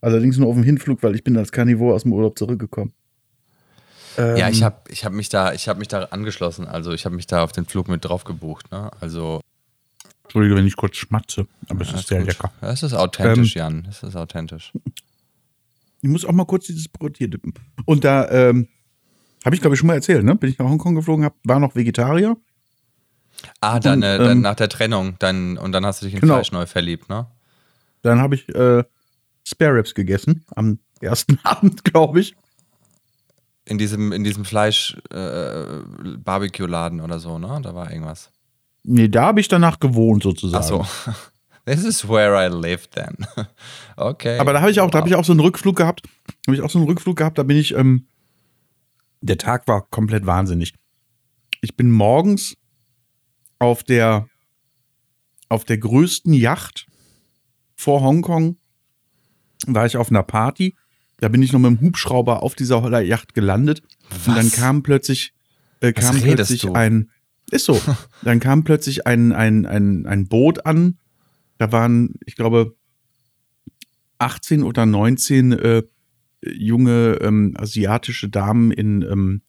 Allerdings 0.01 0.39
nur 0.39 0.49
auf 0.49 0.55
dem 0.55 0.65
Hinflug, 0.65 1.03
weil 1.03 1.15
ich 1.15 1.23
bin 1.25 1.37
als 1.37 1.53
Karnivor 1.53 1.95
aus 1.95 2.03
dem 2.03 2.13
Urlaub 2.13 2.39
zurückgekommen. 2.39 2.93
Ähm, 4.19 4.37
Ja, 4.37 4.49
ich 4.49 4.63
habe 4.63 4.77
ich 4.89 5.05
hab 5.05 5.13
mich, 5.13 5.29
da- 5.29 5.53
ich 5.53 5.69
hab 5.69 5.79
mich 5.79 5.89
da 5.89 6.05
angeschlossen. 6.05 6.67
Also, 6.67 6.93
ich 6.93 7.05
habe 7.05 7.15
mich 7.15 7.27
da 7.27 7.45
auf 7.45 7.53
den 7.53 7.67
Flug 7.67 7.87
mit 7.89 8.05
drauf 8.05 8.25
gebucht. 8.25 8.73
Ne? 8.73 8.91
Also, 9.01 9.41
Entschuldige, 10.31 10.55
wenn 10.55 10.67
ich 10.69 10.77
kurz 10.77 10.97
schmatze, 10.97 11.49
aber 11.69 11.81
es 11.81 11.91
ja, 11.91 11.97
ist 11.97 12.07
sehr 12.07 12.21
gut. 12.21 12.29
lecker. 12.29 12.53
Das 12.61 12.85
ist 12.85 12.95
authentisch, 12.95 13.57
Ähm, 13.57 13.63
Jan. 13.63 13.83
Das 13.83 14.05
ist 14.05 14.15
authentisch. 14.15 14.73
Ich 16.03 16.09
muss 16.09 16.25
auch 16.25 16.31
mal 16.31 16.45
kurz 16.45 16.67
dieses 16.67 16.87
Brot 16.87 17.17
hier 17.19 17.27
dippen. 17.27 17.53
Und 17.85 18.05
da, 18.05 18.31
ähm, 18.31 18.69
habe 19.45 19.57
ich 19.57 19.61
glaube 19.61 19.75
ich 19.75 19.81
schon 19.81 19.89
mal 19.89 19.95
erzählt, 19.95 20.25
ne? 20.25 20.37
Bin 20.37 20.49
ich 20.49 20.57
nach 20.61 20.67
Hongkong 20.67 20.95
geflogen, 20.95 21.25
hab, 21.25 21.35
war 21.43 21.59
noch 21.59 21.75
Vegetarier. 21.75 22.37
Ah, 23.61 23.81
dann, 23.81 24.05
äh, 24.05 24.19
dann 24.19 24.31
ähm, 24.31 24.41
nach 24.43 24.55
der 24.55 24.69
Trennung. 24.69 25.17
Dann, 25.19 25.59
und 25.59 25.73
dann 25.73 25.85
hast 25.85 26.01
du 26.01 26.07
dich 26.07 26.15
in 26.15 26.21
Genau. 26.21 26.35
Fleisch 26.35 26.53
neu 26.53 26.65
verliebt, 26.67 27.09
ne? 27.09 27.27
Dann 28.03 28.21
habe 28.21 28.37
ich 28.37 28.49
äh, 28.55 28.85
Spare 29.45 29.75
Ribs 29.75 29.97
gegessen 29.97 30.45
am 30.55 30.79
ersten 31.01 31.41
Abend, 31.43 31.83
glaube 31.83 32.21
ich. 32.21 32.37
In 33.65 33.79
diesem, 33.79 34.13
in 34.13 34.23
diesem 34.23 34.45
Fleisch-Barbecue-Laden 34.45 37.01
oder 37.01 37.19
so, 37.19 37.41
ne? 37.41 37.59
Da 37.65 37.75
war 37.75 37.91
irgendwas. 37.91 38.31
Nee, 38.83 39.09
da 39.09 39.27
habe 39.27 39.41
ich 39.41 39.49
danach 39.49 39.79
gewohnt 39.81 40.23
sozusagen. 40.23 40.65
Ach 40.65 40.87
so. 41.07 41.13
This 41.67 41.85
is 41.85 42.09
where 42.09 42.35
I 42.35 42.49
live 42.49 42.89
then. 42.89 43.17
okay. 43.97 44.39
Aber 44.39 44.53
da 44.53 44.61
habe 44.61 44.71
ich 44.71 44.81
auch, 44.81 44.91
da 44.91 44.99
habe 44.99 45.09
ich 45.09 45.15
auch 45.15 45.25
so 45.25 45.33
einen 45.33 45.41
Rückflug 45.41 45.77
gehabt. 45.77 46.03
Habe 46.47 46.57
ich 46.57 46.63
auch 46.63 46.71
so 46.71 46.79
einen 46.79 46.89
Rückflug 46.89 47.17
gehabt, 47.17 47.39
da 47.39 47.43
bin 47.43 47.57
ich, 47.57 47.75
ähm, 47.75 48.07
der 49.21 49.39
Tag 49.39 49.69
war 49.69 49.87
komplett 49.91 50.27
wahnsinnig. 50.27 50.75
Ich 51.61 51.77
bin 51.77 51.91
morgens 51.91 52.57
auf 53.59 53.85
der, 53.85 54.27
auf 55.49 55.65
der 55.65 55.79
größten 55.79 56.33
Yacht 56.33 56.87
vor 57.77 58.01
Hongkong, 58.01 58.57
war 59.67 59.85
ich 59.85 59.97
auf 59.97 60.11
einer 60.11 60.23
Party. 60.23 60.75
Da 61.19 61.29
bin 61.29 61.43
ich 61.43 61.53
noch 61.53 61.61
mit 61.61 61.71
dem 61.71 61.81
Hubschrauber 61.83 62.43
auf 62.43 62.55
dieser 62.55 63.01
Yacht 63.03 63.35
gelandet. 63.35 63.83
Was? 64.09 64.29
Und 64.29 64.37
dann 64.37 64.51
kam 64.51 64.83
plötzlich, 64.83 65.35
äh, 65.81 65.93
kam 65.93 66.19
plötzlich 66.19 66.63
du? 66.63 66.73
ein, 66.73 67.11
ist 67.53 67.65
so, 67.65 67.81
dann 68.23 68.41
kam 68.41 68.65
plötzlich 68.65 69.07
ein, 69.07 69.33
ein, 69.33 69.67
ein, 69.67 70.07
ein 70.07 70.29
Boot 70.29 70.67
an. 70.67 70.99
Da 71.59 71.73
waren, 71.73 72.15
ich 72.25 72.37
glaube, 72.37 72.75
18 74.19 74.63
oder 74.63 74.87
19 74.87 75.53
äh, 75.53 75.83
junge 76.45 77.19
ähm, 77.21 77.55
asiatische 77.57 78.29
Damen 78.29 78.71
in, 78.71 79.03
ähm, 79.03 79.43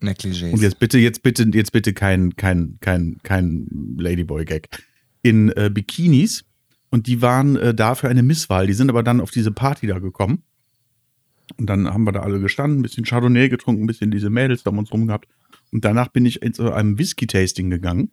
Negligés. 0.00 0.52
und 0.52 0.62
jetzt 0.62 0.78
bitte, 0.78 0.98
jetzt 0.98 1.22
bitte, 1.22 1.44
jetzt 1.52 1.72
bitte 1.72 1.92
kein, 1.92 2.36
kein, 2.36 2.78
kein, 2.80 3.18
kein 3.22 3.66
Ladyboy-Gag. 3.98 4.68
In 5.22 5.50
äh, 5.50 5.70
Bikinis. 5.72 6.44
Und 6.92 7.06
die 7.06 7.22
waren 7.22 7.56
äh, 7.56 7.74
da 7.74 7.94
für 7.94 8.08
eine 8.08 8.22
Misswahl. 8.22 8.66
Die 8.66 8.72
sind 8.72 8.90
aber 8.90 9.02
dann 9.02 9.20
auf 9.20 9.30
diese 9.30 9.52
Party 9.52 9.86
da 9.86 9.98
gekommen. 9.98 10.42
Und 11.56 11.66
dann 11.66 11.86
haben 11.88 12.04
wir 12.04 12.12
da 12.12 12.20
alle 12.20 12.40
gestanden, 12.40 12.80
ein 12.80 12.82
bisschen 12.82 13.04
Chardonnay 13.04 13.48
getrunken, 13.48 13.84
ein 13.84 13.86
bisschen 13.86 14.10
diese 14.10 14.30
Mädels 14.30 14.62
da 14.62 14.70
um 14.70 14.78
uns 14.78 14.92
rum 14.92 15.06
gehabt. 15.06 15.28
Und 15.72 15.84
danach 15.84 16.08
bin 16.08 16.26
ich 16.26 16.42
in 16.42 16.52
so 16.52 16.72
einem 16.72 16.98
Whisky-Tasting 16.98 17.70
gegangen. 17.70 18.10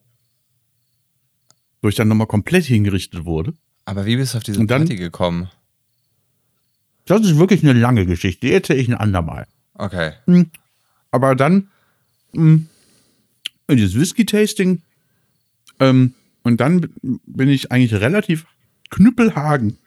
Wo 1.82 1.89
ich 1.89 1.96
dann 1.96 2.08
nochmal 2.08 2.28
komplett 2.28 2.65
hingerichtet 2.65 3.26
wurde. 3.26 3.54
Aber 3.86 4.06
wie 4.06 4.15
bist 4.17 4.34
du 4.34 4.38
auf 4.39 4.43
diese 4.43 4.65
dann- 4.65 4.82
Party 4.82 4.96
gekommen? 4.96 5.50
Das 7.06 7.22
ist 7.22 7.38
wirklich 7.38 7.63
eine 7.63 7.74
lange 7.74 8.06
Geschichte. 8.06 8.46
Die 8.48 8.54
erzähle 8.54 8.80
ich 8.80 8.89
ein 8.89 8.93
andermal. 8.96 9.48
Okay. 9.76 10.13
Aber 11.12 11.36
dann 11.36 11.70
mh, 12.34 12.62
in 13.67 13.78
dieses 13.78 13.96
Whisky-Tasting 13.98 14.82
ähm, 15.80 16.13
und 16.43 16.60
dann 16.60 16.89
bin 17.02 17.48
ich 17.50 17.72
eigentlich 17.72 17.93
relativ 17.93 18.46
knüppelhagen 18.89 19.78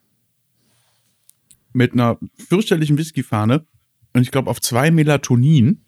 mit 1.73 1.93
einer 1.93 2.19
fürchterlichen 2.37 2.97
Whiskyfahne 2.99 3.67
und 4.15 4.23
ich 4.23 4.31
glaube 4.31 4.51
auf 4.51 4.61
zwei 4.61 4.91
Melatonin 4.91 5.83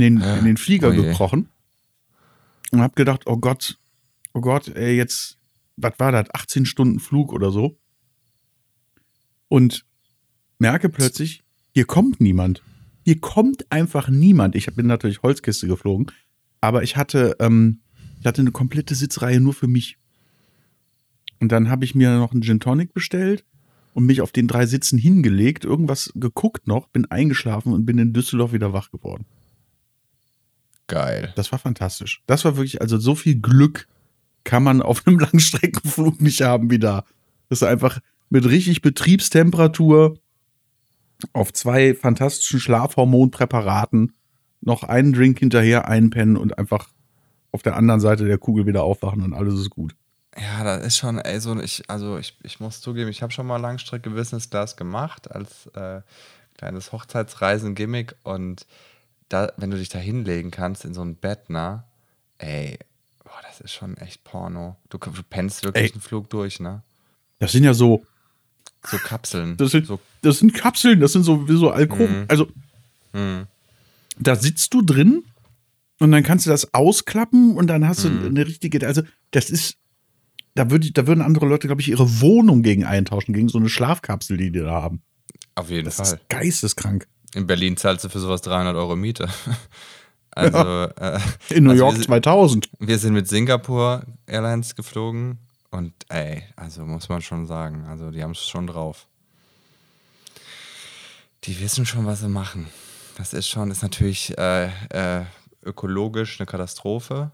in 0.00 0.16
den, 0.16 0.38
in 0.38 0.44
den 0.44 0.56
Flieger 0.56 0.90
Oh 0.90 0.92
gekrochen 0.92 1.48
und 2.70 2.80
habe 2.80 2.94
gedacht, 2.94 3.22
oh 3.26 3.36
Gott, 3.36 3.78
oh 4.34 4.40
Gott, 4.40 4.68
ey, 4.68 4.96
jetzt, 4.96 5.38
was 5.76 5.94
war 5.98 6.12
das, 6.12 6.32
18 6.32 6.66
Stunden 6.66 7.00
Flug 7.00 7.32
oder 7.32 7.50
so 7.50 7.78
und 9.48 9.84
merke 10.58 10.88
plötzlich, 10.88 11.44
hier 11.72 11.84
kommt 11.84 12.20
niemand. 12.20 12.62
Hier 13.04 13.20
kommt 13.20 13.70
einfach 13.70 14.08
niemand. 14.08 14.56
Ich 14.56 14.66
bin 14.74 14.86
natürlich 14.86 15.22
Holzkiste 15.22 15.68
geflogen, 15.68 16.10
aber 16.60 16.82
ich 16.82 16.96
hatte, 16.96 17.36
ähm, 17.38 17.80
ich 18.20 18.26
hatte 18.26 18.40
eine 18.40 18.52
komplette 18.52 18.94
Sitzreihe 18.94 19.40
nur 19.40 19.54
für 19.54 19.68
mich. 19.68 19.98
Und 21.38 21.52
dann 21.52 21.68
habe 21.68 21.84
ich 21.84 21.94
mir 21.94 22.16
noch 22.16 22.32
einen 22.32 22.42
Gin 22.42 22.60
Tonic 22.60 22.94
bestellt 22.94 23.44
und 23.94 24.06
mich 24.06 24.20
auf 24.20 24.32
den 24.32 24.48
drei 24.48 24.66
Sitzen 24.66 24.98
hingelegt, 24.98 25.64
irgendwas 25.64 26.12
geguckt 26.14 26.66
noch, 26.66 26.88
bin 26.88 27.04
eingeschlafen 27.06 27.72
und 27.72 27.86
bin 27.86 27.98
in 27.98 28.12
Düsseldorf 28.12 28.52
wieder 28.52 28.72
wach 28.72 28.90
geworden. 28.90 29.26
Geil. 30.86 31.32
Das 31.36 31.52
war 31.52 31.58
fantastisch. 31.58 32.22
Das 32.26 32.44
war 32.44 32.56
wirklich, 32.56 32.80
also 32.80 32.98
so 32.98 33.14
viel 33.14 33.40
Glück 33.40 33.88
kann 34.44 34.62
man 34.62 34.82
auf 34.82 35.06
einem 35.06 35.18
Langstreckenflug 35.20 36.20
nicht 36.20 36.42
haben 36.42 36.70
wie 36.70 36.78
da. 36.78 37.04
Das 37.48 37.62
ist 37.62 37.68
einfach 37.68 38.00
mit 38.30 38.44
richtig 38.44 38.82
Betriebstemperatur 38.82 40.18
auf 41.32 41.52
zwei 41.52 41.94
fantastischen 41.94 42.60
Schlafhormonpräparaten 42.60 44.12
noch 44.60 44.82
einen 44.82 45.12
Drink 45.12 45.38
hinterher 45.38 45.88
einpennen 45.88 46.36
und 46.36 46.58
einfach 46.58 46.88
auf 47.52 47.62
der 47.62 47.76
anderen 47.76 48.00
Seite 48.00 48.26
der 48.26 48.38
Kugel 48.38 48.66
wieder 48.66 48.82
aufwachen 48.84 49.22
und 49.22 49.32
alles 49.32 49.54
ist 49.54 49.70
gut. 49.70 49.94
Ja, 50.38 50.64
das 50.64 50.86
ist 50.86 50.98
schon, 50.98 51.18
ey, 51.18 51.40
so, 51.40 51.58
ich, 51.58 51.84
also 51.88 52.18
ich, 52.18 52.36
ich 52.42 52.60
muss 52.60 52.80
zugeben, 52.80 53.08
ich 53.08 53.22
habe 53.22 53.32
schon 53.32 53.46
mal 53.46 53.56
Langstrecke 53.56 54.10
Business 54.10 54.50
Class 54.50 54.76
gemacht 54.76 55.30
als 55.30 55.66
äh, 55.68 56.02
kleines 56.58 56.92
Hochzeitsreisen-Gimmick 56.92 58.16
und 58.22 58.66
da, 59.28 59.52
wenn 59.56 59.70
du 59.70 59.76
dich 59.76 59.88
da 59.88 59.98
hinlegen 59.98 60.50
kannst 60.50 60.84
in 60.84 60.94
so 60.94 61.02
ein 61.02 61.16
Bett, 61.16 61.50
ne, 61.50 61.84
ey, 62.38 62.78
boah, 63.24 63.40
das 63.48 63.60
ist 63.60 63.72
schon 63.72 63.96
echt 63.96 64.22
Porno. 64.24 64.76
Du, 64.88 64.98
du 64.98 65.22
pennst 65.28 65.64
wirklich 65.64 65.84
Ey. 65.90 65.92
einen 65.92 66.00
Flug 66.00 66.30
durch, 66.30 66.60
ne? 66.60 66.82
Das 67.38 67.52
sind 67.52 67.64
ja 67.64 67.74
so, 67.74 68.04
So 68.84 68.98
Kapseln. 68.98 69.56
das 69.56 69.72
sind, 69.72 69.86
so, 69.86 70.00
das 70.22 70.38
sind 70.38 70.54
Kapseln, 70.54 71.00
das 71.00 71.12
sind 71.12 71.24
so 71.24 71.48
wie 71.48 71.56
so 71.56 71.70
Alkoven. 71.70 72.20
Mhm. 72.20 72.24
Also 72.28 72.48
hm. 73.12 73.46
da 74.18 74.36
sitzt 74.36 74.72
du 74.74 74.82
drin 74.82 75.24
und 75.98 76.12
dann 76.12 76.22
kannst 76.22 76.46
du 76.46 76.50
das 76.50 76.72
ausklappen 76.74 77.56
und 77.56 77.66
dann 77.66 77.86
hast 77.86 78.04
du 78.04 78.08
Mhm. 78.10 78.26
eine 78.26 78.46
richtige, 78.46 78.86
also 78.86 79.02
das 79.32 79.50
ist, 79.50 79.76
da, 80.54 80.70
würde, 80.70 80.90
da 80.92 81.06
würden 81.06 81.20
andere 81.22 81.46
Leute, 81.46 81.66
glaube 81.66 81.82
ich, 81.82 81.88
ihre 81.88 82.20
Wohnung 82.20 82.62
gegen 82.62 82.84
eintauschen, 82.84 83.34
gegen 83.34 83.48
so 83.48 83.58
eine 83.58 83.68
Schlafkapsel, 83.68 84.36
die 84.38 84.50
die 84.50 84.60
da 84.60 84.70
haben. 84.82 85.02
Auf 85.54 85.68
jeden 85.70 85.84
Das 85.86 85.96
Fall. 85.96 86.06
ist 86.06 86.28
geisteskrank. 86.28 87.06
In 87.34 87.46
Berlin 87.46 87.76
zahlst 87.76 88.04
du 88.04 88.08
für 88.08 88.18
sowas 88.20 88.40
300 88.42 88.74
Euro 88.76 88.96
Miete. 88.96 89.28
Also, 90.38 90.58
äh, 90.58 91.18
In 91.48 91.64
New 91.64 91.70
also 91.70 91.82
York 91.84 91.92
wir, 91.94 92.02
sind- 92.02 92.06
2000. 92.08 92.68
wir 92.78 92.98
sind 92.98 93.14
mit 93.14 93.26
Singapore 93.26 94.02
Airlines 94.26 94.74
geflogen 94.76 95.38
und 95.70 95.94
ey, 96.10 96.42
also 96.56 96.82
muss 96.84 97.08
man 97.08 97.22
schon 97.22 97.46
sagen, 97.46 97.86
also 97.88 98.10
die 98.10 98.22
haben 98.22 98.32
es 98.32 98.46
schon 98.46 98.66
drauf. 98.66 99.06
Die 101.44 101.58
wissen 101.58 101.86
schon, 101.86 102.04
was 102.04 102.20
sie 102.20 102.28
machen. 102.28 102.68
Das 103.16 103.32
ist 103.32 103.48
schon, 103.48 103.70
ist 103.70 103.80
natürlich 103.82 104.36
äh, 104.36 104.66
äh, 104.90 105.24
ökologisch 105.62 106.38
eine 106.38 106.46
Katastrophe. 106.46 107.30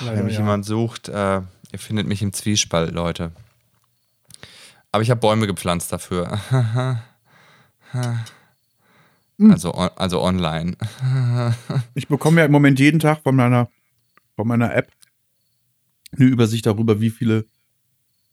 Wenn 0.00 0.26
mich 0.26 0.36
jemand 0.36 0.66
sucht, 0.66 1.08
äh, 1.08 1.40
ihr 1.72 1.78
findet 1.78 2.06
mich 2.06 2.20
im 2.20 2.34
Zwiespalt, 2.34 2.92
Leute. 2.92 3.32
Aber 4.92 5.02
ich 5.02 5.08
habe 5.10 5.20
Bäume 5.20 5.46
gepflanzt 5.46 5.90
dafür. 5.90 6.38
also, 9.38 9.72
on, 9.74 9.88
also 9.96 10.22
online. 10.22 10.76
Ich 11.94 12.08
bekomme 12.08 12.40
ja 12.40 12.46
im 12.46 12.52
Moment 12.52 12.78
jeden 12.78 13.00
Tag 13.00 13.22
von 13.22 13.34
meiner, 13.36 13.68
von 14.36 14.46
meiner 14.48 14.74
App 14.74 14.90
eine 16.12 16.26
Übersicht 16.26 16.66
darüber, 16.66 17.00
wie 17.00 17.10
viele, 17.10 17.44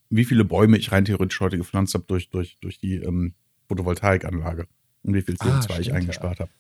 wie 0.10 0.26
viele 0.26 0.46
Bäume 0.46 0.78
ich 0.78 0.92
rein 0.92 1.06
theoretisch 1.06 1.40
heute 1.42 1.58
gepflanzt 1.58 1.94
habe 1.94 2.06
durch, 2.08 2.30
durch, 2.30 2.58
durch 2.62 2.80
die 2.80 2.96
ähm, 2.96 3.34
Photovoltaikanlage 3.68 4.68
und 5.04 5.14
wie 5.14 5.22
viel 5.22 5.36
Ah, 5.40 5.46
CO2 5.60 5.70
ich 5.72 5.76
stimmt, 5.86 5.98
eingespart 5.98 6.40
habe. 6.40 6.52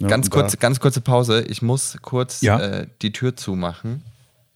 Ne, 0.00 0.08
ganz, 0.08 0.30
kurz, 0.30 0.58
ganz 0.58 0.80
kurze 0.80 1.00
Pause. 1.00 1.42
Ich 1.42 1.60
muss 1.62 1.98
kurz 2.00 2.40
Ja? 2.40 2.58
äh, 2.58 2.86
die 3.02 3.12
Tür 3.12 3.36
zumachen. 3.36 4.02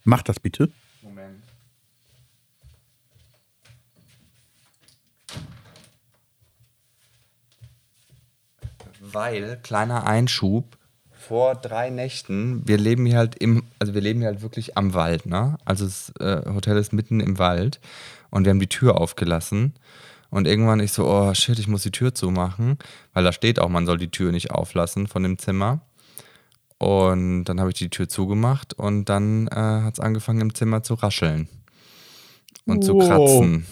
Mach 0.05 0.23
das 0.23 0.41
bitte. 0.41 0.71
Moment. 1.03 1.43
Weil, 9.13 9.59
kleiner 9.63 10.07
Einschub, 10.07 10.77
vor 11.13 11.55
drei 11.55 11.91
Nächten, 11.91 12.67
wir 12.67 12.79
leben 12.79 13.05
hier 13.07 13.19
halt 13.19 13.37
im, 13.37 13.63
also 13.79 13.95
wir 13.95 14.01
leben 14.01 14.21
hier 14.21 14.29
halt 14.29 14.43
wirklich 14.43 14.77
am 14.79 14.95
Wald, 14.95 15.27
ne? 15.27 15.59
Also 15.65 15.85
das 15.85 16.13
äh, 16.19 16.43
Hotel 16.53 16.77
ist 16.79 16.93
mitten 16.93 17.21
im 17.21 17.39
Wald 17.39 17.79
und 18.31 18.45
wir 18.45 18.51
haben 18.51 18.59
die 18.61 18.69
Tür 18.69 18.99
aufgelassen. 19.01 19.75
Und 20.31 20.47
irgendwann 20.47 20.81
ich 20.81 20.93
so, 20.93 21.07
oh 21.07 21.35
shit, 21.35 21.59
ich 21.59 21.69
muss 21.69 21.83
die 21.83 21.91
Tür 21.91 22.15
zumachen, 22.15 22.79
weil 23.13 23.25
da 23.25 23.33
steht 23.33 23.59
auch, 23.59 23.69
man 23.69 23.85
soll 23.85 23.99
die 23.99 24.11
Tür 24.11 24.33
nicht 24.33 24.51
auflassen 24.53 25.09
von 25.09 25.23
dem 25.23 25.39
Zimmer. 25.39 25.81
Und 26.79 27.45
dann 27.45 27.61
habe 27.61 27.71
ich 27.71 27.77
die 27.77 27.91
Tür 27.91 28.09
zugemacht 28.09 28.73
und 28.73 29.05
dann 29.07 29.49
äh, 29.49 29.55
hat 29.55 29.95
es 29.95 30.01
angefangen 30.01 30.41
im 30.41 30.55
Zimmer 30.55 30.83
zu 30.83 30.95
rascheln 30.95 31.49
und 32.65 32.83
zu 32.83 32.95
Wow. 32.95 33.07
kratzen. 33.09 33.67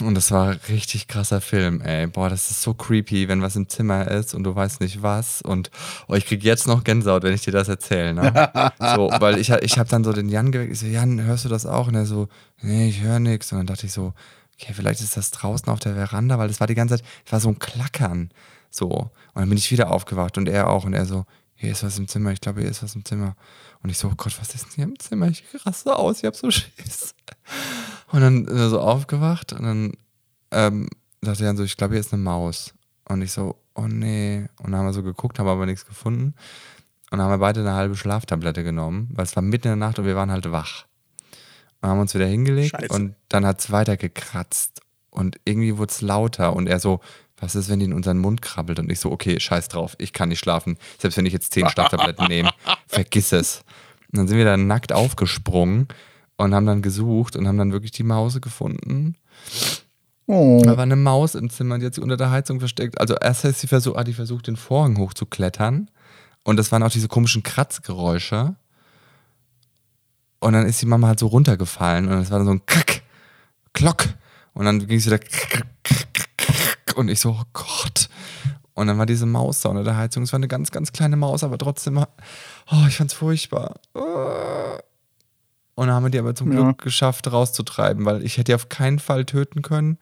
Und 0.00 0.14
das 0.14 0.30
war 0.30 0.50
ein 0.50 0.60
richtig 0.68 1.08
krasser 1.08 1.40
Film, 1.40 1.80
ey. 1.80 2.06
Boah, 2.06 2.28
das 2.28 2.50
ist 2.50 2.62
so 2.62 2.74
creepy, 2.74 3.28
wenn 3.28 3.42
was 3.42 3.56
im 3.56 3.68
Zimmer 3.68 4.08
ist 4.08 4.34
und 4.34 4.44
du 4.44 4.54
weißt 4.54 4.80
nicht 4.80 5.02
was. 5.02 5.42
Und 5.42 5.70
oh, 6.08 6.14
ich 6.14 6.26
krieg 6.26 6.42
jetzt 6.42 6.66
noch 6.66 6.84
Gänsehaut, 6.84 7.22
wenn 7.22 7.34
ich 7.34 7.42
dir 7.42 7.52
das 7.52 7.68
erzähle. 7.68 8.14
Ne? 8.14 8.72
so, 8.78 9.10
weil 9.18 9.38
ich, 9.38 9.50
ich 9.50 9.78
habe 9.78 9.88
dann 9.88 10.04
so 10.04 10.12
den 10.12 10.28
Jan 10.28 10.52
geweckt. 10.52 10.72
Ich 10.72 10.80
so, 10.80 10.86
Jan, 10.86 11.22
hörst 11.22 11.44
du 11.44 11.48
das 11.48 11.66
auch? 11.66 11.88
Und 11.88 11.94
er 11.94 12.06
so, 12.06 12.28
nee, 12.60 12.88
ich 12.88 13.00
höre 13.00 13.20
nichts. 13.20 13.52
Und 13.52 13.58
dann 13.58 13.66
dachte 13.66 13.86
ich 13.86 13.92
so, 13.92 14.14
okay, 14.54 14.72
vielleicht 14.74 15.00
ist 15.00 15.16
das 15.16 15.30
draußen 15.30 15.68
auf 15.68 15.80
der 15.80 15.94
Veranda, 15.94 16.38
weil 16.38 16.48
das 16.48 16.60
war 16.60 16.66
die 16.66 16.74
ganze 16.74 16.96
Zeit, 16.96 17.06
es 17.24 17.32
war 17.32 17.40
so 17.40 17.48
ein 17.48 17.58
Klackern. 17.58 18.30
So. 18.70 18.88
Und 18.88 19.10
dann 19.34 19.48
bin 19.48 19.58
ich 19.58 19.70
wieder 19.70 19.90
aufgewacht 19.90 20.38
und 20.38 20.48
er 20.48 20.68
auch. 20.68 20.84
Und 20.84 20.94
er 20.94 21.06
so, 21.06 21.24
hier 21.54 21.72
ist 21.72 21.82
was 21.82 21.98
im 21.98 22.08
Zimmer, 22.08 22.32
ich 22.32 22.40
glaube, 22.40 22.62
hier 22.62 22.70
ist 22.70 22.82
was 22.82 22.94
im 22.94 23.04
Zimmer. 23.04 23.36
Und 23.82 23.90
ich 23.90 23.98
so, 23.98 24.08
oh 24.08 24.14
Gott, 24.16 24.38
was 24.40 24.54
ist 24.54 24.64
denn 24.64 24.72
hier 24.76 24.84
im 24.84 24.98
Zimmer? 24.98 25.28
Ich 25.28 25.44
raste 25.66 25.94
aus, 25.96 26.18
ich 26.18 26.24
hab 26.24 26.36
so 26.36 26.50
Schiss. 26.50 27.14
Und 28.12 28.20
dann 28.20 28.48
äh, 28.48 28.68
so 28.68 28.80
aufgewacht 28.80 29.52
und 29.52 29.62
dann 29.62 29.92
ähm, 30.50 30.88
sagte 31.22 31.44
er 31.44 31.48
dann 31.48 31.56
so, 31.56 31.64
ich 31.64 31.76
glaube, 31.76 31.94
hier 31.94 32.00
ist 32.00 32.12
eine 32.12 32.22
Maus. 32.22 32.74
Und 33.08 33.22
ich 33.22 33.32
so, 33.32 33.56
oh 33.74 33.86
nee. 33.86 34.46
Und 34.58 34.72
dann 34.72 34.80
haben 34.80 34.86
wir 34.86 34.92
so 34.92 35.02
geguckt, 35.02 35.38
haben 35.38 35.48
aber 35.48 35.66
nichts 35.66 35.86
gefunden. 35.86 36.34
Und 37.10 37.18
dann 37.18 37.22
haben 37.22 37.30
wir 37.32 37.38
beide 37.38 37.60
eine 37.60 37.74
halbe 37.74 37.96
Schlaftablette 37.96 38.62
genommen, 38.62 39.08
weil 39.12 39.24
es 39.24 39.34
war 39.34 39.42
mitten 39.42 39.68
in 39.68 39.78
der 39.78 39.88
Nacht 39.88 39.98
und 39.98 40.06
wir 40.06 40.16
waren 40.16 40.30
halt 40.30 40.50
wach. 40.52 40.84
Und 41.80 41.88
haben 41.88 42.00
uns 42.00 42.14
wieder 42.14 42.26
hingelegt 42.26 42.72
Scheiße. 42.72 42.94
und 42.94 43.14
dann 43.28 43.46
hat 43.46 43.60
es 43.60 43.70
weiter 43.70 43.96
gekratzt. 43.96 44.80
Und 45.10 45.40
irgendwie 45.44 45.76
wurde 45.76 45.90
es 45.90 46.02
lauter 46.02 46.54
und 46.54 46.68
er 46.68 46.78
so, 46.78 47.00
was 47.36 47.54
ist, 47.54 47.68
wenn 47.68 47.80
die 47.80 47.86
in 47.86 47.92
unseren 47.92 48.18
Mund 48.18 48.42
krabbelt? 48.42 48.78
Und 48.78 48.92
ich 48.92 49.00
so, 49.00 49.10
okay, 49.10 49.40
scheiß 49.40 49.68
drauf, 49.68 49.96
ich 49.98 50.12
kann 50.12 50.28
nicht 50.28 50.38
schlafen. 50.38 50.76
Selbst 50.98 51.16
wenn 51.16 51.26
ich 51.26 51.32
jetzt 51.32 51.52
zehn 51.52 51.68
Schlaftabletten 51.70 52.28
nehme, 52.28 52.50
vergiss 52.86 53.32
es. 53.32 53.62
Und 54.12 54.18
dann 54.18 54.28
sind 54.28 54.38
wir 54.38 54.44
dann 54.44 54.66
nackt 54.66 54.92
aufgesprungen 54.92 55.88
und 56.44 56.54
haben 56.54 56.66
dann 56.66 56.82
gesucht 56.82 57.36
und 57.36 57.46
haben 57.46 57.58
dann 57.58 57.72
wirklich 57.72 57.90
die 57.90 58.02
Mause 58.02 58.40
gefunden. 58.40 59.16
Oh. 60.26 60.62
Da 60.64 60.76
war 60.76 60.84
eine 60.84 60.96
Maus 60.96 61.34
im 61.34 61.50
Zimmer, 61.50 61.78
die 61.78 61.86
hat 61.86 61.94
sich 61.94 62.02
unter 62.02 62.16
der 62.16 62.30
Heizung 62.30 62.60
versteckt. 62.60 63.00
Also 63.00 63.14
erst 63.16 63.44
hat 63.44 63.56
sie 63.56 63.66
versucht, 63.66 63.98
hat 63.98 64.06
die 64.06 64.14
versucht, 64.14 64.46
den 64.46 64.56
Vorhang 64.56 64.96
hochzuklettern. 64.96 65.90
Und 66.44 66.56
das 66.56 66.72
waren 66.72 66.82
auch 66.82 66.90
diese 66.90 67.08
komischen 67.08 67.42
Kratzgeräusche. 67.42 68.54
Und 70.38 70.52
dann 70.54 70.66
ist 70.66 70.80
die 70.80 70.86
Mama 70.86 71.08
halt 71.08 71.18
so 71.18 71.26
runtergefallen 71.26 72.08
und 72.08 72.18
es 72.20 72.30
war 72.30 72.38
dann 72.38 72.46
so 72.46 72.52
ein 72.54 72.64
Kack, 72.64 73.02
Klock. 73.74 74.06
Und 74.54 74.64
dann 74.64 74.86
ging 74.86 74.98
es 74.98 75.06
wieder 75.06 75.20
und 76.96 77.08
ich 77.08 77.20
so, 77.20 77.30
oh 77.38 77.44
Gott. 77.52 78.08
Und 78.72 78.86
dann 78.86 78.96
war 78.96 79.04
diese 79.04 79.26
Maus 79.26 79.60
da 79.60 79.68
unter 79.68 79.84
der 79.84 79.98
Heizung. 79.98 80.22
Es 80.22 80.32
war 80.32 80.38
eine 80.38 80.48
ganz, 80.48 80.70
ganz 80.70 80.92
kleine 80.92 81.16
Maus, 81.16 81.44
aber 81.44 81.58
trotzdem, 81.58 81.98
oh, 81.98 82.86
ich 82.88 82.96
fand's 82.96 83.12
furchtbar. 83.12 83.74
Und 85.80 85.86
dann 85.86 85.96
haben 85.96 86.02
wir 86.02 86.10
die 86.10 86.18
aber 86.18 86.34
zum 86.34 86.52
Ja. 86.52 86.60
Glück 86.60 86.82
geschafft, 86.82 87.32
rauszutreiben, 87.32 88.04
weil 88.04 88.22
ich 88.22 88.36
hätte 88.36 88.52
die 88.52 88.54
auf 88.54 88.68
keinen 88.68 88.98
Fall 88.98 89.24
töten 89.24 89.62
können. 89.62 89.96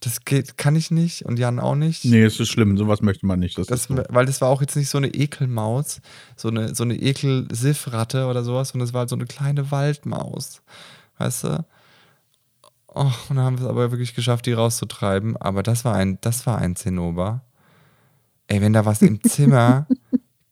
Das 0.00 0.24
geht, 0.24 0.56
kann 0.56 0.74
ich 0.74 0.90
nicht 0.90 1.26
und 1.26 1.38
Jan 1.38 1.60
auch 1.60 1.74
nicht. 1.74 2.06
Nee, 2.06 2.22
es 2.22 2.40
ist 2.40 2.48
schlimm. 2.48 2.78
Sowas 2.78 3.02
möchte 3.02 3.26
man 3.26 3.38
nicht. 3.38 3.58
Das, 3.58 3.66
Das, 3.66 3.84
so. 3.84 4.02
Weil 4.08 4.24
das 4.24 4.40
war 4.40 4.48
auch 4.48 4.62
jetzt 4.62 4.74
nicht 4.74 4.88
so 4.88 4.96
eine 4.96 5.08
Ekelmaus, 5.08 6.00
so 6.34 6.48
eine, 6.48 6.74
so 6.74 6.82
eine 6.82 6.94
Ekel-Siffratte 6.94 8.24
oder 8.24 8.42
sowas, 8.42 8.70
sondern 8.70 8.88
es 8.88 8.94
war 8.94 9.00
halt 9.00 9.10
so 9.10 9.16
eine 9.16 9.26
kleine 9.26 9.70
Waldmaus. 9.70 10.62
Weißt 11.18 11.44
du? 11.44 11.66
Oh, 12.88 13.12
und 13.28 13.36
dann 13.36 13.44
haben 13.44 13.58
wir 13.58 13.66
es 13.66 13.70
aber 13.70 13.90
wirklich 13.90 14.14
geschafft, 14.14 14.46
die 14.46 14.54
rauszutreiben. 14.54 15.36
Aber 15.36 15.62
das 15.62 15.84
war 15.84 15.94
ein, 15.94 16.16
das 16.22 16.46
war 16.46 16.56
ein 16.56 16.74
Zinnober. 16.74 17.42
Ey, 18.46 18.62
wenn 18.62 18.72
da 18.72 18.86
was 18.86 19.02
im 19.02 19.22
Zimmer 19.28 19.86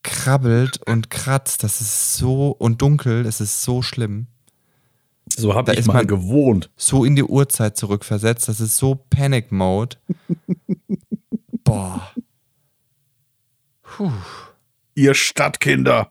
krabbelt 0.02 0.86
und 0.86 1.08
kratzt, 1.08 1.64
das 1.64 1.80
ist 1.80 2.16
so 2.18 2.50
und 2.50 2.82
dunkel, 2.82 3.22
das 3.22 3.40
ist 3.40 3.62
so 3.62 3.80
schlimm. 3.80 4.26
So 5.40 5.54
habe 5.54 5.66
da 5.66 5.72
ich 5.72 5.80
ist 5.80 5.86
mal 5.86 5.94
man- 5.94 6.06
gewohnt. 6.06 6.70
So 6.76 7.04
in 7.04 7.16
die 7.16 7.24
Uhrzeit 7.24 7.76
zurückversetzt, 7.76 8.48
das 8.48 8.60
ist 8.60 8.76
so 8.76 8.94
Panic 8.94 9.50
Mode. 9.52 9.96
Boah. 11.64 12.10
Puh. 13.82 14.10
Ihr 14.94 15.14
Stadtkinder. 15.14 16.10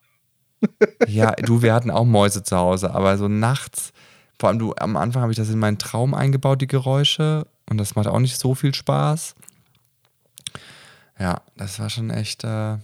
Ja, 1.07 1.31
du, 1.31 1.61
wir 1.61 1.73
hatten 1.73 1.89
auch 1.89 2.03
Mäuse 2.03 2.43
zu 2.43 2.57
Hause, 2.57 2.93
aber 2.93 3.17
so 3.17 3.29
nachts, 3.29 3.93
vor 4.37 4.49
allem 4.49 4.59
du, 4.59 4.73
am 4.77 4.97
Anfang 4.97 5.21
habe 5.21 5.31
ich 5.31 5.37
das 5.37 5.49
in 5.49 5.57
meinen 5.57 5.77
Traum 5.77 6.13
eingebaut, 6.13 6.59
die 6.61 6.67
Geräusche, 6.67 7.47
und 7.69 7.77
das 7.77 7.95
macht 7.95 8.07
auch 8.07 8.19
nicht 8.19 8.37
so 8.37 8.55
viel 8.55 8.75
Spaß. 8.75 9.35
Ja, 11.17 11.41
das 11.55 11.79
war 11.79 11.89
schon 11.89 12.09
echt, 12.09 12.43
äh, 12.43 12.77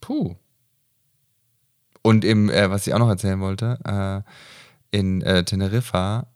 puh. 0.00 0.34
Und 2.00 2.24
im, 2.24 2.48
äh, 2.48 2.70
was 2.70 2.86
ich 2.86 2.94
auch 2.94 2.98
noch 2.98 3.08
erzählen 3.10 3.40
wollte, 3.40 3.78
äh, 3.84 4.30
in 4.92 5.22
äh, 5.22 5.44
Teneriffa 5.44 6.28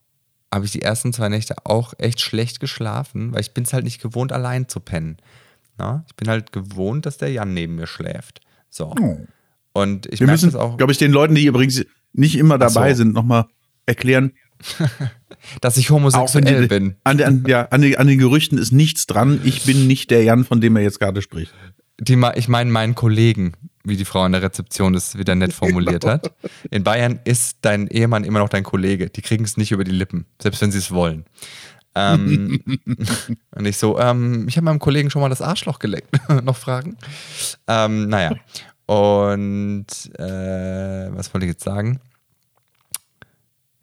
habe 0.52 0.64
ich 0.64 0.72
die 0.72 0.82
ersten 0.82 1.12
zwei 1.12 1.28
Nächte 1.28 1.54
auch 1.64 1.94
echt 1.98 2.20
schlecht 2.20 2.58
geschlafen, 2.58 3.32
weil 3.32 3.40
ich 3.40 3.52
bin 3.52 3.64
es 3.64 3.72
halt 3.72 3.84
nicht 3.84 4.02
gewohnt, 4.02 4.32
allein 4.32 4.68
zu 4.68 4.80
pennen. 4.80 5.18
Na? 5.78 6.04
Ich 6.08 6.16
bin 6.16 6.28
halt 6.28 6.52
gewohnt, 6.52 7.06
dass 7.06 7.18
der 7.18 7.30
Jan 7.30 7.54
neben 7.54 7.76
mir 7.76 7.86
schläft. 7.86 8.40
So. 8.70 8.94
Oh. 9.00 9.18
Und 9.72 10.06
ich 10.06 10.20
Wir 10.20 10.26
müssen, 10.26 10.50
glaube 10.50 10.90
ich, 10.90 10.98
den 10.98 11.12
Leuten, 11.12 11.34
die 11.34 11.46
übrigens 11.46 11.84
nicht 12.12 12.36
immer 12.36 12.54
Ach 12.58 12.68
so. 12.68 12.74
dabei 12.74 12.94
sind, 12.94 13.12
nochmal 13.12 13.44
erklären. 13.84 14.32
dass 15.60 15.76
ich 15.76 15.90
homosexuell 15.90 16.62
die, 16.62 16.66
bin. 16.66 16.96
An, 17.04 17.20
an, 17.20 17.44
ja, 17.46 17.66
an, 17.66 17.82
den, 17.82 17.96
an 17.96 18.06
den 18.06 18.18
Gerüchten 18.18 18.56
ist 18.56 18.72
nichts 18.72 19.06
dran. 19.06 19.40
Ich 19.44 19.64
bin 19.64 19.86
nicht 19.86 20.10
der 20.10 20.24
Jan, 20.24 20.44
von 20.44 20.62
dem 20.62 20.76
er 20.76 20.82
jetzt 20.82 20.98
gerade 20.98 21.20
spricht. 21.20 21.52
Die, 22.00 22.18
ich 22.34 22.48
meine 22.48 22.70
meinen 22.70 22.94
Kollegen, 22.94 23.52
wie 23.86 23.96
die 23.96 24.04
Frau 24.04 24.24
in 24.26 24.32
der 24.32 24.42
Rezeption 24.42 24.94
es 24.94 25.16
wieder 25.16 25.34
nett 25.34 25.52
formuliert 25.52 26.04
hat. 26.04 26.32
In 26.70 26.84
Bayern 26.84 27.20
ist 27.24 27.58
dein 27.62 27.86
Ehemann 27.86 28.24
immer 28.24 28.40
noch 28.40 28.48
dein 28.48 28.64
Kollege. 28.64 29.08
Die 29.08 29.22
kriegen 29.22 29.44
es 29.44 29.56
nicht 29.56 29.72
über 29.72 29.84
die 29.84 29.92
Lippen, 29.92 30.26
selbst 30.40 30.60
wenn 30.60 30.72
sie 30.72 30.78
es 30.78 30.90
wollen. 30.90 31.24
Ähm, 31.94 32.60
und 33.54 33.64
ich 33.64 33.78
so, 33.78 33.98
ähm, 33.98 34.46
ich 34.48 34.56
habe 34.56 34.66
meinem 34.66 34.78
Kollegen 34.78 35.10
schon 35.10 35.22
mal 35.22 35.30
das 35.30 35.40
Arschloch 35.40 35.78
geleckt. 35.78 36.08
noch 36.44 36.56
Fragen? 36.56 36.96
Ähm, 37.66 38.08
naja. 38.08 38.32
Und 38.84 39.86
äh, 40.18 41.08
was 41.16 41.32
wollte 41.32 41.46
ich 41.46 41.52
jetzt 41.52 41.64
sagen? 41.64 42.00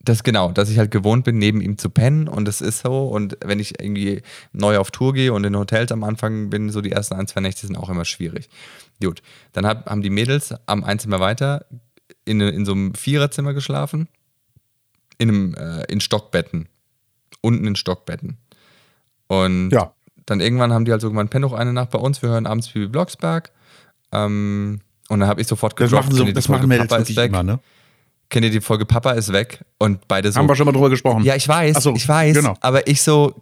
Das 0.05 0.23
genau, 0.23 0.51
dass 0.51 0.69
ich 0.69 0.77
halt 0.77 0.91
gewohnt 0.91 1.23
bin, 1.23 1.37
neben 1.37 1.61
ihm 1.61 1.77
zu 1.77 1.89
pennen 1.89 2.27
und 2.27 2.45
das 2.45 2.59
ist 2.59 2.79
so. 2.79 3.07
Und 3.07 3.37
wenn 3.43 3.59
ich 3.59 3.79
irgendwie 3.79 4.21
neu 4.51 4.77
auf 4.77 4.91
Tour 4.91 5.13
gehe 5.13 5.31
und 5.31 5.45
in 5.45 5.57
Hotels 5.57 5.93
am 5.93 6.03
Anfang 6.03 6.49
bin, 6.49 6.69
so 6.69 6.81
die 6.81 6.91
ersten 6.91 7.15
ein, 7.15 7.27
zwei 7.27 7.39
Nächte 7.39 7.65
sind 7.65 7.77
auch 7.77 7.89
immer 7.89 8.03
schwierig. 8.03 8.49
Gut, 9.01 9.21
dann 9.53 9.65
hab, 9.65 9.89
haben 9.89 10.01
die 10.01 10.09
Mädels 10.09 10.53
am 10.65 10.83
ein 10.83 10.99
Zimmer 10.99 11.19
weiter 11.19 11.65
in, 12.25 12.39
in 12.41 12.65
so 12.65 12.71
einem 12.73 12.93
Viererzimmer 12.95 13.53
geschlafen, 13.53 14.07
in, 15.17 15.29
einem, 15.29 15.55
äh, 15.55 15.83
in 15.91 15.99
Stockbetten, 15.99 16.67
unten 17.41 17.67
in 17.67 17.75
Stockbetten. 17.75 18.37
Und 19.27 19.69
Ja. 19.71 19.93
dann 20.25 20.39
irgendwann 20.39 20.71
haben 20.73 20.85
die 20.85 20.91
halt 20.91 21.01
so 21.01 21.09
gemeint, 21.09 21.29
penn 21.31 21.41
doch 21.41 21.53
eine 21.53 21.73
Nacht 21.73 21.89
bei 21.91 21.99
uns, 21.99 22.21
wir 22.21 22.29
hören 22.29 22.45
abends 22.45 22.69
Bibi 22.69 22.87
Blocksberg. 22.87 23.51
Ähm, 24.11 24.79
und 25.09 25.19
dann 25.19 25.27
habe 25.27 25.41
ich 25.41 25.47
sofort 25.47 25.73
Das 25.79 25.89
gedroppt, 25.89 26.13
machen, 26.13 26.27
so, 26.27 26.31
das 26.31 26.47
machen 26.47 26.69
Mädels 26.69 26.91
wirklich 26.91 27.17
weg. 27.17 27.29
immer, 27.29 27.43
ne? 27.43 27.59
Kennt 28.29 28.45
ihr 28.45 28.51
die 28.51 28.61
Folge 28.61 28.85
Papa 28.85 29.11
ist 29.11 29.31
weg? 29.33 29.63
Und 29.79 30.07
beide 30.07 30.31
so. 30.31 30.39
Haben 30.39 30.47
wir 30.47 30.55
schon 30.55 30.65
mal 30.65 30.71
drüber 30.71 30.89
gesprochen. 30.89 31.23
Ja, 31.23 31.35
ich 31.35 31.47
weiß, 31.47 31.83
so, 31.83 31.93
ich 31.93 32.07
weiß. 32.07 32.35
genau. 32.35 32.55
Aber 32.61 32.87
ich 32.87 33.01
so, 33.01 33.35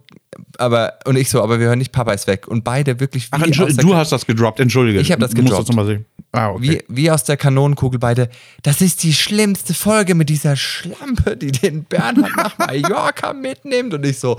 aber, 0.57 0.93
und 1.05 1.17
ich 1.17 1.29
so, 1.29 1.41
aber 1.41 1.59
wir 1.59 1.67
hören 1.67 1.79
nicht 1.79 1.91
Papa 1.91 2.13
ist 2.13 2.27
weg. 2.27 2.47
Und 2.47 2.63
beide 2.63 2.99
wirklich 2.99 3.31
wie 3.31 3.53
Ach, 3.57 3.75
du 3.75 3.95
hast 3.95 4.11
das 4.11 4.25
gedroppt, 4.25 4.59
entschuldige. 4.59 4.99
Ich 4.99 5.11
hab 5.11 5.19
das 5.19 5.31
Du 5.31 5.41
musst 5.41 5.49
gedroppt. 5.49 5.69
das 5.69 5.75
nochmal 5.75 5.85
sehen. 5.85 6.05
Ah, 6.33 6.51
okay. 6.51 6.83
wie, 6.87 7.03
wie 7.03 7.11
aus 7.11 7.25
der 7.25 7.35
Kanonenkugel 7.35 7.99
beide, 7.99 8.29
das 8.63 8.79
ist 8.79 9.03
die 9.03 9.13
schlimmste 9.13 9.73
Folge 9.73 10.15
mit 10.15 10.29
dieser 10.29 10.55
Schlampe, 10.55 11.35
die 11.35 11.51
den 11.51 11.83
Bernhard 11.83 12.37
nach 12.37 12.57
Mallorca 12.57 13.33
mitnimmt. 13.41 13.93
Und 13.93 14.05
ich 14.05 14.19
so, 14.19 14.37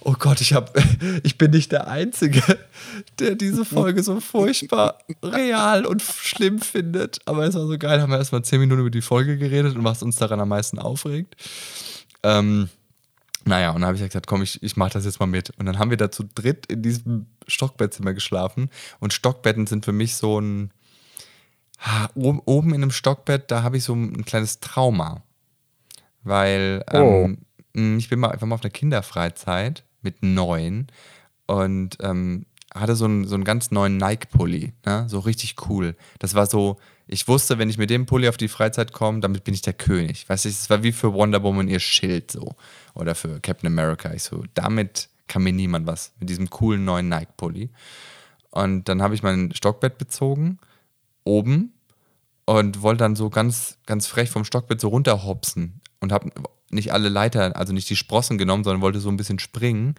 oh 0.00 0.14
Gott, 0.18 0.40
ich, 0.40 0.52
hab, 0.52 0.78
ich 1.24 1.36
bin 1.36 1.50
nicht 1.50 1.72
der 1.72 1.88
Einzige, 1.88 2.40
der 3.18 3.34
diese 3.34 3.64
Folge 3.64 4.04
so 4.04 4.20
furchtbar 4.20 4.98
real 5.20 5.84
und 5.84 6.00
schlimm 6.00 6.60
findet. 6.60 7.18
Aber 7.24 7.44
es 7.44 7.56
war 7.56 7.66
so 7.66 7.76
geil, 7.76 8.00
haben 8.00 8.10
wir 8.10 8.18
erstmal 8.18 8.42
zehn 8.42 8.60
Minuten 8.60 8.82
über 8.82 8.90
die 8.90 9.02
Folge 9.02 9.36
geredet 9.36 9.74
und 9.74 9.82
was 9.82 10.04
uns 10.04 10.14
daran 10.16 10.38
am 10.38 10.48
meisten 10.50 10.78
aufregt. 10.78 11.34
Ähm, 12.22 12.68
naja, 13.46 13.70
und 13.70 13.76
dann 13.80 13.86
habe 13.86 13.94
ich 13.94 14.00
ja 14.00 14.08
gesagt, 14.08 14.26
komm, 14.26 14.42
ich, 14.42 14.60
ich 14.62 14.76
mache 14.76 14.90
das 14.90 15.04
jetzt 15.04 15.20
mal 15.20 15.26
mit. 15.26 15.50
Und 15.56 15.66
dann 15.66 15.78
haben 15.78 15.90
wir 15.90 15.96
da 15.96 16.10
zu 16.10 16.24
dritt 16.24 16.66
in 16.66 16.82
diesem 16.82 17.26
Stockbettzimmer 17.46 18.12
geschlafen. 18.12 18.70
Und 18.98 19.14
Stockbetten 19.14 19.68
sind 19.68 19.84
für 19.84 19.92
mich 19.92 20.16
so 20.16 20.40
ein. 20.40 20.72
Ha, 21.78 22.10
oben, 22.14 22.70
in 22.70 22.82
einem 22.82 22.90
Stockbett, 22.90 23.50
da 23.50 23.62
habe 23.62 23.76
ich 23.76 23.84
so 23.84 23.94
ein 23.94 24.24
kleines 24.24 24.60
Trauma. 24.60 25.22
Weil 26.24 26.84
ähm, 26.90 27.38
mh, 27.74 27.98
ich 27.98 28.08
bin 28.08 28.18
mal 28.18 28.30
einfach 28.30 28.46
mal 28.46 28.56
auf 28.56 28.64
einer 28.64 28.70
Kinderfreizeit 28.70 29.84
mit 30.02 30.22
neun 30.22 30.88
und 31.46 31.98
ähm, 32.00 32.46
hatte 32.74 32.96
so 32.96 33.04
einen, 33.04 33.26
so 33.26 33.34
einen 33.34 33.44
ganz 33.44 33.70
neuen 33.70 33.96
Nike-Pulli, 33.96 34.72
ne? 34.84 35.04
so 35.08 35.20
richtig 35.20 35.54
cool. 35.68 35.94
Das 36.18 36.34
war 36.34 36.46
so, 36.46 36.78
ich 37.08 37.28
wusste, 37.28 37.58
wenn 37.58 37.70
ich 37.70 37.78
mit 37.78 37.90
dem 37.90 38.06
Pulli 38.06 38.28
auf 38.28 38.36
die 38.36 38.48
Freizeit 38.48 38.92
komme, 38.92 39.20
damit 39.20 39.44
bin 39.44 39.54
ich 39.54 39.62
der 39.62 39.72
König. 39.72 40.28
Weißt 40.28 40.44
du, 40.44 40.48
es 40.48 40.68
war 40.68 40.82
wie 40.82 40.92
für 40.92 41.12
Wonder 41.12 41.42
Woman 41.42 41.68
ihr 41.68 41.78
Schild 41.78 42.32
so. 42.32 42.56
Oder 42.94 43.14
für 43.14 43.38
Captain 43.40 43.68
America. 43.68 44.12
Ich 44.12 44.24
so, 44.24 44.42
damit 44.54 45.08
kann 45.28 45.42
mir 45.42 45.52
niemand 45.52 45.86
was. 45.86 46.12
Mit 46.18 46.30
diesem 46.30 46.50
coolen 46.50 46.84
neuen 46.84 47.08
Nike-Pulli. 47.08 47.70
Und 48.50 48.88
dann 48.88 49.02
habe 49.02 49.14
ich 49.14 49.22
mein 49.22 49.52
Stockbett 49.54 49.98
bezogen, 49.98 50.58
oben, 51.24 51.72
und 52.44 52.82
wollte 52.82 53.04
dann 53.04 53.16
so 53.16 53.28
ganz, 53.28 53.78
ganz 53.86 54.06
frech 54.06 54.30
vom 54.30 54.44
Stockbett 54.44 54.80
so 54.80 54.88
runterhopsen. 54.88 55.80
Und 56.00 56.12
habe 56.12 56.30
nicht 56.70 56.92
alle 56.92 57.08
Leiter, 57.08 57.56
also 57.56 57.72
nicht 57.72 57.90
die 57.90 57.96
Sprossen 57.96 58.38
genommen, 58.38 58.64
sondern 58.64 58.82
wollte 58.82 59.00
so 59.00 59.10
ein 59.10 59.16
bisschen 59.16 59.38
springen. 59.38 59.94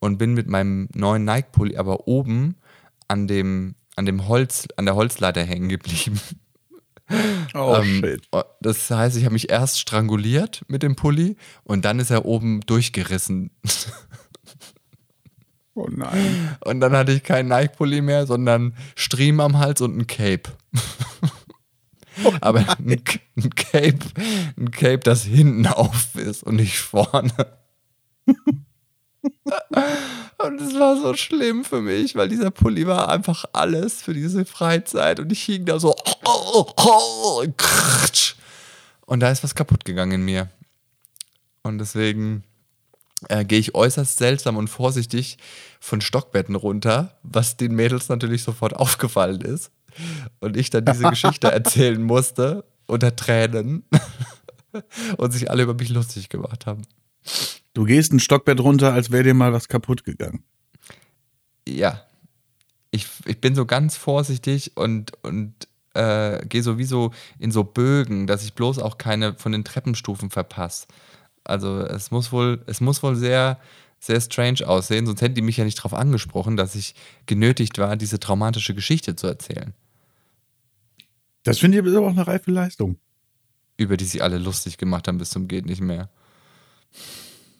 Und 0.00 0.18
bin 0.18 0.34
mit 0.34 0.48
meinem 0.48 0.88
neuen 0.94 1.24
Nike-Pulli 1.24 1.76
aber 1.76 2.08
oben 2.08 2.56
an 3.08 3.26
dem, 3.28 3.74
an 3.96 4.06
dem 4.06 4.26
Holz, 4.26 4.68
an 4.76 4.86
der 4.86 4.94
Holzleiter 4.96 5.44
hängen 5.44 5.68
geblieben. 5.68 6.20
Oh, 7.54 7.76
Ähm, 7.80 8.02
shit. 8.04 8.28
Das 8.60 8.90
heißt, 8.90 9.16
ich 9.16 9.24
habe 9.24 9.32
mich 9.32 9.50
erst 9.50 9.80
stranguliert 9.80 10.62
mit 10.68 10.82
dem 10.82 10.94
Pulli 10.96 11.36
und 11.64 11.84
dann 11.84 11.98
ist 12.00 12.10
er 12.10 12.24
oben 12.26 12.60
durchgerissen. 12.62 13.50
Oh 15.74 15.86
nein. 15.90 16.56
Und 16.64 16.80
dann 16.80 16.92
hatte 16.96 17.12
ich 17.12 17.22
keinen 17.22 17.48
Nike-Pulli 17.48 18.00
mehr, 18.02 18.26
sondern 18.26 18.74
Striemen 18.96 19.40
am 19.40 19.58
Hals 19.58 19.80
und 19.80 19.96
ein 19.96 20.06
Cape. 20.06 20.50
Aber 22.40 22.58
ein, 22.78 23.00
ein 23.36 23.50
Cape, 23.54 23.98
ein 24.58 24.70
Cape, 24.72 24.98
das 24.98 25.22
hinten 25.22 25.66
auf 25.68 26.14
ist 26.16 26.42
und 26.42 26.56
nicht 26.56 26.78
vorne. 26.78 27.32
Und 30.38 30.60
es 30.60 30.78
war 30.78 30.96
so 30.96 31.14
schlimm 31.14 31.64
für 31.64 31.80
mich, 31.80 32.14
weil 32.14 32.28
dieser 32.28 32.50
Pulli 32.50 32.86
war 32.86 33.08
einfach 33.08 33.44
alles 33.52 34.02
für 34.02 34.14
diese 34.14 34.44
Freizeit 34.44 35.18
und 35.18 35.32
ich 35.32 35.42
hing 35.42 35.64
da 35.64 35.80
so. 35.80 35.96
Und 39.04 39.20
da 39.20 39.30
ist 39.30 39.42
was 39.42 39.56
kaputt 39.56 39.84
gegangen 39.84 40.12
in 40.12 40.24
mir. 40.24 40.48
Und 41.62 41.78
deswegen 41.78 42.44
äh, 43.28 43.44
gehe 43.44 43.58
ich 43.58 43.74
äußerst 43.74 44.16
seltsam 44.16 44.56
und 44.56 44.68
vorsichtig 44.68 45.38
von 45.80 46.00
Stockbetten 46.00 46.54
runter, 46.54 47.18
was 47.24 47.56
den 47.56 47.74
Mädels 47.74 48.08
natürlich 48.08 48.44
sofort 48.44 48.74
aufgefallen 48.76 49.40
ist. 49.40 49.72
Und 50.38 50.56
ich 50.56 50.70
dann 50.70 50.84
diese 50.84 51.10
Geschichte 51.10 51.50
erzählen 51.52 52.00
musste 52.00 52.64
unter 52.86 53.14
Tränen 53.16 53.84
und 55.16 55.32
sich 55.32 55.50
alle 55.50 55.64
über 55.64 55.74
mich 55.74 55.88
lustig 55.88 56.28
gemacht 56.28 56.66
haben. 56.66 56.82
Du 57.78 57.84
gehst 57.84 58.12
ein 58.12 58.18
Stockbett 58.18 58.58
runter, 58.58 58.92
als 58.92 59.12
wäre 59.12 59.22
dir 59.22 59.34
mal 59.34 59.52
was 59.52 59.68
kaputt 59.68 60.02
gegangen. 60.02 60.42
Ja. 61.64 62.02
Ich, 62.90 63.06
ich 63.24 63.40
bin 63.40 63.54
so 63.54 63.66
ganz 63.66 63.96
vorsichtig 63.96 64.72
und, 64.76 65.12
und 65.22 65.54
äh, 65.94 66.44
gehe 66.44 66.64
sowieso 66.64 67.12
in 67.38 67.52
so 67.52 67.62
Bögen, 67.62 68.26
dass 68.26 68.42
ich 68.42 68.54
bloß 68.54 68.80
auch 68.80 68.98
keine 68.98 69.34
von 69.34 69.52
den 69.52 69.62
Treppenstufen 69.62 70.28
verpasse. 70.28 70.88
Also 71.44 71.78
es 71.82 72.10
muss 72.10 72.32
wohl, 72.32 72.64
es 72.66 72.80
muss 72.80 73.00
wohl 73.04 73.14
sehr, 73.14 73.60
sehr 74.00 74.20
strange 74.20 74.66
aussehen, 74.66 75.06
sonst 75.06 75.22
hätten 75.22 75.36
die 75.36 75.42
mich 75.42 75.58
ja 75.58 75.64
nicht 75.64 75.78
darauf 75.78 75.94
angesprochen, 75.94 76.56
dass 76.56 76.74
ich 76.74 76.96
genötigt 77.26 77.78
war, 77.78 77.94
diese 77.94 78.18
traumatische 78.18 78.74
Geschichte 78.74 79.14
zu 79.14 79.28
erzählen. 79.28 79.72
Das 81.44 81.60
finde 81.60 81.78
ich 81.78 81.86
aber 81.86 82.08
auch 82.08 82.10
eine 82.10 82.26
reife 82.26 82.50
Leistung. 82.50 82.96
Über 83.76 83.96
die 83.96 84.04
sie 84.04 84.20
alle 84.20 84.38
lustig 84.38 84.78
gemacht 84.78 85.06
haben 85.06 85.18
bis 85.18 85.30
zum 85.30 85.46
geht 85.46 85.66
nicht 85.66 85.80
mehr. 85.80 86.10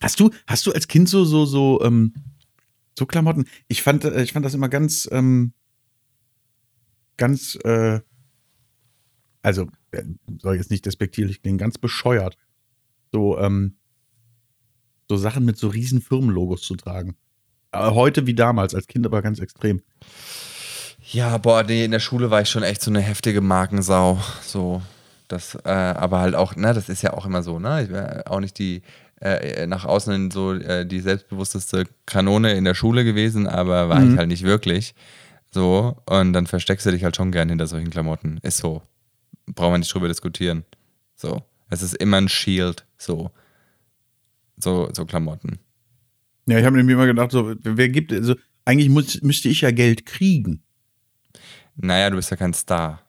Hast 0.01 0.21
du, 0.21 0.31
hast 0.47 0.67
du 0.67 0.73
als 0.73 0.89
Kind 0.89 1.09
so, 1.09 1.25
so, 1.25 1.45
so, 1.45 1.83
ähm, 1.83 2.15
so 2.99 3.07
Klamotten? 3.07 3.47
Ich 3.69 3.83
fand, 3.83 4.05
äh, 4.05 4.23
ich 4.23 4.33
fand 4.33 4.45
das 4.45 4.55
immer 4.55 4.69
ganz, 4.69 5.09
ähm, 5.11 5.53
ganz, 7.17 7.57
äh, 7.65 8.01
also, 9.43 9.69
äh, 9.93 10.05
soll 10.41 10.57
jetzt 10.57 10.71
nicht 10.71 10.87
despektierlich 10.87 11.43
klingen, 11.43 11.59
ganz 11.59 11.79
bescheuert. 11.79 12.37
So, 13.13 13.39
ähm, 13.39 13.77
so 15.09 15.17
Sachen 15.17 15.45
mit 15.45 15.57
so 15.57 15.69
riesen 15.69 16.03
Firmenlogos 16.03 16.63
zu 16.63 16.77
tragen. 16.77 17.17
Aber 17.71 17.95
heute 17.95 18.27
wie 18.27 18.35
damals, 18.35 18.75
als 18.75 18.87
Kind 18.87 19.07
aber 19.07 19.23
ganz 19.23 19.39
extrem. 19.39 19.83
Ja, 21.11 21.39
boah, 21.39 21.63
nee, 21.63 21.85
in 21.85 21.91
der 21.91 22.01
Schule 22.01 22.31
war 22.31 22.43
ich 22.43 22.51
schon 22.51 22.63
echt 22.63 22.83
so 22.83 22.91
eine 22.91 23.01
heftige 23.01 23.41
Markensau. 23.41 24.21
So, 24.43 24.83
das, 25.29 25.55
äh, 25.65 25.69
aber 25.69 26.21
halt 26.21 26.35
auch, 26.35 26.57
ne, 26.57 26.75
das 26.75 26.89
ist 26.89 27.03
ja 27.03 27.15
auch 27.15 27.25
immer 27.25 27.43
so, 27.43 27.59
ne? 27.59 27.85
Ich 27.85 27.91
war 27.91 28.31
auch 28.31 28.41
nicht 28.41 28.59
die, 28.59 28.83
äh, 29.21 29.66
nach 29.66 29.85
außen 29.85 30.31
so 30.31 30.53
äh, 30.55 30.87
die 30.87 31.01
selbstbewussteste 31.01 31.85
Kanone 32.07 32.53
in 32.55 32.64
der 32.64 32.75
Schule 32.75 33.05
gewesen, 33.05 33.47
aber 33.47 33.89
war 33.89 34.01
Mhm. 34.01 34.12
ich 34.12 34.19
halt 34.19 34.29
nicht 34.29 34.43
wirklich. 34.45 34.95
So, 35.51 35.97
und 36.07 36.33
dann 36.35 36.47
versteckst 36.47 36.87
du 36.87 36.91
dich 36.91 37.05
halt 37.05 37.16
schon 37.16 37.33
gern 37.33 37.49
hinter 37.49 37.66
solchen 37.66 37.91
Klamotten. 37.91 38.39
Ist 38.43 38.59
so. 38.59 38.83
Brauchen 39.47 39.73
wir 39.75 39.79
nicht 39.79 39.93
drüber 39.93 40.09
diskutieren. 40.09 40.64
So. 41.16 41.43
Es 41.71 41.83
ist 41.83 41.95
immer 41.97 42.19
ein 42.19 42.29
Shield, 42.29 42.85
so. 42.99 43.31
So, 44.57 44.91
so 44.93 45.05
Klamotten. 45.07 45.59
Ja, 46.47 46.59
ich 46.59 46.64
habe 46.64 46.77
nämlich 46.77 46.95
immer 46.95 47.07
gedacht, 47.07 47.31
so, 47.31 47.55
wer 47.62 47.89
gibt, 47.89 48.12
also, 48.12 48.35
eigentlich 48.64 48.89
muss, 48.89 49.23
müsste 49.23 49.49
ich 49.49 49.61
ja 49.62 49.71
Geld 49.71 50.05
kriegen. 50.07 50.62
Naja, 51.77 52.11
du 52.11 52.16
bist 52.16 52.31
ja 52.31 52.37
kein 52.37 52.55
Star. 52.55 53.03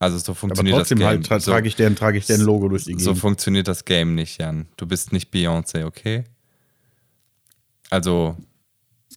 Also 0.00 0.16
so 0.16 0.32
funktioniert 0.32 0.78
das 0.78 0.88
Game. 0.88 1.04
halt 1.04 1.26
tra 1.26 1.38
so, 1.38 1.52
trage 1.52 1.68
ich 1.68 1.76
deren, 1.76 1.94
trage 1.94 2.16
ich 2.16 2.26
deren 2.26 2.40
Logo 2.40 2.68
durch 2.68 2.84
die 2.84 2.94
so 2.94 3.10
Gegend. 3.10 3.18
funktioniert 3.18 3.68
das 3.68 3.84
Game 3.84 4.14
nicht, 4.14 4.40
Jan. 4.40 4.66
Du 4.78 4.86
bist 4.86 5.12
nicht 5.12 5.32
Beyoncé, 5.32 5.84
okay? 5.84 6.24
Also, 7.90 8.36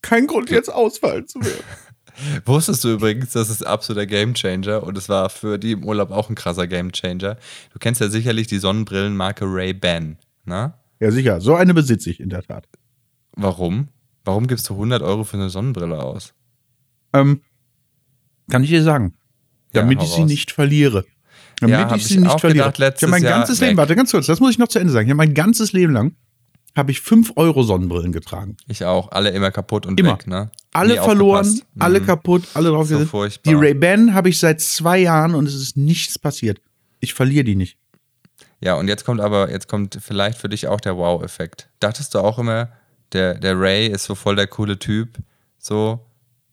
Kein 0.02 0.28
Grund, 0.28 0.50
jetzt 0.50 0.68
ausfallen 0.68 1.26
zu 1.26 1.40
werden. 1.40 1.64
wusstest 2.46 2.84
du 2.84 2.90
übrigens, 2.90 3.32
das 3.32 3.50
ist 3.50 3.66
absoluter 3.66 4.06
Gamechanger 4.06 4.84
und 4.84 4.98
es 4.98 5.08
war 5.08 5.30
für 5.30 5.58
die 5.58 5.72
im 5.72 5.86
Urlaub 5.86 6.12
auch 6.12 6.30
ein 6.30 6.36
krasser 6.36 6.68
Gamechanger. 6.68 7.38
Du 7.72 7.80
kennst 7.80 8.02
ja 8.02 8.10
sicherlich 8.10 8.48
die 8.48 8.60
Sonnenbrillenmarke 8.60 9.46
Ray-Ban, 9.46 10.18
ne? 10.44 10.74
Ja, 11.00 11.12
sicher. 11.12 11.40
So 11.40 11.56
eine 11.56 11.74
besitze 11.74 12.10
ich 12.10 12.20
in 12.20 12.30
der 12.30 12.44
Tat. 12.44 12.68
Warum? 13.38 13.88
Warum 14.26 14.48
gibst 14.48 14.70
du 14.70 14.74
100 14.74 15.02
Euro 15.02 15.24
für 15.24 15.38
eine 15.38 15.50
Sonnenbrille 15.50 16.02
aus? 16.02 16.34
Ähm, 17.14 17.42
kann 18.50 18.64
ich 18.64 18.70
dir 18.70 18.84
sagen. 18.84 19.14
Ja, 19.74 19.82
Damit 19.82 20.00
hau 20.00 20.04
ich 20.04 20.10
sie 20.12 20.24
nicht 20.26 20.52
verliere. 20.52 21.06
Damit 21.60 21.76
Ja, 21.80 21.90
ich 21.96 22.02
ich 22.04 22.08
sie 22.08 22.18
nicht 22.20 22.40
verliere. 22.40 22.72
gedacht, 22.72 22.96
ich 22.98 23.04
habe 23.04 23.12
mein 23.12 23.24
Jahr 23.24 23.40
ganzes 23.40 23.60
weg. 23.62 23.68
Leben, 23.70 23.78
warte 23.78 23.96
ganz 23.96 24.12
kurz, 24.12 24.26
das 24.26 24.40
muss 24.40 24.52
ich 24.52 24.58
noch 24.58 24.68
zu 24.68 24.80
Ende 24.80 24.92
sagen. 24.94 25.06
Ich 25.08 25.12
habe 25.12 25.18
mein 25.18 25.34
ganzes 25.34 25.72
Leben 25.74 25.94
lang 25.94 26.16
habe 26.76 26.90
ich 26.92 27.02
5 27.02 27.34
Euro 27.36 27.62
Sonnenbrillen 27.62 28.12
getragen. 28.12 28.58
Ich 28.68 28.84
auch. 28.84 29.12
Alle 29.12 29.30
immer 29.30 29.52
kaputt 29.52 29.86
und 29.86 30.00
Immer. 30.00 30.14
weg, 30.14 30.26
ne? 30.26 30.50
Alle 30.72 30.96
Nie 30.96 31.00
verloren, 31.00 31.42
aufgepasst. 31.46 31.66
alle 31.78 32.00
Mhm. 32.00 32.06
kaputt, 32.08 32.44
alle 32.56 32.70
drauf 32.70 32.88
So 32.88 33.06
furchtbar. 33.06 33.52
Die 33.52 33.56
Ray-Ban 33.56 34.16
habe 34.16 34.30
ich 34.30 34.40
seit 34.40 34.60
zwei 34.60 34.98
Jahren 34.98 35.36
und 35.36 35.46
es 35.48 35.54
ist 35.54 35.78
nichts 35.78 36.18
passiert. 36.18 36.60
Ich 37.00 37.14
verliere 37.14 37.44
die 37.44 37.56
nicht. 37.56 37.78
Ja, 38.60 38.74
und 38.74 38.88
jetzt 38.88 39.06
kommt 39.06 39.22
aber, 39.22 39.52
jetzt 39.52 39.68
kommt 39.68 40.00
vielleicht 40.02 40.40
für 40.40 40.50
dich 40.50 40.68
auch 40.68 40.82
der 40.82 40.98
Wow-Effekt. 40.98 41.70
Dachtest 41.80 42.16
du 42.16 42.20
auch 42.20 42.40
immer, 42.40 42.70
der, 43.12 43.36
der 43.36 43.60
Ray 43.60 43.86
ist 43.88 44.06
so 44.06 44.16
voll 44.16 44.36
der 44.36 44.48
coole 44.48 44.80
Typ, 44.80 45.18
so, 45.60 46.00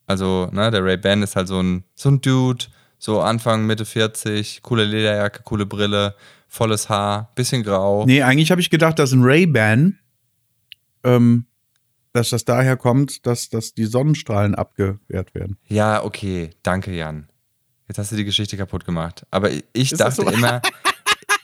also, 0.07 0.51
ne, 0.53 0.71
der 0.71 0.85
Ray-Ban 0.85 1.23
ist 1.23 1.35
halt 1.35 1.49
so 1.49 1.61
ein, 1.63 1.85
so 1.95 2.11
ein 2.11 2.21
Dude, 2.21 2.67
so 3.01 3.21
Anfang, 3.23 3.65
Mitte 3.67 3.87
40, 3.87 4.61
coole 4.63 4.85
Lederjacke, 4.85 5.43
coole 5.43 5.65
Brille, 5.65 6.15
volles 6.49 6.89
Haar, 6.91 7.33
bisschen 7.35 7.63
grau. 7.63 8.05
Nee, 8.05 8.23
eigentlich 8.23 8.51
habe 8.51 8.61
ich 8.61 8.69
gedacht, 8.69 8.99
dass 8.99 9.13
ein 9.13 9.23
Ray-Ban, 9.23 9.99
ähm, 11.05 11.47
dass 12.13 12.29
das 12.29 12.45
daher 12.45 12.77
kommt, 12.77 13.25
dass, 13.25 13.49
dass 13.49 13.73
die 13.73 13.87
Sonnenstrahlen 13.87 14.55
abgewehrt 14.55 15.35
werden. 15.35 15.57
Ja, 15.67 16.05
okay, 16.05 16.51
danke, 16.63 16.93
Jan. 16.95 17.29
Jetzt 17.89 17.97
hast 17.99 18.13
du 18.13 18.17
die 18.17 18.25
Geschichte 18.25 18.57
kaputt 18.59 18.85
gemacht. 18.85 19.25
Aber 19.31 19.51
ich 19.51 19.93
Ist 19.93 19.99
dachte 20.01 20.17
so? 20.17 20.29
immer, 20.29 20.61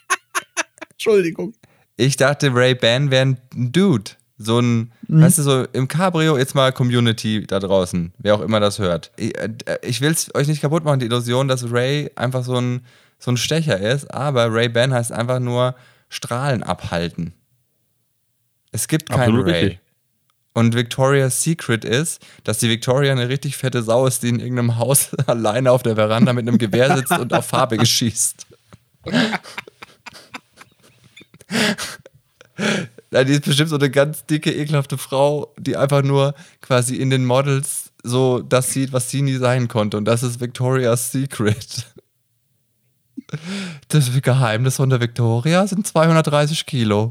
Entschuldigung. 0.93 1.55
ich 1.97 2.17
dachte, 2.17 2.55
Ray-Ban 2.55 3.11
wäre 3.11 3.27
ein 3.27 3.39
Dude. 3.55 4.11
So 4.39 4.59
ein, 4.61 4.93
Mhm. 5.09 5.23
weißt 5.23 5.39
du, 5.39 5.43
so 5.43 5.65
im 5.73 5.89
Cabrio, 5.89 6.37
jetzt 6.37 6.55
mal 6.55 6.73
Community 6.73 7.47
da 7.47 7.59
draußen, 7.59 8.13
wer 8.19 8.35
auch 8.35 8.41
immer 8.43 8.61
das 8.61 8.79
hört. 8.79 9.11
Ich, 9.17 9.37
äh, 9.39 9.49
ich 9.83 10.01
will 10.03 10.13
es 10.13 10.35
euch 10.35 10.47
nicht 10.47 10.61
kaputt 10.61 10.85
machen, 10.85 11.01
die 11.01 11.07
Illusion, 11.07 11.49
dass 11.49 11.71
Ray 11.71 12.11
einfach 12.17 12.45
so 12.45 12.57
ein, 12.61 12.85
so 13.19 13.31
ein 13.31 13.37
Stecher 13.39 13.79
ist, 13.81 14.13
aber 14.13 14.53
Ray-Ban 14.53 14.93
heißt 14.93 15.11
einfach 15.13 15.39
nur 15.39 15.75
Strahlen 16.11 16.63
abhalten. 16.63 17.33
Es 18.73 18.89
gibt 18.89 19.09
keinen 19.09 19.21
Absolut 19.21 19.47
Ray. 19.47 19.53
richtig. 19.63 19.79
Und 20.53 20.75
Victoria's 20.75 21.43
Secret 21.43 21.85
ist, 21.85 22.21
dass 22.45 22.59
die 22.59 22.69
Victoria 22.69 23.13
eine 23.13 23.29
richtig 23.29 23.57
fette 23.57 23.83
Sau 23.83 24.07
ist, 24.07 24.23
die 24.23 24.29
in 24.29 24.39
irgendeinem 24.41 24.77
Haus 24.77 25.15
alleine 25.27 25.71
auf 25.71 25.83
der 25.83 25.95
Veranda 25.97 26.33
mit 26.35 26.47
einem 26.47 26.59
Gewehr 26.59 26.95
sitzt 26.97 27.13
und 27.13 27.33
auf 27.33 27.47
Farbe 27.47 27.77
geschießt. 27.79 28.47
Die 33.13 33.33
ist 33.33 33.45
bestimmt 33.45 33.71
so 33.71 33.77
eine 33.77 33.91
ganz 33.91 34.27
dicke, 34.27 34.53
ekelhafte 34.53 34.99
Frau, 34.99 35.55
die 35.59 35.77
einfach 35.77 36.03
nur 36.03 36.35
quasi 36.61 36.97
in 36.97 37.11
den 37.11 37.25
Models 37.25 37.93
so 38.03 38.41
das 38.41 38.73
sieht, 38.73 38.93
was 38.93 39.11
sie 39.11 39.23
nie 39.23 39.37
sein 39.37 39.69
konnte. 39.69 39.97
Und 39.97 40.05
das 40.05 40.23
ist 40.23 40.41
Victoria's 40.41 41.13
Secret. 41.13 41.87
Das 43.89 44.11
Geheimnis 44.23 44.77
von 44.77 44.91
der 44.91 45.01
Victoria 45.01 45.67
sind 45.67 45.87
230 45.87 46.65
Kilo. 46.67 47.11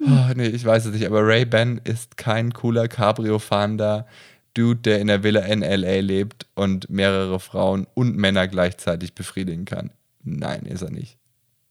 oh, 0.00 0.30
nee, 0.36 0.46
ich 0.46 0.64
weiß 0.64 0.86
es 0.86 0.92
nicht, 0.92 1.06
aber 1.06 1.26
Ray 1.26 1.44
Ben 1.44 1.80
ist 1.84 2.16
kein 2.16 2.52
cooler 2.52 2.88
Cabrio-fahrender 2.88 4.06
Dude, 4.54 4.80
der 4.80 5.00
in 5.00 5.08
der 5.08 5.22
Villa 5.22 5.40
in 5.40 5.60
LA 5.60 6.00
lebt 6.00 6.46
und 6.54 6.88
mehrere 6.88 7.40
Frauen 7.40 7.86
und 7.94 8.16
Männer 8.16 8.48
gleichzeitig 8.48 9.14
befriedigen 9.14 9.64
kann. 9.64 9.90
Nein, 10.22 10.62
ist 10.62 10.82
er 10.82 10.90
nicht. 10.90 11.18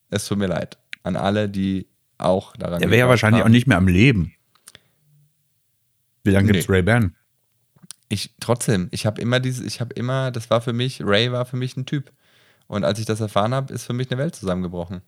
Es 0.09 0.27
tut 0.27 0.37
mir 0.37 0.47
leid. 0.47 0.77
An 1.03 1.15
alle, 1.15 1.49
die 1.49 1.87
auch 2.17 2.55
daran 2.57 2.79
Der 2.79 2.89
wäre 2.89 2.99
ja 2.99 3.09
wahrscheinlich 3.09 3.41
haben. 3.41 3.49
auch 3.49 3.51
nicht 3.51 3.67
mehr 3.67 3.77
am 3.77 3.87
Leben. 3.87 4.33
Wie 6.23 6.31
lange 6.31 6.51
gibt's 6.51 6.67
Nee. 6.67 6.75
Ray-Ban? 6.75 7.15
Ich 8.09 8.35
trotzdem, 8.39 8.87
ich 8.91 9.05
habe 9.05 9.19
immer 9.21 9.39
dieses, 9.39 9.65
ich 9.65 9.81
habe 9.81 9.93
immer, 9.95 10.31
das 10.31 10.49
war 10.49 10.61
für 10.61 10.73
mich, 10.73 11.01
Ray 11.03 11.31
war 11.31 11.45
für 11.45 11.57
mich 11.57 11.75
ein 11.75 11.85
Typ. 11.85 12.11
Und 12.67 12.83
als 12.85 12.99
ich 12.99 13.05
das 13.05 13.19
erfahren 13.19 13.53
habe, 13.53 13.73
ist 13.73 13.83
für 13.85 13.93
mich 13.93 14.09
eine 14.11 14.19
Welt 14.19 14.35
zusammengebrochen. 14.35 15.01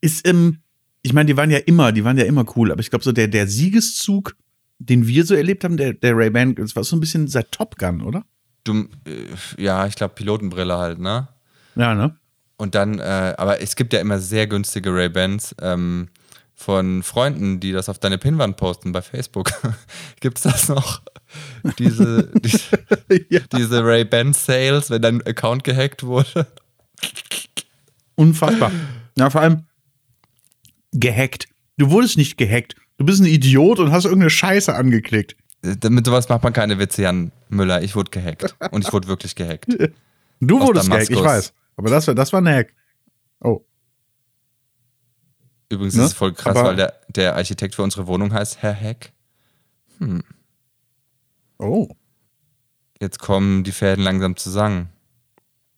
Ist 0.00 0.26
im, 0.26 0.58
ich 1.02 1.12
meine, 1.12 1.26
die 1.26 1.36
waren 1.36 1.50
ja 1.50 1.58
immer, 1.58 1.92
die 1.92 2.04
waren 2.04 2.16
ja 2.16 2.24
immer 2.24 2.44
cool, 2.56 2.72
aber 2.72 2.80
ich 2.80 2.90
glaube 2.90 3.04
so 3.04 3.12
der, 3.12 3.28
der 3.28 3.46
Siegeszug, 3.46 4.36
den 4.78 5.06
wir 5.06 5.24
so 5.26 5.34
erlebt 5.34 5.64
haben, 5.64 5.76
der, 5.76 5.92
der 5.92 6.16
Ray-Ban, 6.16 6.54
das 6.54 6.74
war 6.76 6.84
so 6.84 6.96
ein 6.96 7.00
bisschen 7.00 7.28
seit 7.28 7.52
Top 7.52 7.76
Gun, 7.76 8.00
oder? 8.00 8.24
Du, 8.64 8.88
äh, 9.06 9.62
ja, 9.62 9.86
ich 9.86 9.96
glaube 9.96 10.14
Pilotenbrille 10.14 10.78
halt, 10.78 10.98
ne? 11.00 11.28
Ja, 11.74 11.94
ne? 11.94 12.16
Und 12.60 12.74
dann, 12.74 12.98
äh, 12.98 13.34
aber 13.38 13.62
es 13.62 13.74
gibt 13.74 13.94
ja 13.94 14.00
immer 14.00 14.18
sehr 14.18 14.46
günstige 14.46 14.94
Ray-Bans 14.94 15.54
ähm, 15.62 16.08
von 16.54 17.02
Freunden, 17.02 17.58
die 17.58 17.72
das 17.72 17.88
auf 17.88 17.98
deine 17.98 18.18
Pinwand 18.18 18.58
posten 18.58 18.92
bei 18.92 19.00
Facebook. 19.00 19.50
Gibt's 20.20 20.42
das 20.42 20.68
noch? 20.68 21.00
Diese, 21.78 22.30
diese, 22.34 22.76
ja. 23.30 23.40
diese 23.56 23.82
Ray-Ban 23.82 24.34
Sales, 24.34 24.90
wenn 24.90 25.00
dein 25.00 25.26
Account 25.26 25.64
gehackt 25.64 26.02
wurde. 26.02 26.46
Unfassbar. 28.16 28.70
Ja, 29.16 29.30
vor 29.30 29.40
allem 29.40 29.64
gehackt. 30.92 31.48
Du 31.78 31.90
wurdest 31.90 32.18
nicht 32.18 32.36
gehackt. 32.36 32.76
Du 32.98 33.06
bist 33.06 33.22
ein 33.22 33.26
Idiot 33.26 33.78
und 33.78 33.90
hast 33.90 34.04
irgendeine 34.04 34.28
Scheiße 34.28 34.74
angeklickt. 34.74 35.34
Damit 35.62 36.04
sowas 36.04 36.28
macht 36.28 36.42
man 36.42 36.52
keine 36.52 36.78
Witze, 36.78 37.00
Jan 37.04 37.32
Müller. 37.48 37.80
Ich 37.80 37.96
wurde 37.96 38.10
gehackt. 38.10 38.54
Und 38.70 38.84
ich 38.86 38.92
wurde 38.92 39.08
wirklich 39.08 39.34
gehackt. 39.34 39.66
Du 40.40 40.58
Aus 40.58 40.66
wurdest 40.66 40.90
gehackt, 40.90 41.04
ich 41.04 41.16
Damaskus. 41.16 41.52
weiß. 41.52 41.52
Aber 41.80 41.88
das, 41.88 42.06
war- 42.06 42.14
das 42.14 42.30
war 42.34 42.42
ein 42.42 42.48
Hack. 42.48 42.74
Oh. 43.40 43.64
Übrigens 45.70 45.94
Ne? 45.94 46.02
ist 46.02 46.08
es 46.08 46.12
voll 46.14 46.34
krass, 46.34 46.54
Aber- 46.54 46.68
weil 46.68 46.76
der, 46.76 47.00
der 47.08 47.36
Architekt 47.36 47.74
für 47.74 47.82
unsere 47.82 48.06
Wohnung 48.06 48.34
heißt 48.34 48.60
Herr 48.60 48.74
Heck. 48.74 49.14
Oh. 51.58 51.88
Jetzt 53.00 53.18
kommen 53.18 53.64
die 53.64 53.72
Fäden 53.72 54.04
langsam 54.04 54.36
zusammen. 54.36 54.90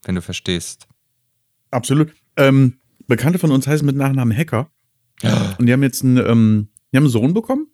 Wenn 0.03 0.15
du 0.15 0.21
verstehst. 0.21 0.87
Absolut. 1.71 2.13
Ähm, 2.35 2.79
Bekannte 3.07 3.39
von 3.39 3.51
uns 3.51 3.65
heißen 3.65 3.85
mit 3.85 3.95
Nachnamen 3.95 4.35
Hacker. 4.37 4.69
Und 5.57 5.65
die 5.67 5.71
haben 5.71 5.83
jetzt 5.83 6.03
einen, 6.03 6.17
ähm, 6.17 6.67
die 6.91 6.97
haben 6.97 7.03
einen 7.05 7.11
Sohn 7.11 7.33
bekommen 7.33 7.67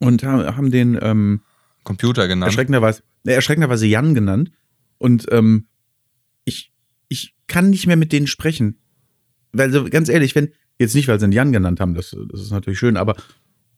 und 0.00 0.24
ha- 0.24 0.56
haben 0.56 0.72
den 0.72 0.98
ähm, 1.00 1.42
Computer 1.84 2.26
genannt. 2.26 2.48
erschreckenderweise, 2.50 3.04
erschreckenderweise 3.24 3.86
Jan 3.86 4.16
genannt. 4.16 4.50
Und 4.98 5.26
ähm, 5.30 5.68
kann 7.48 7.70
nicht 7.70 7.86
mehr 7.86 7.96
mit 7.96 8.12
denen 8.12 8.26
sprechen. 8.26 8.78
Weil, 9.52 9.66
also, 9.68 9.84
ganz 9.84 10.08
ehrlich, 10.08 10.34
wenn, 10.34 10.52
jetzt 10.78 10.94
nicht, 10.94 11.08
weil 11.08 11.18
sie 11.20 11.26
ihn 11.26 11.32
Jan 11.32 11.52
genannt 11.52 11.80
haben, 11.80 11.94
das, 11.94 12.14
das 12.30 12.40
ist 12.40 12.50
natürlich 12.50 12.78
schön, 12.78 12.96
aber 12.96 13.16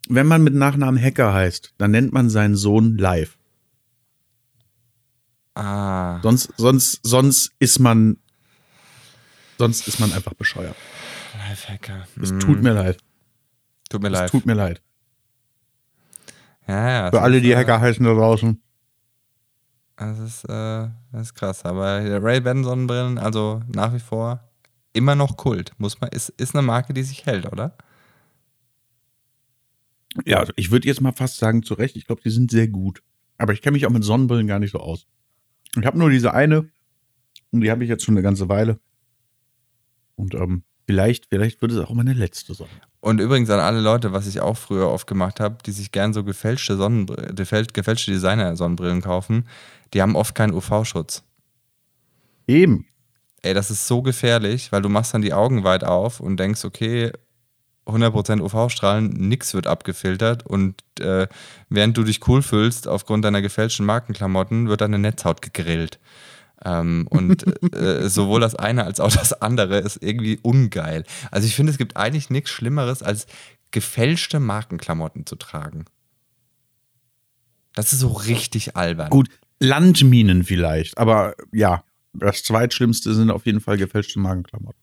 wenn 0.09 0.27
man 0.27 0.43
mit 0.43 0.55
Nachnamen 0.55 1.01
Hacker 1.01 1.33
heißt, 1.35 1.75
dann 1.79 1.91
nennt 1.91 2.13
man 2.13 2.31
seinen 2.31 2.57
Sohn 2.57 2.97
live. 2.97 3.37
Ah. 5.55 6.21
Sonst, 6.23 6.53
sonst, 6.57 7.01
sonst 7.03 7.53
ist 7.59 7.79
man, 7.81 8.19
sonst 9.59 9.89
ist 9.89 9.99
man 10.01 10.13
einfach 10.13 10.35
bescheuert. 10.35 10.77
Lifehacker. 11.49 12.07
Es 12.23 12.31
Hm, 12.31 12.41
tut 12.41 12.63
mir 12.63 12.73
leid. 12.73 12.99
tut 13.91 14.03
mir 14.03 14.09
Es 14.09 14.13
leid. 14.15 14.31
tut 14.31 14.47
mir 14.47 14.55
leid. 14.55 14.81
ja, 16.67 16.91
ja. 16.91 17.11
Für 17.11 17.23
alle, 17.23 17.41
die 17.41 17.55
Hacker 17.57 17.81
heißen 17.81 18.05
da 18.05 18.13
draußen. 18.15 18.61
Das 19.99 20.19
ist, 20.19 20.45
äh, 20.45 20.89
das 21.13 21.23
ist 21.23 21.35
krass. 21.35 21.65
Aber 21.65 22.23
Ray-Ban 22.23 22.65
Sonnenbrillen, 22.65 23.19
also 23.19 23.63
nach 23.75 23.93
wie 23.93 24.01
vor 24.01 24.49
immer 24.93 25.15
noch 25.15 25.37
Kult. 25.37 25.73
Muss 25.79 26.01
man, 26.01 26.11
ist, 26.11 26.31
ist 26.31 26.55
eine 26.55 26.63
Marke, 26.63 26.95
die 26.95 27.03
sich 27.03 27.27
hält, 27.27 27.51
oder? 27.51 27.77
Ja, 30.25 30.39
also 30.39 30.53
ich 30.57 30.71
würde 30.71 30.89
jetzt 30.89 31.01
mal 31.01 31.13
fast 31.13 31.37
sagen, 31.39 31.63
zu 31.63 31.75
Recht, 31.75 31.97
ich 31.97 32.07
glaube, 32.07 32.23
die 32.25 32.31
sind 32.31 32.51
sehr 32.51 32.69
gut. 32.69 33.03
Aber 33.37 33.53
ich 33.53 33.63
kenne 33.63 33.75
mich 33.75 33.87
auch 33.87 33.91
mit 33.91 34.05
Sonnenbrillen 34.05 34.47
gar 34.47 34.59
nicht 34.59 34.73
so 34.73 34.81
aus. 34.81 35.07
Ich 35.79 35.85
habe 35.85 35.99
nur 35.99 36.11
diese 36.11 36.33
eine 36.33 36.69
und 37.51 37.61
die 37.61 37.71
habe 37.71 37.85
ich 37.85 37.91
jetzt 37.91 38.05
schon 38.05 38.15
eine 38.15 38.23
ganze 38.23 38.49
Weile. 38.49 38.81
Und 40.17 40.35
ähm, 40.35 40.65
vielleicht, 40.89 41.27
vielleicht 41.27 41.61
wird 41.61 41.73
es 41.73 41.79
auch 41.79 41.93
meine 41.93 42.15
letzte 42.15 42.55
sein. 42.55 42.67
Und 43.01 43.21
übrigens 43.21 43.51
an 43.51 43.61
alle 43.61 43.81
Leute, 43.81 44.15
was 44.15 44.27
ich 44.27 44.41
auch 44.41 44.57
früher 44.57 44.89
oft 44.89 45.07
gemacht 45.07 45.39
habe, 45.39 45.59
die 45.67 45.73
sich 45.73 45.93
gern 45.93 46.15
so 46.15 46.25
gefälschte 46.25 46.79
Sonnenbrillen, 46.79 47.37
gefälschte 47.37 48.11
Designer-Sonnenbrillen 48.11 49.03
kaufen, 49.03 49.47
die 49.93 50.01
haben 50.01 50.17
oft 50.17 50.35
keinen 50.35 50.55
UV-Schutz. 50.55 51.25
Eben. 52.47 52.87
Ey, 53.43 53.53
das 53.53 53.71
ist 53.71 53.87
so 53.87 54.01
gefährlich, 54.01 54.73
weil 54.73 54.81
du 54.81 54.89
machst 54.89 55.13
dann 55.13 55.21
die 55.21 55.35
Augen 55.35 55.63
weit 55.63 55.85
auf 55.85 56.21
und 56.21 56.39
denkst, 56.39 56.65
okay, 56.65 57.13
100% 57.87 58.41
UV-Strahlen, 58.41 59.11
nix 59.11 59.53
wird 59.53 59.67
abgefiltert 59.67 60.47
und 60.47 60.83
äh, 61.01 61.27
während 61.69 61.99
du 61.99 62.03
dich 62.03 62.27
cool 62.29 62.41
fühlst 62.41 62.89
aufgrund 62.89 63.27
deiner 63.27 63.43
gefälschten 63.43 63.85
Markenklamotten, 63.85 64.69
wird 64.69 64.81
deine 64.81 64.99
Netzhaut 64.99 65.43
gegrillt. 65.43 65.99
Ähm, 66.65 67.07
und 67.11 67.45
äh, 67.75 68.09
sowohl 68.09 68.41
das 68.41 68.55
eine 68.57 68.85
als 68.85 68.99
auch 69.01 69.13
das 69.13 69.33
andere 69.33 69.79
ist 69.79 70.03
irgendwie 70.03 70.39
ungeil. 70.43 71.05
Also 71.31 71.47
ich 71.47 71.55
finde, 71.55 71.71
es 71.73 71.79
gibt 71.79 71.97
eigentlich 71.97 72.31
nichts 72.31 72.51
Schlimmeres, 72.51 73.03
als 73.03 73.27
gefälschte 73.71 74.41
Markenklamotten 74.41 75.25
zu 75.27 75.37
tragen. 75.37 75.85
Das 77.75 77.93
ist 77.93 78.01
so 78.01 78.09
richtig 78.09 78.77
albern. 78.77 79.11
Gut, 79.11 79.29
Landminen 79.61 80.43
vielleicht. 80.45 80.99
Aber 80.99 81.35
ja, 81.53 81.85
das 82.13 82.43
zweitschlimmste 82.43 83.15
sind 83.15 83.31
auf 83.31 83.47
jeden 83.47 83.61
Fall 83.61 83.77
gefälschte 83.77 84.19
Magenklamotten. 84.19 84.81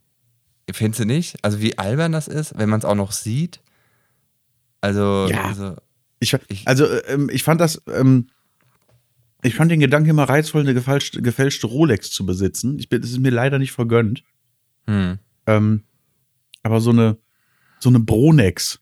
Findest 0.71 1.01
du 1.01 1.05
nicht? 1.05 1.37
Also 1.43 1.59
wie 1.61 1.77
albern 1.77 2.11
das 2.11 2.27
ist, 2.27 2.57
wenn 2.57 2.69
man 2.69 2.79
es 2.79 2.85
auch 2.85 2.95
noch 2.95 3.11
sieht. 3.11 3.59
Also, 4.81 5.27
Ja. 5.29 5.43
also 5.45 5.75
Ich, 6.19 6.33
Ich- 6.47 6.67
also, 6.67 6.87
ähm, 7.07 7.29
ich 7.31 7.43
fand 7.43 7.59
das, 7.59 7.81
ähm, 7.91 8.27
ich 9.45 9.55
fand 9.55 9.71
den 9.71 9.79
Gedanken 9.79 10.09
immer 10.09 10.23
reizvoll, 10.23 10.61
eine 10.61 10.73
gefälschte, 10.73 11.21
gefälschte 11.21 11.67
Rolex 11.67 12.11
zu 12.11 12.25
besitzen. 12.25 12.79
Ich 12.79 12.89
bin, 12.89 13.01
das 13.01 13.11
ist 13.11 13.19
mir 13.19 13.31
leider 13.31 13.59
nicht 13.59 13.71
vergönnt. 13.71 14.23
hm. 14.87 15.19
Ähm, 15.47 15.83
aber 16.63 16.81
so 16.81 16.89
eine, 16.89 17.17
so 17.79 17.89
eine 17.89 17.99
Bronex. 17.99 18.79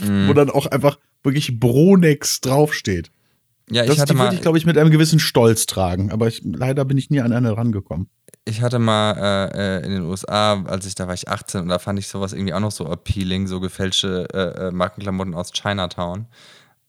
Mhm. 0.00 0.28
Wo 0.28 0.34
dann 0.34 0.50
auch 0.50 0.66
einfach 0.66 0.98
wirklich 1.22 1.58
Bronex 1.58 2.42
draufsteht. 2.42 3.10
ja, 3.70 3.82
ich 3.82 3.88
Das 3.88 4.00
hatte 4.00 4.12
die 4.12 4.18
würde 4.18 4.28
mal, 4.28 4.34
ich, 4.34 4.42
glaube 4.42 4.58
ich, 4.58 4.66
mit 4.66 4.76
einem 4.76 4.90
gewissen 4.90 5.18
Stolz 5.18 5.64
tragen. 5.64 6.12
Aber 6.12 6.28
ich, 6.28 6.42
leider 6.44 6.84
bin 6.84 6.98
ich 6.98 7.08
nie 7.08 7.20
an 7.20 7.32
eine 7.32 7.56
rangekommen. 7.56 8.10
ich 8.44 8.60
hatte 8.60 8.78
mal 8.78 9.12
äh, 9.12 9.78
äh, 9.78 9.86
in 9.86 9.92
den 9.92 10.02
USA, 10.02 10.62
als 10.64 10.84
ich 10.84 10.94
da 10.94 11.06
war 11.06 11.14
ich 11.14 11.28
18 11.28 11.62
und 11.62 11.68
da 11.68 11.78
fand 11.78 11.98
ich 11.98 12.08
sowas 12.08 12.34
irgendwie 12.34 12.52
auch 12.52 12.60
noch 12.60 12.72
so 12.72 12.86
appealing, 12.86 13.46
so 13.46 13.60
gefälschte 13.60 14.28
äh, 14.34 14.66
äh, 14.66 14.70
Markenklamotten 14.70 15.34
aus 15.34 15.52
Chinatown. 15.52 16.26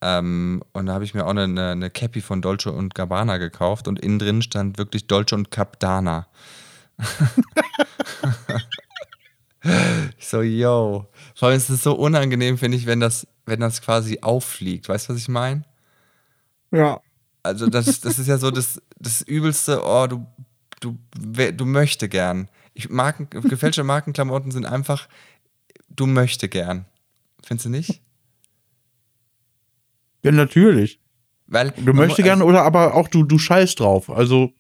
Ähm, 0.02 0.64
und 0.74 0.86
da 0.86 0.94
habe 0.94 1.04
ich 1.04 1.14
mir 1.14 1.26
auch 1.26 1.32
eine, 1.36 1.72
eine, 1.72 1.90
Cappy 1.90 2.22
von 2.22 2.42
Dolce 2.42 2.72
und 2.72 2.94
Gabbana 2.94 3.38
gekauft 3.38 3.88
und 3.88 4.00
innen 4.00 4.20
drin 4.20 4.42
stand 4.42 4.78
wirklich 4.78 5.08
Dolce 5.08 5.34
und 5.36 5.50
Gabbana. 5.52 6.28
ich 10.18 10.28
so, 10.28 10.42
yo. 10.42 11.08
Vor 11.36 11.48
allem 11.50 11.58
ist 11.58 11.70
es 11.70 11.84
so 11.84 11.94
unangenehm, 11.96 12.58
finde 12.58 12.78
ich, 12.78 12.86
wenn 12.86 13.00
das, 13.00 13.28
wenn 13.46 13.60
das 13.60 13.82
quasi 13.82 14.20
auffliegt. 14.22 14.88
Weißt 14.88 15.10
du, 15.10 15.14
was 15.14 15.20
ich 15.20 15.30
meine? 15.30 15.64
Ja. 16.72 17.00
Also 17.44 17.68
das, 17.68 17.88
ist- 17.88 18.06
das 18.06 18.20
ist 18.20 18.28
ja 18.28 18.38
so 18.38 18.52
das, 18.52 18.82
das 19.00 19.22
übelste, 19.22 19.82
oh, 19.84 20.08
du, 20.08 20.26
du, 20.80 20.98
du 21.52 21.66
möchte 21.66 22.10
gern. 22.10 22.50
Ich, 22.74 22.90
Marken, 22.90 23.30
gefälschte 23.30 23.84
Markenklamotten 23.84 24.52
sind 24.52 24.66
einfach, 24.66 25.08
du 25.90 26.06
möchte 26.06 26.50
gern. 26.50 26.86
Findest 27.44 27.66
du 27.66 27.70
nicht? 27.70 28.02
Ja, 30.28 30.32
natürlich. 30.32 31.00
Weil 31.48 31.74
Du 31.78 31.94
möchtest 31.94 32.24
gerne 32.24 32.44
oder 32.44 32.64
aber 32.64 32.94
auch 32.94 33.08
du, 33.08 33.24
du 33.24 33.40
scheißt 33.40 33.80
drauf. 33.80 34.10
Also, 34.10 34.54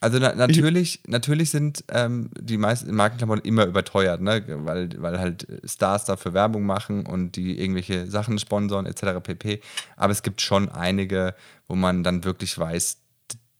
Also 0.00 0.18
na, 0.18 0.34
natürlich, 0.34 1.00
natürlich 1.06 1.50
sind 1.50 1.84
ähm, 1.88 2.30
die 2.38 2.58
meisten 2.58 2.94
Markenklamotten 2.94 3.44
immer 3.44 3.66
überteuert, 3.66 4.20
ne? 4.20 4.44
weil, 4.64 4.90
weil 4.98 5.18
halt 5.18 5.46
Stars 5.64 6.04
dafür 6.04 6.34
Werbung 6.34 6.64
machen 6.64 7.06
und 7.06 7.36
die 7.36 7.58
irgendwelche 7.58 8.06
Sachen 8.06 8.38
sponsoren 8.38 8.86
etc. 8.86 9.20
pp. 9.22 9.60
Aber 9.96 10.12
es 10.12 10.22
gibt 10.22 10.40
schon 10.40 10.68
einige, 10.68 11.34
wo 11.66 11.74
man 11.74 12.04
dann 12.04 12.24
wirklich 12.24 12.56
weiß, 12.56 12.98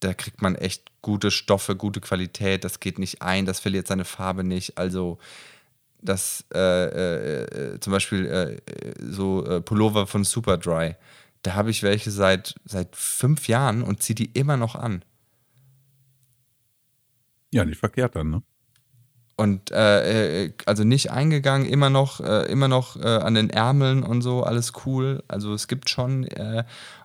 da 0.00 0.14
kriegt 0.14 0.42
man 0.42 0.54
echt 0.54 0.92
gute 1.02 1.30
Stoffe, 1.30 1.74
gute 1.74 2.00
Qualität, 2.00 2.64
das 2.64 2.80
geht 2.80 2.98
nicht 2.98 3.22
ein, 3.22 3.46
das 3.46 3.58
verliert 3.58 3.86
seine 3.86 4.04
Farbe 4.04 4.44
nicht. 4.44 4.78
Also 4.78 5.18
das 6.02 6.44
äh, 6.54 6.58
äh, 6.58 7.44
äh, 7.74 7.80
zum 7.80 7.92
Beispiel 7.92 8.26
äh, 8.26 8.54
äh, 8.54 8.94
so 9.00 9.44
äh, 9.44 9.60
Pullover 9.60 10.06
von 10.06 10.24
Superdry, 10.24 10.96
da 11.42 11.54
habe 11.54 11.70
ich 11.70 11.82
welche 11.82 12.10
seit, 12.10 12.54
seit 12.64 12.94
fünf 12.96 13.48
Jahren 13.48 13.82
und 13.82 14.02
ziehe 14.02 14.14
die 14.14 14.30
immer 14.32 14.56
noch 14.56 14.74
an. 14.74 15.04
ja, 17.52 17.64
nicht 17.64 17.78
verkehrt 17.78 18.16
dann, 18.16 18.30
ne? 18.30 18.42
Und 19.38 19.70
also 19.70 20.84
nicht 20.84 21.10
eingegangen, 21.10 21.68
immer 21.68 21.90
noch, 21.90 22.20
immer 22.20 22.68
noch 22.68 22.96
an 22.96 23.34
den 23.34 23.50
Ärmeln 23.50 24.02
und 24.02 24.22
so, 24.22 24.42
alles 24.42 24.72
cool. 24.86 25.22
Also 25.28 25.52
es 25.52 25.68
gibt 25.68 25.90
schon 25.90 26.26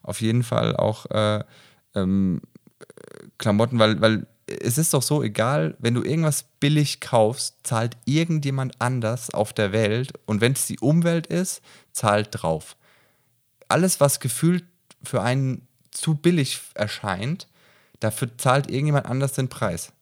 auf 0.02 0.22
jeden 0.22 0.44
Fall 0.44 0.78
auch 0.78 1.06
äh, 1.08 1.44
ähm, 1.96 2.42
äh, 2.80 2.86
Klamotten, 3.38 3.80
weil, 3.80 4.02
weil 4.02 4.28
es 4.48 4.78
ist 4.78 4.94
doch 4.94 5.02
so 5.02 5.24
egal, 5.24 5.76
wenn 5.80 5.94
du 5.94 6.04
irgendwas 6.04 6.46
billig 6.60 7.00
kaufst, 7.00 7.56
zahlt 7.64 7.98
irgendjemand 8.06 8.80
anders 8.80 9.30
auf 9.30 9.54
der 9.54 9.72
Welt 9.72 10.14
und 10.26 10.42
wenn 10.42 10.54
es 10.54 10.68
die 10.68 10.80
Umwelt 10.80 11.28
ist, 11.28 11.62
zahlt 11.92 12.30
drauf. 12.32 12.76
Alles, 13.68 14.00
was 14.00 14.20
gefühlt 14.20 14.66
für 15.04 15.22
einen 15.22 15.68
zu 15.92 16.16
billig 16.16 16.60
erscheint, 16.74 17.48
dafür 18.00 18.38
zahlt 18.38 18.70
irgendjemand 18.70 19.06
anders 19.06 19.34
den 19.34 19.50
Preis. 19.50 19.94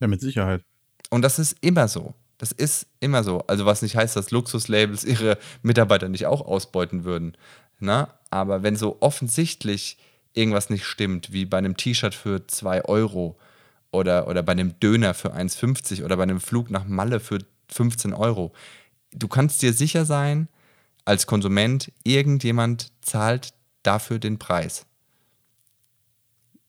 Ja, 0.00 0.06
mit 0.08 0.20
Sicherheit. 0.20 0.62
Und 1.10 1.22
das 1.22 1.38
ist 1.38 1.56
immer 1.60 1.88
so. 1.88 2.14
Das 2.38 2.52
ist 2.52 2.86
immer 3.00 3.24
so. 3.24 3.40
Also 3.46 3.64
was 3.64 3.82
nicht 3.82 3.96
heißt, 3.96 4.16
dass 4.16 4.30
Luxuslabels 4.30 5.04
ihre 5.04 5.38
Mitarbeiter 5.62 6.08
nicht 6.08 6.26
auch 6.26 6.42
ausbeuten 6.42 7.04
würden. 7.04 7.36
Na? 7.78 8.18
Aber 8.30 8.62
wenn 8.62 8.76
so 8.76 8.98
offensichtlich 9.00 9.96
irgendwas 10.36 10.70
nicht 10.70 10.84
stimmt, 10.84 11.32
wie 11.32 11.44
bei 11.44 11.58
einem 11.58 11.76
T-Shirt 11.76 12.14
für 12.14 12.46
2 12.46 12.84
Euro 12.84 13.36
oder, 13.90 14.28
oder 14.28 14.42
bei 14.42 14.52
einem 14.52 14.78
Döner 14.80 15.14
für 15.14 15.34
1,50 15.34 16.04
oder 16.04 16.16
bei 16.16 16.24
einem 16.24 16.40
Flug 16.40 16.70
nach 16.70 16.84
Malle 16.84 17.20
für 17.20 17.38
15 17.68 18.12
Euro, 18.12 18.52
du 19.12 19.28
kannst 19.28 19.62
dir 19.62 19.72
sicher 19.72 20.04
sein, 20.04 20.48
als 21.04 21.26
Konsument, 21.26 21.92
irgendjemand 22.04 22.92
zahlt 23.00 23.54
dafür 23.82 24.18
den 24.18 24.38
Preis. 24.38 24.86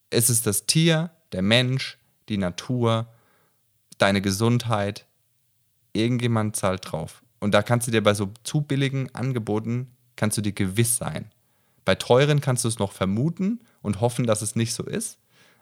Es 0.10 0.30
ist 0.30 0.48
das 0.48 0.66
Tier, 0.68 1.12
der 1.32 1.42
Mensch, 1.42 1.98
die 2.30 2.38
Natur, 2.38 3.12
deine 3.98 4.22
Gesundheit. 4.22 5.06
Irgendjemand 5.94 6.56
zahlt 6.56 6.92
drauf. 6.92 7.24
Und 7.40 7.54
da 7.54 7.64
kannst 7.64 7.88
du 7.88 7.92
dir 7.92 8.04
bei 8.04 8.14
so 8.14 8.32
zu 8.44 8.62
billigen 8.62 9.14
Angeboten, 9.16 9.96
kannst 10.16 10.38
du 10.38 10.42
dir 10.42 10.54
gewiss 10.54 10.98
sein. 10.98 11.32
Bei 11.88 11.96
teuren 11.96 12.42
kannst 12.42 12.66
du 12.66 12.68
es 12.68 12.80
noch 12.80 12.92
vermuten 12.92 13.62
und 13.82 14.02
hoffen, 14.02 14.28
dass 14.28 14.42
es 14.42 14.58
nicht 14.58 14.74
so 14.74 14.84
ist. 14.84 15.20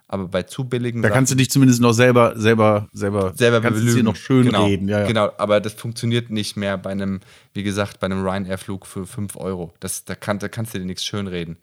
Aber 0.07 0.28
bei 0.28 0.41
zu 0.41 0.63
billigen 0.67 1.03
Da 1.03 1.11
kannst 1.11 1.32
du 1.32 1.36
dich 1.36 1.51
zumindest 1.51 1.82
noch 1.82 1.93
selber, 1.93 2.34
selber, 2.36 2.89
selber, 2.93 3.34
selber 3.36 3.61
kannst 3.61 3.78
es 3.78 3.86
belügen. 3.86 4.05
dir 4.05 4.11
noch 4.11 4.15
schön 4.15 4.47
genau, 4.47 4.65
reden. 4.65 4.88
Ja, 4.88 5.01
ja. 5.01 5.05
Genau, 5.05 5.30
aber 5.38 5.61
das 5.61 5.73
funktioniert 5.73 6.32
nicht 6.32 6.57
mehr 6.57 6.80
bei 6.80 6.89
einem, 6.89 7.19
wie 7.53 7.61
gesagt, 7.61 7.99
bei 7.99 8.05
einem 8.05 8.23
Ryanair-Flug 8.23 8.88
für 8.88 9.05
5 9.05 9.36
Euro. 9.36 9.76
Das, 9.80 10.03
da, 10.03 10.15
kann, 10.15 10.39
da 10.39 10.47
kannst 10.47 10.73
du 10.73 10.80
dir 10.80 10.86
nichts 10.86 11.05
schön 11.05 11.28
reden. 11.28 11.57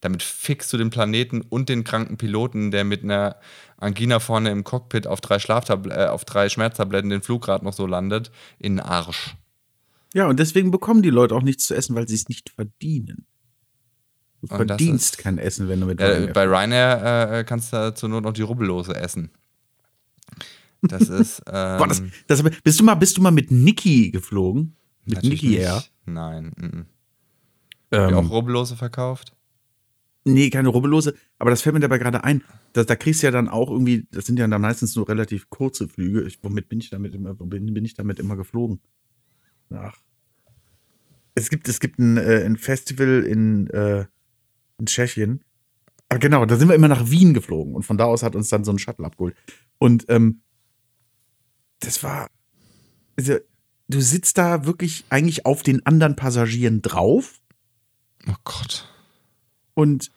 Damit 0.00 0.22
fixst 0.22 0.72
du 0.72 0.78
den 0.78 0.88
Planeten 0.88 1.42
und 1.42 1.68
den 1.68 1.84
kranken 1.84 2.16
Piloten, 2.16 2.70
der 2.70 2.84
mit 2.84 3.04
einer 3.04 3.36
Angina 3.76 4.18
vorne 4.18 4.48
im 4.48 4.64
Cockpit 4.64 5.06
auf 5.06 5.20
drei, 5.20 5.38
Schlaftabl 5.38 5.90
äh, 5.90 6.06
auf 6.06 6.24
drei 6.24 6.48
Schmerztabletten 6.48 7.10
den 7.10 7.20
Flug 7.20 7.44
gerade 7.44 7.66
noch 7.66 7.74
so 7.74 7.86
landet, 7.86 8.30
in 8.58 8.76
den 8.76 8.80
Arsch. 8.80 9.36
Ja, 10.14 10.26
und 10.26 10.40
deswegen 10.40 10.70
bekommen 10.70 11.02
die 11.02 11.10
Leute 11.10 11.34
auch 11.34 11.42
nichts 11.42 11.66
zu 11.66 11.74
essen, 11.74 11.94
weil 11.94 12.08
sie 12.08 12.14
es 12.14 12.30
nicht 12.30 12.48
verdienen. 12.48 13.26
Du 14.42 14.48
Und 14.54 14.66
verdienst 14.68 15.16
ist- 15.16 15.18
kein 15.18 15.38
Essen, 15.38 15.68
wenn 15.68 15.80
du 15.80 15.86
mit 15.86 16.00
Äh, 16.00 16.30
bei 16.32 16.44
Ryanair 16.46 17.30
äh, 17.32 17.44
kannst 17.44 17.72
du 17.72 17.94
zur 17.94 18.08
Not 18.08 18.24
noch 18.24 18.32
die 18.32 18.42
Rubbellose 18.42 18.94
essen. 18.94 19.30
Das 20.82 21.02
ist. 21.08 21.42
Ähm, 21.46 21.78
Boah, 21.78 21.88
das, 21.88 22.02
das, 22.26 22.42
bist, 22.62 22.78
du 22.80 22.84
mal, 22.84 22.94
bist 22.94 23.16
du 23.16 23.22
mal 23.22 23.30
mit 23.30 23.50
Niki 23.50 24.10
geflogen? 24.10 24.76
Mit 25.04 25.22
Niki. 25.22 25.56
Air? 25.56 25.82
Nein. 26.04 26.52
Habt 27.90 27.92
ihr 27.92 28.08
Ähm, 28.08 28.14
auch 28.14 28.30
Rubbellose 28.30 28.76
verkauft? 28.76 29.32
nee, 30.28 30.50
keine 30.50 30.68
Rubbellose. 30.68 31.14
Aber 31.38 31.50
das 31.50 31.62
fällt 31.62 31.74
mir 31.74 31.80
dabei 31.80 31.98
gerade 31.98 32.24
ein. 32.24 32.42
Da, 32.72 32.82
da 32.82 32.96
kriegst 32.96 33.22
du 33.22 33.28
ja 33.28 33.30
dann 33.30 33.48
auch 33.48 33.70
irgendwie, 33.70 34.06
das 34.10 34.26
sind 34.26 34.38
ja 34.40 34.46
dann 34.48 34.60
meistens 34.60 34.94
nur 34.96 35.08
relativ 35.08 35.48
kurze 35.50 35.86
Flüge. 35.88 36.22
Ich, 36.22 36.42
womit 36.42 36.68
bin 36.68 36.80
ich 36.80 36.90
damit 36.90 37.14
immer, 37.14 37.38
womit 37.38 37.72
bin 37.72 37.84
ich 37.84 37.94
damit 37.94 38.18
immer 38.18 38.36
geflogen? 38.36 38.80
Ach. 39.70 39.96
Es 41.36 41.48
gibt, 41.48 41.68
es 41.68 41.78
gibt 41.80 41.98
ein, 42.00 42.16
äh, 42.16 42.42
ein 42.44 42.56
Festival 42.56 43.22
in, 43.22 43.68
äh, 43.70 44.06
in 44.78 44.86
Tschechien. 44.86 45.42
Ah, 46.08 46.18
genau, 46.18 46.44
da 46.46 46.56
sind 46.56 46.68
wir 46.68 46.74
immer 46.74 46.88
nach 46.88 47.10
Wien 47.10 47.34
geflogen 47.34 47.74
und 47.74 47.82
von 47.82 47.98
da 47.98 48.04
aus 48.04 48.22
hat 48.22 48.36
uns 48.36 48.48
dann 48.48 48.64
so 48.64 48.70
ein 48.70 48.78
Shuttle 48.78 49.04
abgeholt. 49.06 49.34
Und 49.78 50.04
ähm, 50.08 50.42
das 51.80 52.02
war, 52.02 52.30
also, 53.18 53.36
du 53.88 54.00
sitzt 54.00 54.38
da 54.38 54.66
wirklich 54.66 55.04
eigentlich 55.10 55.46
auf 55.46 55.62
den 55.62 55.84
anderen 55.84 56.16
Passagieren 56.16 56.80
drauf 56.82 57.40
Oh 58.28 58.34
Gott. 58.44 58.88
und 59.74 60.10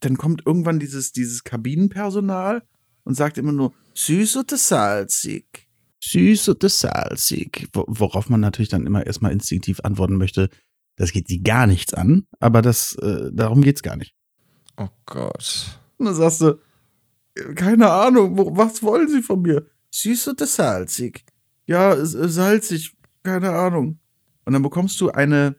dann 0.00 0.16
kommt 0.18 0.42
irgendwann 0.46 0.78
dieses, 0.80 1.12
dieses 1.12 1.44
Kabinenpersonal 1.44 2.62
und 3.04 3.14
sagt 3.14 3.38
immer 3.38 3.52
nur, 3.52 3.72
süß 3.94 4.36
oder 4.38 4.56
salzig? 4.58 5.68
Süß 6.02 6.50
oder 6.50 6.68
salzig? 6.68 7.68
Wo- 7.72 7.86
Worauf 7.88 8.28
man 8.28 8.40
natürlich 8.40 8.68
dann 8.68 8.86
immer 8.86 9.06
erstmal 9.06 9.32
instinktiv 9.32 9.80
antworten 9.82 10.16
möchte, 10.16 10.50
das 10.96 11.12
geht 11.12 11.28
sie 11.28 11.42
gar 11.42 11.66
nichts 11.66 11.94
an, 11.94 12.26
aber 12.40 12.62
das, 12.62 12.94
äh, 12.96 13.30
darum 13.32 13.62
geht's 13.62 13.82
gar 13.82 13.96
nicht. 13.96 14.14
Oh 14.76 14.88
Gott. 15.06 15.78
Und 15.98 16.06
dann 16.06 16.14
sagst 16.14 16.40
du, 16.40 16.58
keine 17.54 17.90
Ahnung, 17.90 18.36
wo, 18.38 18.56
was 18.56 18.82
wollen 18.82 19.08
sie 19.08 19.22
von 19.22 19.42
mir? 19.42 19.66
Süß 19.90 20.28
oder 20.28 20.46
salzig? 20.46 21.24
Ja, 21.66 21.94
äh, 21.94 22.04
salzig, 22.04 22.94
keine 23.22 23.50
Ahnung. 23.50 23.98
Und 24.44 24.52
dann 24.52 24.62
bekommst 24.62 25.00
du 25.00 25.10
eine, 25.10 25.56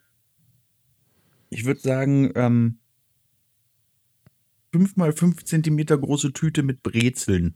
ich 1.50 1.66
würde 1.66 1.82
sagen, 1.82 2.32
ähm, 2.36 2.80
5 4.72 4.98
mal 4.98 5.14
5 5.14 5.46
Zentimeter 5.46 5.98
große 5.98 6.34
Tüte 6.34 6.62
mit 6.64 6.84
Brezeln. 6.84 7.56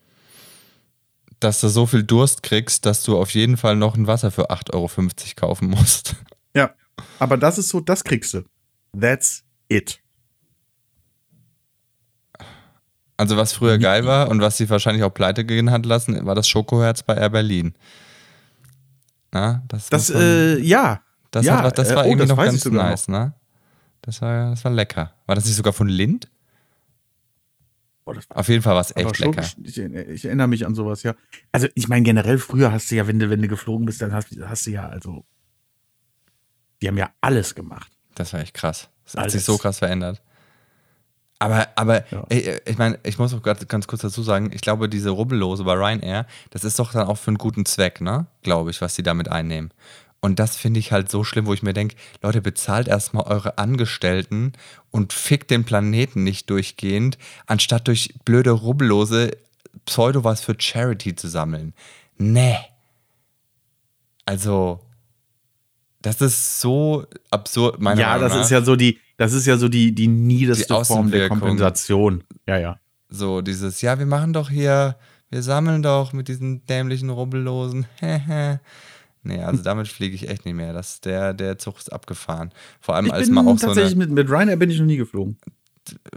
Dass 1.40 1.62
du 1.62 1.68
so 1.68 1.86
viel 1.86 2.04
Durst 2.04 2.44
kriegst, 2.44 2.86
dass 2.86 3.04
du 3.04 3.18
auf 3.18 3.32
jeden 3.32 3.58
Fall 3.58 3.76
noch 3.76 3.96
ein 3.96 4.08
Wasser 4.08 4.32
für 4.32 4.50
8,50 4.52 4.74
Euro 4.74 4.90
kaufen 5.36 5.70
musst. 5.70 6.16
Aber 7.20 7.38
das 7.38 7.58
ist 7.58 7.70
so, 7.70 7.80
das 7.80 8.04
kriegst 8.04 8.34
du. 8.34 8.44
That's 9.00 9.44
it. 9.68 10.02
Also 13.18 13.36
was 13.36 13.52
früher 13.52 13.78
geil 13.78 14.06
war 14.06 14.30
und 14.30 14.40
was 14.40 14.56
sie 14.58 14.70
wahrscheinlich 14.70 15.04
auch 15.04 15.14
pleite 15.14 15.44
gehen 15.44 15.72
hat 15.72 15.86
lassen, 15.86 16.26
war 16.26 16.36
das 16.36 16.48
Schokoherz 16.48 17.04
bei 17.04 17.16
Air 17.16 17.30
Berlin. 17.30 17.74
Na, 19.32 19.62
das, 19.68 19.90
Das, 19.90 20.10
man- 20.10 20.22
äh, 20.22 20.58
ja. 20.60 21.02
das, 21.32 21.46
ja, 21.46 21.62
hat, 21.62 21.78
das 21.78 21.92
äh, 21.92 21.96
war 21.96 22.06
oh, 22.06 22.08
irgendwie 22.08 22.28
das 22.28 22.38
noch 22.38 22.44
ganz 22.44 22.62
sogar 22.62 22.84
noch. 22.84 22.90
nice, 22.92 23.08
ne? 23.10 23.34
Das 24.02 24.22
war, 24.22 24.52
das 24.52 24.64
war 24.64 24.72
lecker. 24.72 25.14
War 25.26 25.36
das 25.36 25.46
nicht 25.46 25.56
sogar 25.56 25.74
von 25.74 25.90
Lind? 25.90 26.30
War 28.06 28.16
Auf 28.30 28.48
jeden 28.48 28.64
Fall 28.64 28.74
war 28.74 28.82
es 28.82 28.96
echt 28.96 29.20
lecker. 29.20 29.44
Ich, 29.64 29.78
ich 29.78 30.26
erinnere 30.26 30.48
mich 30.48 30.66
an 30.66 30.74
sowas, 30.74 31.04
ja. 31.04 31.14
Also 31.52 31.68
ich 31.76 31.90
meine, 31.90 32.04
generell 32.04 32.38
früher 32.38 32.72
hast 32.72 32.90
du 32.90 32.96
ja, 32.96 33.06
wenn 33.06 33.20
du, 33.20 33.30
wenn 33.30 33.42
du 33.42 33.48
geflogen 33.48 33.86
bist, 33.86 34.02
dann 34.02 34.14
hast, 34.14 34.30
hast 34.42 34.66
du 34.66 34.72
ja, 34.72 34.88
also, 34.88 35.26
die 36.82 36.88
haben 36.88 36.98
ja 36.98 37.10
alles 37.22 37.56
gemacht. 37.56 37.92
Das 38.16 38.34
war 38.34 38.40
echt 38.42 38.54
krass. 38.54 38.90
Das 39.06 39.14
hat 39.14 39.22
Alles. 39.22 39.34
sich 39.34 39.44
so 39.44 39.58
krass 39.58 39.80
verändert. 39.80 40.22
Aber, 41.40 41.68
aber 41.76 42.04
Ja. 42.12 42.26
ey, 42.30 42.60
ich 42.66 42.78
meine, 42.78 43.00
ich 43.04 43.18
muss 43.18 43.34
auch 43.34 43.42
ganz 43.42 43.88
kurz 43.88 44.02
dazu 44.02 44.22
sagen, 44.24 44.52
ich 44.54 44.62
glaube, 44.62 44.90
diese 44.90 45.10
Rubbellose 45.10 45.64
bei 45.64 45.74
Ryanair, 45.74 46.26
das 46.50 46.64
ist 46.66 46.78
doch 46.80 46.92
dann 46.92 47.08
auch 47.08 47.18
für 47.18 47.30
einen 47.30 47.38
guten 47.38 47.66
Zweck, 47.66 48.02
ne? 48.02 48.28
Glaube 48.44 48.72
ich, 48.72 48.82
was 48.82 48.96
die 48.96 49.04
damit 49.04 49.30
einnehmen. 49.30 49.72
Und 50.22 50.38
das 50.40 50.58
finde 50.58 50.82
ich 50.82 50.92
halt 50.92 51.10
so 51.10 51.24
schlimm, 51.24 51.46
wo 51.46 51.54
ich 51.54 51.64
mir 51.64 51.72
denke, 51.72 51.96
Leute, 52.22 52.42
bezahlt 52.42 52.90
erstmal 52.90 53.24
eure 53.24 53.58
Angestellten 53.58 54.52
und 54.92 55.14
fickt 55.14 55.50
den 55.50 55.64
Planeten 55.64 56.26
nicht 56.26 56.50
durchgehend, 56.50 57.18
anstatt 57.48 57.88
durch 57.88 58.14
blöde 58.26 58.52
Rubbellose 58.52 59.32
Pseudo 59.86 60.26
was 60.26 60.42
für 60.42 60.56
Charity 60.60 61.16
zu 61.16 61.30
sammeln. 61.30 61.74
Nee. 62.18 62.58
Also, 64.26 64.82
das 66.02 66.22
ist 66.22 66.62
so 66.62 67.06
absurd, 67.30 67.82
meiner 67.82 68.00
ja, 68.00 68.08
Meinung 68.10 68.24
das 68.24 68.34
nach. 68.34 68.42
ist 68.42 68.52
ja 68.52 68.62
so 68.62 68.76
die, 68.76 69.00
das 69.18 69.34
ist 69.34 69.46
ja 69.46 69.58
so 69.58 69.68
die, 69.68 69.94
die 69.94 70.08
niedeste 70.08 70.74
Die 70.74 70.86
Form 70.86 71.12
der. 71.12 71.28
Kompensation. 71.28 72.24
Ja, 72.48 72.58
ja. 72.58 72.80
So 73.10 73.42
dieses, 73.42 73.82
ja, 73.82 74.00
wir 74.00 74.06
machen 74.06 74.34
doch 74.34 74.50
hier, 74.50 74.96
wir 75.30 75.42
sammeln 75.44 75.82
doch 75.82 76.14
mit 76.14 76.28
diesen 76.28 76.66
dämlichen 76.68 77.10
Rubbellosen. 77.10 77.86
nee, 79.24 79.44
also 79.44 79.64
damit 79.64 79.88
fliege 79.88 80.16
ich 80.16 80.30
echt 80.30 80.46
nicht 80.46 80.54
mehr. 80.56 80.74
Das, 80.74 81.02
der, 81.02 81.34
der 81.34 81.58
Zug 81.58 81.78
ist 81.80 81.92
abgefahren. 81.92 82.52
Vor 82.80 82.96
allem 82.96 83.08
Ich 83.08 83.14
als 83.14 83.28
bin 83.28 83.36
mal 83.36 83.48
auch 83.48 83.58
so 83.58 83.68
tatsächlich 83.68 83.96
eine, 83.96 84.06
mit, 84.06 84.12
mit 84.12 84.30
Ryanair 84.30 84.58
bin 84.58 84.70
ich 84.70 84.80
noch 84.80 84.86
nie 84.86 84.98
geflogen. 84.98 85.38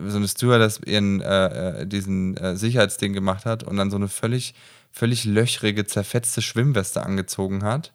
so 0.07 0.19
eine 0.19 0.29
Stewardess 0.29 0.81
ihren, 0.85 1.21
äh, 1.23 1.81
äh, 1.81 1.87
diesen 1.87 2.37
äh, 2.37 2.57
Sicherheitsding 2.57 3.15
gemacht 3.15 3.47
hat 3.47 3.65
und 3.65 3.77
dann 3.79 3.91
so 3.91 3.97
eine 3.97 4.09
völlig, 4.09 4.55
völlig 4.93 5.25
löchrige, 5.25 5.87
zerfetzte 5.87 6.43
Schwimmweste 6.43 7.03
angezogen 7.03 7.65
hat, 7.65 7.93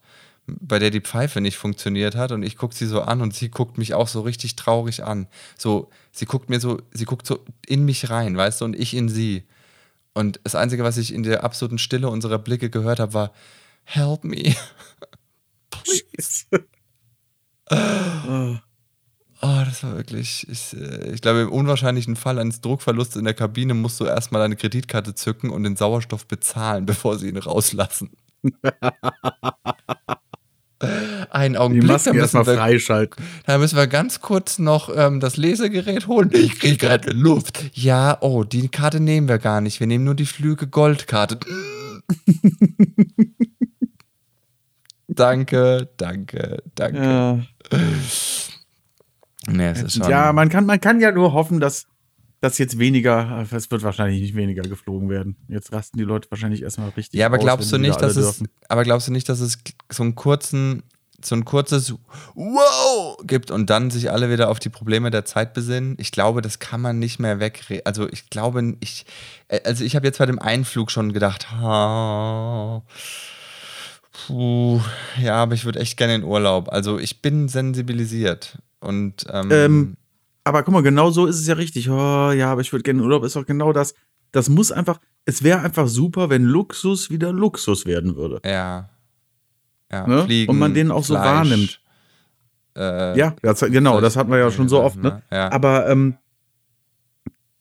bei 0.48 0.80
der 0.80 0.90
die 0.90 1.02
Pfeife 1.02 1.42
nicht 1.42 1.58
funktioniert 1.58 2.16
hat 2.16 2.32
und 2.32 2.44
ich 2.44 2.58
gucke 2.58 2.74
sie 2.74 2.86
so 2.86 3.02
an 3.02 3.22
und 3.22 3.34
sie 3.34 3.50
guckt 3.50 3.78
mich 3.78 3.94
auch 3.94 4.08
so 4.08 4.22
richtig 4.22 4.56
traurig 4.56 5.04
an. 5.04 5.28
So, 5.58 5.90
sie 6.12 6.26
guckt 6.26 6.50
mir 6.50 6.60
so, 6.60 6.82
sie 6.92 7.06
guckt 7.06 7.28
so 7.28 7.44
in 7.66 7.86
mich 7.86 8.10
rein, 8.10 8.38
weißt 8.38 8.62
du, 8.62 8.66
und 8.66 8.80
ich 8.80 8.94
in 8.96 9.10
sie. 9.10 9.44
Und 10.14 10.40
das 10.44 10.56
Einzige, 10.56 10.84
was 10.84 10.98
ich 10.98 11.14
in 11.14 11.24
der 11.24 11.44
absoluten 11.44 11.78
Stille 11.78 12.10
unserer 12.10 12.40
Blicke 12.40 12.70
gehört 12.70 13.00
habe, 13.00 13.14
war 13.14 13.34
Help 13.84 14.24
me. 14.24 14.56
Please. 15.70 16.46
Oh, 19.42 19.62
das 19.66 19.84
war 19.84 19.96
wirklich. 19.96 20.48
Ich, 20.50 20.74
äh, 20.74 21.12
ich 21.12 21.22
glaube, 21.22 21.42
im 21.42 21.52
unwahrscheinlichen 21.52 22.16
Fall 22.16 22.40
eines 22.40 22.62
Druckverlusts 22.62 23.16
in 23.16 23.26
der 23.26 23.36
Kabine 23.36 23.76
musst 23.76 24.00
du 24.00 24.06
erstmal 24.06 24.42
deine 24.42 24.56
Kreditkarte 24.56 25.14
zücken 25.14 25.52
und 25.52 25.64
den 25.64 25.76
Sauerstoff 25.76 26.26
bezahlen, 26.28 26.86
bevor 26.88 27.18
sie 27.20 27.30
ihn 27.30 27.38
rauslassen. 27.38 28.12
Einen 30.80 31.54
Die 31.54 31.60
Augenblick, 31.60 31.88
da 31.88 31.94
Masken 31.94 32.10
müssen, 32.12 32.22
erstmal 32.22 32.46
wir, 32.46 32.56
freischalten. 32.56 33.24
da 33.46 33.58
müssen 33.58 33.78
wir 33.78 33.88
ganz 33.88 34.22
kurz 34.22 34.60
noch 34.60 34.96
ähm, 34.96 35.20
das 35.20 35.36
Lesegerät 35.36 36.08
holen. 36.08 36.30
Ich 36.34 36.60
kriege 36.60 36.78
gerade 36.78 37.12
Luft. 37.12 37.72
Ja, 37.74 38.18
oh, 38.22 38.44
die 38.44 38.70
Karte 38.70 39.00
nehmen 39.00 39.28
wir 39.28 39.40
gar 39.40 39.60
nicht. 39.60 39.80
Wir 39.80 39.88
nehmen 39.88 40.04
nur 40.04 40.14
die 40.14 40.28
Flüge 40.28 40.68
Goldkarte. 40.68 41.40
danke, 45.08 45.90
danke, 45.98 46.62
danke. 46.76 47.02
Ja. 47.02 47.40
Nee, 49.50 49.74
ja, 50.08 50.34
man 50.34 50.50
kann, 50.50 50.66
man 50.66 50.80
kann 50.80 51.00
ja 51.00 51.12
nur 51.12 51.34
hoffen, 51.34 51.60
dass, 51.60 51.88
dass 52.40 52.58
jetzt 52.58 52.78
weniger, 52.78 53.46
es 53.52 53.72
wird 53.72 53.84
wahrscheinlich 53.84 54.22
nicht 54.22 54.36
weniger 54.36 54.62
geflogen 54.62 55.10
werden. 55.10 55.36
Jetzt 55.48 55.72
rasten 55.74 55.98
die 55.98 56.04
Leute 56.04 56.30
wahrscheinlich 56.30 56.62
erstmal 56.62 56.90
richtig. 56.90 57.20
Ja, 57.20 57.26
aber 57.26 57.38
aus, 57.38 57.44
glaubst 57.44 57.72
du 57.72 57.78
nicht, 57.78 58.00
dass 58.00 58.16
es, 58.16 58.38
dürfen. 58.38 58.50
aber 58.70 58.84
glaubst 58.84 59.08
du 59.08 59.12
nicht, 59.12 59.28
dass 59.28 59.40
es 59.40 59.58
so 59.92 60.04
einen 60.04 60.16
kurzen, 60.16 60.84
so 61.24 61.36
ein 61.36 61.46
kurzes 61.46 61.96
Wow 62.36 63.18
gibt 63.26 63.50
und 63.50 63.72
dann 63.72 63.90
sich 63.90 64.12
alle 64.12 64.30
wieder 64.30 64.50
auf 64.50 64.60
die 64.60 64.70
Probleme 64.70 65.10
der 65.10 65.26
Zeit 65.26 65.54
besinnen? 65.54 65.96
Ich 66.00 66.12
glaube, 66.12 66.42
das 66.44 66.60
kann 66.60 66.80
man 66.80 67.00
nicht 67.00 67.20
mehr 67.20 67.40
wegre. 67.40 67.82
Also 67.86 68.08
ich 68.08 68.30
glaube, 68.30 68.76
ich, 68.82 69.06
äh, 69.48 69.62
also 69.64 69.84
ich 69.84 69.96
habe 69.96 70.06
jetzt 70.06 70.20
bei 70.20 70.28
dem 70.28 70.40
Einflug 70.40 70.92
schon 70.92 71.14
gedacht, 71.14 71.52
ha, 71.52 72.84
puh, 74.28 74.80
ja, 75.20 75.36
aber 75.36 75.56
ich 75.56 75.66
würde 75.66 75.80
echt 75.80 75.98
gerne 75.98 76.14
in 76.14 76.24
Urlaub. 76.24 76.70
Also 76.70 77.00
ich 77.00 77.24
bin 77.24 77.50
sensibilisiert 77.50 78.60
und 78.80 79.26
ähm, 79.32 79.50
Ähm, 79.52 79.98
Aber 80.48 80.64
guck 80.64 80.74
mal, 80.74 80.82
genau 80.84 81.12
so 81.12 81.26
ist 81.26 81.40
es 81.40 81.48
ja 81.48 81.56
richtig. 81.56 81.90
Oh, 81.90 82.32
ja, 82.32 82.52
aber 82.52 82.62
ich 82.62 82.72
würde 82.72 82.84
gerne 82.84 83.00
in 83.00 83.06
Urlaub, 83.06 83.24
ist 83.24 83.36
doch 83.36 83.46
genau 83.46 83.74
das. 83.74 83.94
Das 84.32 84.50
muss 84.50 84.72
einfach, 84.72 85.00
es 85.26 85.44
wäre 85.44 85.60
einfach 85.62 85.88
super, 85.88 86.30
wenn 86.30 86.44
Luxus 86.44 87.10
wieder 87.10 87.32
Luxus 87.32 87.86
werden 87.86 88.16
würde. 88.16 88.42
ja, 88.46 88.90
ja, 89.92 90.08
Ne? 90.08 90.24
fliegen, 90.24 90.52
Und 90.52 90.60
man 90.60 90.74
den 90.74 90.92
auch 90.92 91.04
so 91.04 91.14
Fleisch, 91.14 91.26
wahrnimmt. 91.26 91.82
Äh, 92.76 93.18
Ja, 93.18 93.36
das, 93.42 93.62
genau, 93.62 94.02
das 94.02 94.16
hatten 94.18 94.30
wir 94.32 94.38
ja 94.38 94.52
schon 94.52 94.68
so 94.70 94.82
oft, 94.82 94.98
ne? 95.02 95.24
Ja. 95.32 95.52
Aber, 95.52 95.90
ähm, 95.90 96.18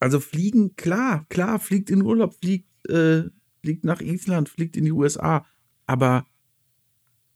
also 0.01 0.21
fliegen, 0.21 0.77
klar, 0.77 1.25
klar, 1.29 1.59
fliegt 1.59 1.91
in 1.91 2.03
Urlaub, 2.03 2.35
fliegt, 2.35 2.69
äh, 2.89 3.25
fliegt 3.63 3.85
nach 3.85 4.01
Island, 4.01 4.49
fliegt 4.49 4.77
in 4.77 4.85
die 4.85 4.93
USA, 4.93 5.47
aber 5.87 6.27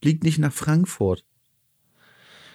fliegt 0.03 0.25
nicht 0.25 0.39
nach 0.39 0.53
Frankfurt. 0.53 1.25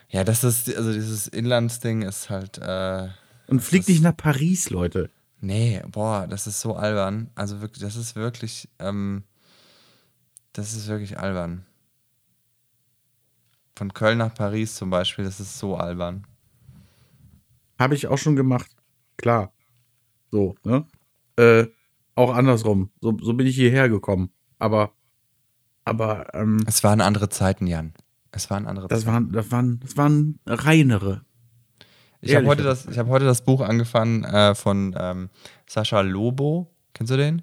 Ja, 0.10 0.24
das 0.24 0.44
ist, 0.44 0.74
also 0.76 0.94
dieses 0.94 1.28
Inlandsding 1.28 2.02
ist 2.04 2.30
halt, 2.30 2.58
äh, 2.60 3.10
Und 3.48 3.62
fliegt 3.62 3.90
nicht 3.90 4.02
nach 4.02 4.16
Paris, 4.16 4.70
Leute. 4.70 5.10
Nee, 5.42 5.82
boah, 5.88 6.28
das 6.28 6.48
ist 6.48 6.62
so 6.62 6.76
albern. 6.76 7.30
Also 7.36 7.62
wirklich, 7.62 7.82
das 7.84 7.96
ist 7.96 8.16
wirklich, 8.16 8.70
ähm, 8.80 9.24
das 10.54 10.74
ist 10.74 10.88
wirklich 10.88 11.20
albern. 11.20 11.66
Von 13.76 13.94
Köln 13.94 14.20
nach 14.20 14.34
Paris 14.34 14.76
zum 14.76 14.90
Beispiel, 14.90 15.26
das 15.26 15.40
ist 15.40 15.60
so 15.60 15.76
albern. 15.76 16.26
Habe 17.78 17.96
ich 17.96 18.08
auch 18.08 18.18
schon 18.18 18.36
gemacht. 18.38 18.72
Klar. 19.18 19.52
So, 20.32 20.56
ne? 20.64 20.86
Äh, 21.38 21.68
auch 22.16 22.34
andersrum. 22.34 22.90
So, 23.02 23.18
so 23.22 23.34
bin 23.34 23.48
ich 23.48 23.56
hierher 23.56 23.90
gekommen. 23.90 24.32
Aber, 24.60 24.94
aber, 25.84 26.34
ähm, 26.34 26.60
Es 26.66 26.84
waren 26.84 27.02
andere 27.02 27.28
Zeiten, 27.30 27.68
Jan. 27.68 27.94
Es 28.36 28.50
waren 28.50 28.68
andere 28.68 28.88
das 28.88 29.02
Zeiten. 29.02 29.14
waren, 29.14 29.32
das 29.32 29.52
waren, 29.52 29.80
das 29.80 29.98
waren 29.98 30.40
reinere. 30.46 31.22
Ich 32.22 32.36
habe 32.36 32.48
heute, 32.48 32.64
das- 32.64 32.86
ich 32.88 32.98
hab 32.98 33.08
heute 33.08 33.26
das 33.26 33.44
Buch 33.46 33.62
angefangen 33.62 34.24
äh, 34.26 34.56
von 34.56 34.96
ähm, 35.00 35.30
Sascha 35.68 36.02
Lobo. 36.02 36.72
Kennst 36.94 37.12
du 37.14 37.18
den? 37.18 37.42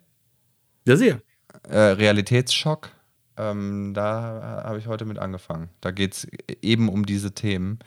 Ja, 0.87 0.97
sehr. 0.97 1.23
Äh, 1.69 1.79
Realitätsschock. 1.79 2.91
Ähm, 3.37 3.93
da 3.95 4.63
habe 4.65 4.79
ich 4.79 4.87
heute 4.89 5.05
mit 5.07 5.19
angefangen. 5.19 5.71
Da 5.81 5.91
geht 5.91 6.13
es 6.15 6.27
eben 6.61 6.89
um 6.89 7.07
diese 7.07 7.33
Themen, 7.33 7.79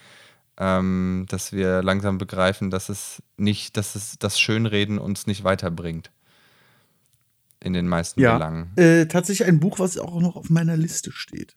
ähm, 0.57 1.25
dass 1.29 1.51
wir 1.51 1.83
langsam 1.83 2.17
begreifen, 2.17 2.71
dass 2.71 2.89
es 2.89 3.21
nicht, 3.37 3.77
dass 3.77 3.93
es 3.95 4.17
das 4.17 4.39
Schönreden 4.39 4.97
uns 4.97 5.27
nicht 5.27 5.43
weiterbringt. 5.43 6.11
In 7.59 7.73
den 7.73 7.87
meisten 7.87 8.21
Ja. 8.21 8.33
Belangen. 8.33 8.71
Äh, 8.77 9.05
tatsächlich 9.07 9.47
ein 9.47 9.59
Buch, 9.59 9.79
was 9.79 9.97
auch 9.97 10.19
noch 10.21 10.35
auf 10.35 10.49
meiner 10.49 10.77
Liste 10.77 11.11
steht. 11.11 11.55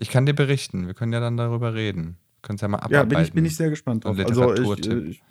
Ich 0.00 0.08
kann 0.10 0.24
dir 0.26 0.34
berichten. 0.34 0.86
Wir 0.86 0.94
können 0.94 1.12
ja 1.12 1.20
dann 1.20 1.36
darüber 1.36 1.74
reden. 1.74 2.16
Können 2.42 2.56
es 2.56 2.62
ja 2.62 2.68
mal 2.68 2.78
Ja, 2.78 2.84
abarbeiten. 2.84 3.08
bin 3.10 3.20
ich, 3.22 3.32
bin 3.32 3.44
ich 3.44 3.56
sehr 3.56 3.68
gespannt 3.68 4.04
drauf. 4.04 4.18
Also 4.18 4.52
ich, 4.54 4.58
Literaturtipp. 4.58 4.92
äh, 4.92 5.10
ich 5.10 5.22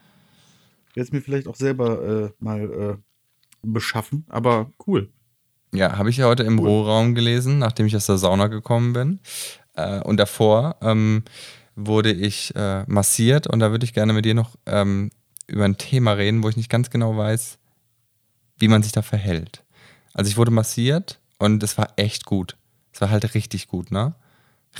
werde 0.96 1.08
es 1.08 1.12
mir 1.12 1.22
vielleicht 1.22 1.48
auch 1.48 1.56
selber 1.56 2.26
äh, 2.28 2.32
mal 2.40 2.62
äh, 2.62 2.98
beschaffen, 3.64 4.26
aber 4.30 4.72
cool. 4.86 5.10
Ja, 5.74 5.98
habe 5.98 6.10
ich 6.12 6.18
ja 6.18 6.28
heute 6.28 6.44
im 6.44 6.60
Cool. 6.60 6.68
Rohraum 6.68 7.16
gelesen, 7.16 7.58
nachdem 7.60 7.88
ich 7.88 7.96
aus 7.96 8.06
der 8.06 8.18
Sauna 8.18 8.48
gekommen 8.48 8.94
bin. 8.94 9.20
Äh, 9.74 10.02
und 10.02 10.18
davor 10.18 10.76
ähm, 10.82 11.24
wurde 11.76 12.12
ich 12.12 12.56
äh, 12.56 12.84
massiert 12.88 13.48
und 13.48 13.60
da 13.60 13.72
würde 13.72 13.86
ich 13.86 13.94
gerne 13.94 14.14
mit 14.14 14.26
dir 14.26 14.36
noch 14.36 14.56
ähm, 14.68 15.10
über 15.48 15.66
ein 15.66 15.78
Thema 15.78 16.12
reden, 16.14 16.44
wo 16.44 16.50
ich 16.50 16.58
nicht 16.58 16.70
ganz 16.70 16.92
genau 16.92 17.18
weiß, 17.18 17.58
wie 18.58 18.68
man 18.68 18.84
sich 18.84 18.92
da 18.92 19.02
verhält. 19.02 19.64
Also 20.14 20.30
ich 20.30 20.38
wurde 20.38 20.52
massiert 20.52 21.20
und 21.40 21.64
es 21.64 21.78
war 21.78 21.94
echt 21.96 22.26
gut. 22.26 22.56
Es 22.94 23.02
war 23.02 23.10
halt 23.10 23.34
richtig 23.34 23.68
gut, 23.68 23.90
ne? 23.92 24.14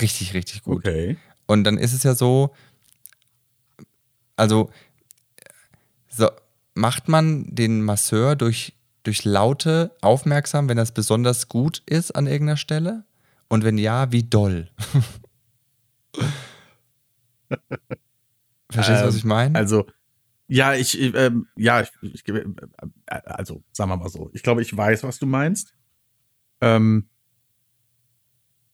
Richtig, 0.02 0.34
richtig 0.34 0.64
gut. 0.64 0.78
Okay. 0.78 1.18
Und 1.46 1.64
dann 1.64 1.78
ist 1.78 1.94
es 1.94 2.04
ja 2.04 2.16
so, 2.16 2.54
also 4.36 4.70
so, 6.08 6.30
macht 6.74 7.08
man 7.08 7.46
den 7.54 7.82
Masseur 7.82 8.36
durch, 8.36 8.74
durch 9.04 9.26
Laute 9.26 9.96
aufmerksam, 10.02 10.70
wenn 10.70 10.78
das 10.78 10.94
besonders 10.94 11.50
gut 11.50 11.82
ist 11.86 12.12
an 12.12 12.28
irgendeiner 12.28 12.58
Stelle? 12.58 13.04
Und 13.48 13.64
wenn 13.64 13.78
ja, 13.78 14.12
wie 14.12 14.24
doll? 14.24 14.70
Verstehst 18.72 19.02
du, 19.02 19.08
was 19.08 19.16
Ähm, 19.16 19.18
ich 19.18 19.26
meine? 19.26 19.58
Also, 19.58 19.88
ja, 20.48 20.74
ich, 20.76 21.00
äh, 21.00 21.08
ähm, 21.08 21.48
ja, 21.56 21.82
ich, 21.82 21.90
ich 22.02 22.24
gebe, 22.24 22.42
äh, 22.42 23.16
also, 23.26 23.64
sagen 23.72 23.90
wir 23.90 23.98
mal 23.98 24.10
so. 24.10 24.30
Ich 24.34 24.44
glaube, 24.44 24.62
ich 24.62 24.76
weiß, 24.76 25.04
was 25.04 25.20
du 25.20 25.26
meinst. 25.26 25.74
Ähm, 26.62 27.10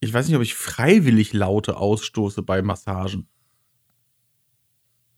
ich 0.06 0.14
weiß 0.14 0.28
nicht, 0.28 0.36
ob 0.36 0.42
ich 0.42 0.56
freiwillig 0.56 1.34
Laute 1.34 1.78
ausstoße 1.78 2.42
bei 2.44 2.62
Massagen. 2.62 3.28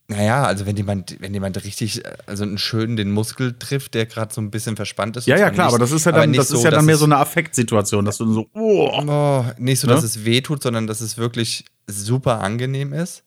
naja, 0.10 0.44
also 0.46 0.66
wenn 0.66 0.78
jemand, 0.78 1.18
wenn 1.20 1.34
jemand 1.34 1.62
richtig, 1.66 2.02
also 2.28 2.44
einen 2.44 2.58
schönen 2.58 2.96
den 2.96 3.12
Muskel 3.12 3.58
trifft, 3.60 3.94
der 3.94 4.06
gerade 4.06 4.34
so 4.34 4.40
ein 4.40 4.50
bisschen 4.52 4.78
verspannt 4.78 5.18
ist. 5.18 5.28
Ja, 5.28 5.38
ja, 5.38 5.50
klar, 5.50 5.66
nicht- 5.68 5.74
aber 5.76 5.80
das 5.80 5.92
ist 5.92 6.06
ja 6.06 6.14
dann, 6.14 6.32
das 6.32 6.50
ist 6.50 6.60
so, 6.60 6.64
ja 6.64 6.72
dann 6.72 6.86
mehr 6.86 6.96
so 6.96 7.04
eine 7.04 7.18
Affektsituation, 7.18 8.06
dass 8.06 8.18
du 8.20 8.32
so, 8.32 8.50
oh, 8.54 8.90
Oh, 9.06 9.44
nicht 9.58 9.82
so, 9.82 9.88
Ne? 9.88 9.94
dass 9.96 10.04
es 10.06 10.24
weh 10.24 10.40
tut, 10.40 10.64
sondern 10.64 10.88
dass 10.88 11.02
es 11.02 11.18
wirklich 11.18 11.66
super 11.88 12.40
angenehm 12.40 12.94
ist. 12.94 13.24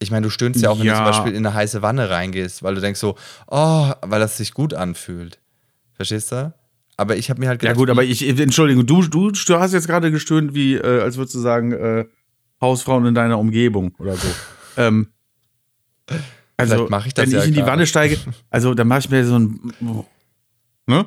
Ich 0.00 0.10
meine, 0.10 0.24
du 0.26 0.30
stöhnst 0.30 0.60
ja 0.62 0.70
auch, 0.70 0.78
wenn 0.78 0.86
du 0.86 0.92
Ja. 0.92 0.96
zum 0.96 1.04
Beispiel 1.04 1.32
in 1.32 1.46
eine 1.46 1.54
heiße 1.54 1.80
Wanne 1.82 2.10
reingehst, 2.10 2.64
weil 2.64 2.74
du 2.74 2.80
denkst 2.80 2.98
so, 3.00 3.16
oh, 3.46 3.92
weil 4.02 4.18
das 4.20 4.36
sich 4.36 4.52
gut 4.52 4.74
anfühlt. 4.74 5.38
Verstehst 5.94 6.32
du? 6.32 6.52
Aber 6.98 7.16
ich 7.16 7.30
habe 7.30 7.40
mir 7.40 7.48
halt 7.48 7.62
Ja 7.62 7.70
gedacht, 7.70 7.78
gut, 7.78 7.90
aber 7.90 8.02
ich, 8.02 8.26
Entschuldigung, 8.28 8.84
du, 8.84 9.02
du, 9.02 9.30
du 9.30 9.58
hast 9.58 9.72
jetzt 9.72 9.86
gerade 9.86 10.10
gestöhnt, 10.10 10.52
wie, 10.52 10.74
äh, 10.74 11.00
als 11.00 11.16
würdest 11.16 11.36
du 11.36 11.38
sagen, 11.38 11.72
äh, 11.72 12.04
Hausfrauen 12.60 13.06
in 13.06 13.14
deiner 13.14 13.38
Umgebung 13.38 13.94
oder 14.00 14.16
so. 14.16 14.26
ähm, 14.76 15.06
also, 16.56 16.88
ich 17.06 17.14
das 17.14 17.26
wenn 17.26 17.30
ja 17.30 17.42
ich 17.42 17.48
in 17.48 17.54
die. 17.54 17.64
Wanne 17.64 17.86
steige, 17.86 18.18
also 18.50 18.74
dann 18.74 18.88
mache 18.88 18.98
ich 18.98 19.10
mir 19.10 19.24
so 19.24 19.38
ein, 19.38 19.72
oh, 19.80 20.04
ne? 20.86 21.06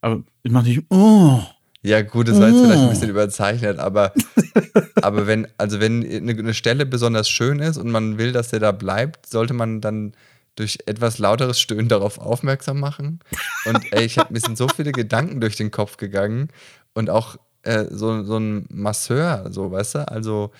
Aber 0.00 0.22
ich 0.44 0.52
mache 0.52 0.64
nicht, 0.66 0.84
oh. 0.90 1.40
Ja, 1.84 2.02
gut, 2.02 2.28
das 2.28 2.38
war 2.38 2.48
jetzt 2.48 2.60
vielleicht 2.60 2.78
ein 2.78 2.86
Oh. 2.86 2.90
bisschen 2.90 3.10
überzeichnet, 3.10 3.80
aber, 3.80 4.12
aber 5.02 5.26
wenn, 5.26 5.48
also 5.58 5.80
wenn 5.80 6.04
eine, 6.08 6.32
eine 6.38 6.54
Stelle 6.54 6.86
besonders 6.86 7.28
schön 7.28 7.58
ist 7.58 7.76
und 7.76 7.90
man 7.90 8.16
will, 8.18 8.30
dass 8.30 8.50
der 8.50 8.60
da 8.60 8.70
bleibt, 8.70 9.26
sollte 9.26 9.54
man 9.54 9.80
dann 9.80 10.12
durch 10.56 10.78
etwas 10.86 11.18
lauteres 11.18 11.60
Stöhnen 11.60 11.88
darauf 11.88 12.18
aufmerksam 12.18 12.78
machen. 12.78 13.20
Und 13.64 13.92
ey, 13.92 14.04
ich 14.04 14.18
habe 14.18 14.32
mir 14.32 14.40
sind 14.40 14.58
so 14.58 14.68
viele 14.68 14.92
Gedanken 14.92 15.40
durch 15.40 15.56
den 15.56 15.70
Kopf 15.70 15.96
gegangen 15.96 16.48
und 16.94 17.10
auch 17.10 17.36
äh, 17.62 17.86
so, 17.90 18.22
so 18.24 18.38
ein 18.38 18.66
Masseur, 18.68 19.46
so, 19.50 19.70
weißt 19.70 19.94
du? 19.94 20.08
Also, 20.08 20.50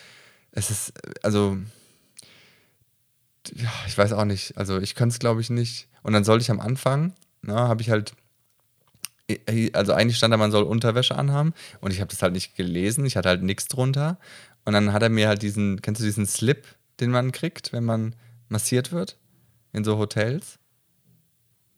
es 0.53 0.71
ist, 0.71 0.93
also, 1.23 1.59
ja, 3.55 3.71
ich 3.87 3.99
weiß 3.99 4.13
auch 4.13 4.25
nicht. 4.25 4.57
Also, 4.57 4.79
ich 4.79 4.95
könnte 4.95 5.13
es, 5.15 5.19
glaube 5.19 5.41
ich, 5.41 5.51
nicht. 5.51 5.89
Und 6.03 6.13
dann 6.13 6.25
sollte 6.25 6.43
ich 6.43 6.51
am 6.51 6.61
Anfang, 6.61 7.15
na, 7.43 7.69
habe 7.69 7.83
ich 7.83 7.91
halt 7.91 8.15
also 9.73 9.95
eigentlich 9.95 10.19
stand 10.19 10.33
da, 10.33 10.37
man 10.37 10.51
soll 10.51 10.65
Unterwäsche 10.65 11.17
anhaben 11.17 11.55
und 11.81 11.91
ich 11.91 12.01
habe 12.01 12.11
das 12.11 12.21
halt 12.21 12.35
nicht 12.35 12.55
gelesen, 12.55 13.07
ich 13.07 13.17
hatte 13.17 13.31
halt 13.31 13.43
nichts 13.43 13.67
drunter 13.67 14.19
und 14.67 14.75
dann 14.75 14.93
hat 14.93 15.03
er 15.03 15.09
mir 15.09 15.29
halt 15.29 15.41
diesen, 15.41 15.81
kennst 15.81 16.03
du 16.03 16.05
diesen 16.05 16.27
Slip, 16.27 16.67
den 17.01 17.11
man 17.11 17.33
kriegt, 17.33 17.73
wenn 17.73 17.85
man 17.85 18.15
massiert 18.49 18.93
wird 18.93 19.17
in 19.73 19.85
so 19.85 19.99
Hotels? 19.99 20.59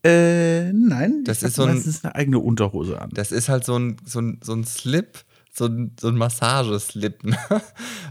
Äh, 0.04 0.72
nein. 0.72 1.24
Das 1.24 1.42
ist 1.42 1.54
so 1.56 1.62
ein- 1.64 1.74
meistens 1.76 2.04
eine 2.04 2.14
eigene 2.14 2.38
Unterhose 2.38 3.00
an. 3.00 3.10
Das 3.14 3.32
ist 3.32 3.48
halt 3.48 3.64
so 3.64 3.78
ein, 3.78 3.96
so 4.04 4.20
ein, 4.20 4.40
so 4.42 4.52
ein 4.52 4.64
Slip, 4.64 5.24
so 5.52 5.66
ein, 5.66 5.96
so 5.98 6.08
ein 6.08 6.16
Massageslip. 6.16 7.24
Ne? 7.24 7.38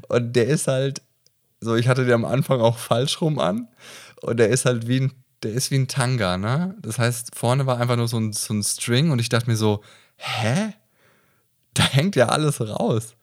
Und 0.08 0.36
der 0.36 0.48
ist 0.48 0.68
halt, 0.68 1.02
so 1.62 1.76
ich 1.76 1.88
hatte 1.88 2.06
den 2.06 2.14
am 2.16 2.26
Anfang 2.26 2.62
auch 2.62 2.78
falsch 2.78 3.22
rum 3.22 3.40
an 3.40 3.68
und 4.22 4.38
der 4.38 4.50
ist 4.50 4.66
halt 4.66 4.88
wie 4.88 5.02
ein, 5.02 5.14
der 5.44 5.52
ist 5.54 5.72
wie 5.72 5.76
ein 5.76 5.88
Tanga, 5.88 6.38
ne? 6.38 6.76
Das 6.82 6.98
heißt, 7.00 7.36
vorne 7.36 7.66
war 7.66 7.78
einfach 7.78 7.98
nur 7.98 8.08
so 8.08 8.18
ein, 8.18 8.32
so 8.34 8.54
ein 8.54 8.64
String 8.64 9.12
und 9.12 9.20
ich 9.20 9.30
dachte 9.30 9.50
mir 9.50 9.58
so, 9.58 9.84
hä? 10.16 10.74
Da 11.74 11.84
hängt 11.84 12.16
ja 12.16 12.28
alles 12.30 12.62
raus. 12.62 13.16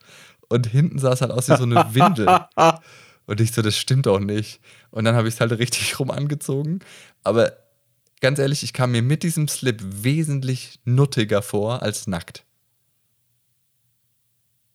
Und 0.49 0.67
hinten 0.67 0.99
sah 0.99 1.13
es 1.13 1.21
halt 1.21 1.31
aus 1.31 1.49
wie 1.49 1.55
so 1.57 1.63
eine 1.63 1.75
Windel. 1.95 2.27
Und 3.31 3.39
ich 3.39 3.53
so, 3.53 3.61
das 3.61 3.77
stimmt 3.77 4.07
doch 4.07 4.19
nicht. 4.19 4.59
Und 4.89 5.05
dann 5.05 5.15
habe 5.15 5.29
ich 5.29 5.35
es 5.35 5.39
halt 5.39 5.53
richtig 5.53 5.97
rum 5.99 6.11
angezogen. 6.11 6.79
Aber 7.23 7.53
ganz 8.19 8.39
ehrlich, 8.39 8.61
ich 8.61 8.73
kam 8.73 8.91
mir 8.91 9.01
mit 9.01 9.23
diesem 9.23 9.47
Slip 9.47 9.81
wesentlich 9.81 10.81
nuttiger 10.83 11.41
vor 11.41 11.81
als 11.81 12.07
nackt. 12.07 12.43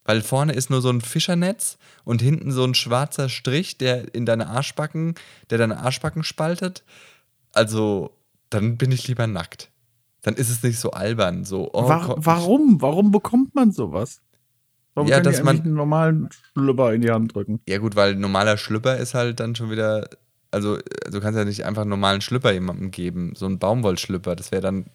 Weil 0.05 0.23
vorne 0.23 0.53
ist 0.53 0.71
nur 0.71 0.81
so 0.81 0.89
ein 0.89 1.01
Fischernetz 1.01 1.77
und 2.03 2.19
hinten 2.19 2.51
so 2.51 2.63
ein 2.63 2.73
schwarzer 2.73 3.29
Strich, 3.29 3.77
der 3.77 4.15
in 4.15 4.25
deine 4.25 4.47
Arschbacken, 4.47 5.13
der 5.51 5.59
deine 5.59 5.77
Arschbacken 5.77 6.23
spaltet. 6.23 6.83
Also, 7.51 8.17
dann 8.49 8.75
bin 8.75 8.91
ich 8.91 9.07
lieber 9.07 9.27
nackt. 9.27 9.69
Dann 10.23 10.33
ist 10.33 10.49
es 10.49 10.63
nicht 10.63 10.79
so 10.79 10.89
albern. 10.89 11.45
So, 11.45 11.69
oh, 11.73 11.87
Wa 11.87 12.07
Gott, 12.07 12.17
warum? 12.21 12.81
Warum 12.81 13.11
bekommt 13.11 13.53
man 13.53 13.71
sowas? 13.71 14.19
Warum 14.97 15.11
Ja, 15.11 15.19
dass 15.19 15.43
man- 15.43 15.61
einen 15.61 15.75
normalen 15.75 16.27
Schlüpper 16.53 16.91
in 16.91 17.01
die 17.01 17.11
Hand 17.11 17.35
drücken? 17.35 17.59
Ja, 17.69 17.77
gut, 17.77 17.95
weil 17.95 18.15
normaler 18.15 18.57
Schlüpper 18.57 18.97
ist 18.97 19.13
halt 19.13 19.39
dann 19.39 19.53
schon 19.53 19.69
wieder. 19.69 20.09
Also, 20.49 20.79
du 21.11 21.19
kannst 21.21 21.37
ja 21.37 21.45
nicht 21.45 21.65
einfach 21.65 21.83
einen 21.83 21.91
normalen 21.91 22.19
Schlüpper 22.21 22.51
jemandem 22.51 22.89
geben. 22.89 23.33
So 23.35 23.45
einen 23.45 23.59
Baumwollschlüpper, 23.59 24.35
das 24.35 24.51
wäre 24.51 24.63
dann. 24.63 24.87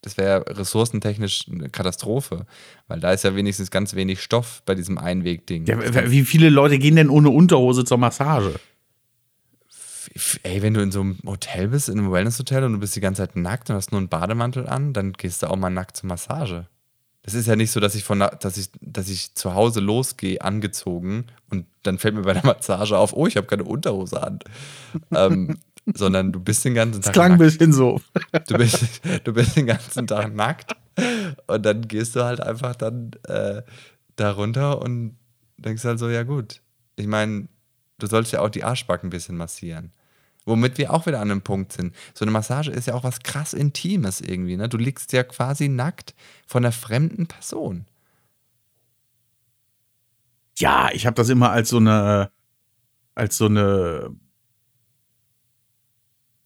Das 0.00 0.16
wäre 0.16 0.44
ressourcentechnisch 0.56 1.46
eine 1.50 1.70
Katastrophe. 1.70 2.46
Weil 2.86 3.00
da 3.00 3.10
ist 3.12 3.24
ja 3.24 3.34
wenigstens 3.34 3.72
ganz 3.72 3.96
wenig 3.96 4.22
Stoff 4.22 4.62
bei 4.64 4.76
diesem 4.76 4.96
Einwegding. 4.96 5.66
Ja, 5.66 5.76
wie 6.08 6.24
viele 6.24 6.50
Leute 6.50 6.78
gehen 6.78 6.94
denn 6.94 7.10
ohne 7.10 7.30
Unterhose 7.30 7.84
zur 7.84 7.98
Massage? 7.98 8.54
Ey, 10.44 10.62
wenn 10.62 10.74
du 10.74 10.80
in 10.82 10.92
so 10.92 11.00
einem 11.00 11.18
Hotel 11.26 11.66
bist, 11.66 11.88
in 11.88 11.98
einem 11.98 12.12
Wellness-Hotel 12.12 12.62
und 12.62 12.74
du 12.74 12.78
bist 12.78 12.94
die 12.94 13.00
ganze 13.00 13.22
Zeit 13.22 13.34
nackt 13.34 13.70
und 13.70 13.76
hast 13.76 13.90
nur 13.90 13.98
einen 13.98 14.08
Bademantel 14.08 14.68
an, 14.68 14.92
dann 14.92 15.14
gehst 15.14 15.42
du 15.42 15.48
auch 15.50 15.56
mal 15.56 15.68
nackt 15.68 15.96
zur 15.96 16.06
Massage. 16.06 16.66
Das 17.28 17.34
ist 17.34 17.46
ja 17.46 17.56
nicht 17.56 17.70
so, 17.72 17.78
dass 17.78 17.94
ich 17.94 18.04
von, 18.04 18.20
dass 18.40 18.56
ich, 18.56 18.70
dass 18.80 19.10
ich 19.10 19.34
zu 19.34 19.52
Hause 19.52 19.80
losgehe, 19.80 20.40
angezogen 20.40 21.26
und 21.50 21.66
dann 21.82 21.98
fällt 21.98 22.14
mir 22.14 22.22
bei 22.22 22.32
der 22.32 22.46
Massage 22.46 22.96
auf, 22.96 23.12
oh, 23.12 23.26
ich 23.26 23.36
habe 23.36 23.46
keine 23.46 23.64
Unterhose 23.64 24.22
an. 24.22 24.38
ähm, 25.14 25.58
sondern 25.94 26.32
du 26.32 26.40
bist 26.40 26.64
den 26.64 26.72
ganzen 26.72 27.02
Das 27.02 27.04
Tag 27.08 27.12
klang 27.12 27.32
ein 27.32 27.38
bisschen 27.38 27.74
so. 27.74 28.00
Du 28.46 28.56
bist, 28.56 29.02
du 29.24 29.34
bist 29.34 29.56
den 29.58 29.66
ganzen 29.66 30.06
Tag 30.06 30.34
nackt 30.34 30.74
und 31.48 31.66
dann 31.66 31.86
gehst 31.86 32.16
du 32.16 32.24
halt 32.24 32.40
einfach 32.40 32.74
dann 32.76 33.10
äh, 33.24 33.60
da 34.16 34.30
runter 34.30 34.80
und 34.80 35.18
denkst 35.58 35.84
halt 35.84 35.98
so, 35.98 36.08
ja 36.08 36.22
gut. 36.22 36.62
Ich 36.96 37.08
meine, 37.08 37.46
du 37.98 38.06
sollst 38.06 38.32
ja 38.32 38.40
auch 38.40 38.48
die 38.48 38.64
Arschbacken 38.64 39.08
ein 39.08 39.10
bisschen 39.10 39.36
massieren. 39.36 39.92
Womit 40.48 40.78
wir 40.78 40.94
auch 40.94 41.04
wieder 41.04 41.20
an 41.20 41.30
einem 41.30 41.42
Punkt 41.42 41.72
sind. 41.72 41.94
So 42.14 42.24
eine 42.24 42.32
Massage 42.32 42.70
ist 42.70 42.86
ja 42.86 42.94
auch 42.94 43.04
was 43.04 43.20
krass 43.20 43.52
Intimes 43.52 44.22
irgendwie. 44.22 44.56
Ne? 44.56 44.68
Du 44.68 44.78
liegst 44.78 45.12
ja 45.12 45.22
quasi 45.22 45.68
nackt 45.68 46.14
von 46.46 46.64
einer 46.64 46.72
fremden 46.72 47.26
Person. 47.26 47.84
Ja, 50.56 50.88
ich 50.92 51.06
habe 51.06 51.14
das 51.14 51.28
immer 51.28 51.50
als 51.50 51.68
so 51.68 51.76
eine, 51.76 52.32
als 53.14 53.36
so 53.36 53.44
eine, 53.44 54.10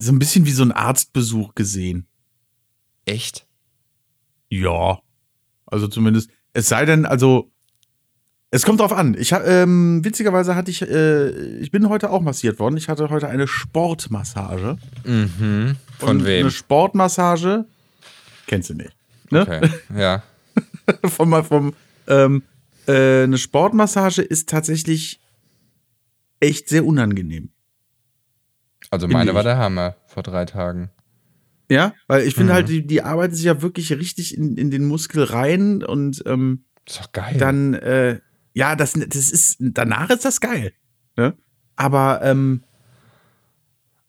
so 0.01 0.11
ein 0.11 0.19
bisschen 0.19 0.47
wie 0.47 0.53
so 0.53 0.65
ein 0.65 0.73
Arztbesuch 0.73 1.55
gesehen. 1.55 2.09
Echt? 3.05 3.47
Ja. 4.49 5.01
Also 5.67 5.87
zumindest, 5.87 6.29
es 6.53 6.69
sei 6.69 6.85
denn, 6.85 7.07
also, 7.07 7.52
es 8.55 8.63
kommt 8.65 8.81
drauf 8.81 8.93
an. 8.93 9.17
Ich 9.19 9.33
ähm, 9.33 10.05
witzigerweise 10.05 10.55
hatte 10.55 10.71
ich, 10.71 10.83
äh, 10.83 11.31
ich 11.59 11.71
bin 11.71 11.89
heute 11.89 12.11
auch 12.11 12.21
massiert 12.21 12.59
worden. 12.59 12.77
Ich 12.77 12.89
hatte 12.89 13.09
heute 13.11 13.29
eine 13.29 13.49
Sportmassage. 13.49 14.77
Mhm. 15.05 15.77
Von 15.99 16.09
Und 16.19 16.25
wem? 16.27 16.41
Eine 16.43 16.51
Sportmassage 16.51 17.65
kennst 18.47 18.71
du 18.71 18.75
nicht. 18.75 18.95
Ne? 19.31 19.41
Okay, 19.43 19.71
ja. 19.97 20.23
vom, 21.09 21.45
vom, 21.45 21.73
ähm, 22.07 22.43
äh, 22.87 23.23
eine 23.25 23.39
Sportmassage 23.39 24.21
ist 24.21 24.49
tatsächlich 24.51 25.19
echt 26.41 26.69
sehr 26.69 26.85
unangenehm. 26.85 27.51
Also 28.91 29.07
Finde 29.07 29.17
meine 29.17 29.31
ich. 29.31 29.35
war 29.35 29.43
der 29.45 29.57
Hammer 29.57 29.97
vor 30.07 30.23
drei 30.23 30.45
Tagen. 30.45 30.91
Ja, 31.71 31.95
weil 32.07 32.27
ich 32.27 32.35
finde 32.35 32.53
Mhm. 32.53 32.57
halt, 32.57 32.69
die, 32.69 32.87
die 32.87 33.01
arbeiten 33.01 33.35
sich 33.35 33.45
ja 33.47 33.63
wirklich 33.63 33.91
richtig 33.93 34.37
in, 34.37 34.59
in 34.59 34.71
den 34.71 34.85
Muskel 34.85 35.25
rein 35.25 35.83
und 35.83 36.23
ähm, 36.27 36.65
Ist 36.87 37.01
doch 37.01 37.13
geil. 37.13 37.37
dann, 37.39 37.73
äh, 37.75 38.19
ja, 38.55 38.77
das, 38.77 38.93
das 38.93 39.31
ist, 39.31 39.57
danach 39.61 40.11
ist 40.11 40.25
das 40.25 40.41
geil. 40.41 40.73
Ne? 41.17 41.35
Aber 41.77 42.21
ähm, 42.23 42.63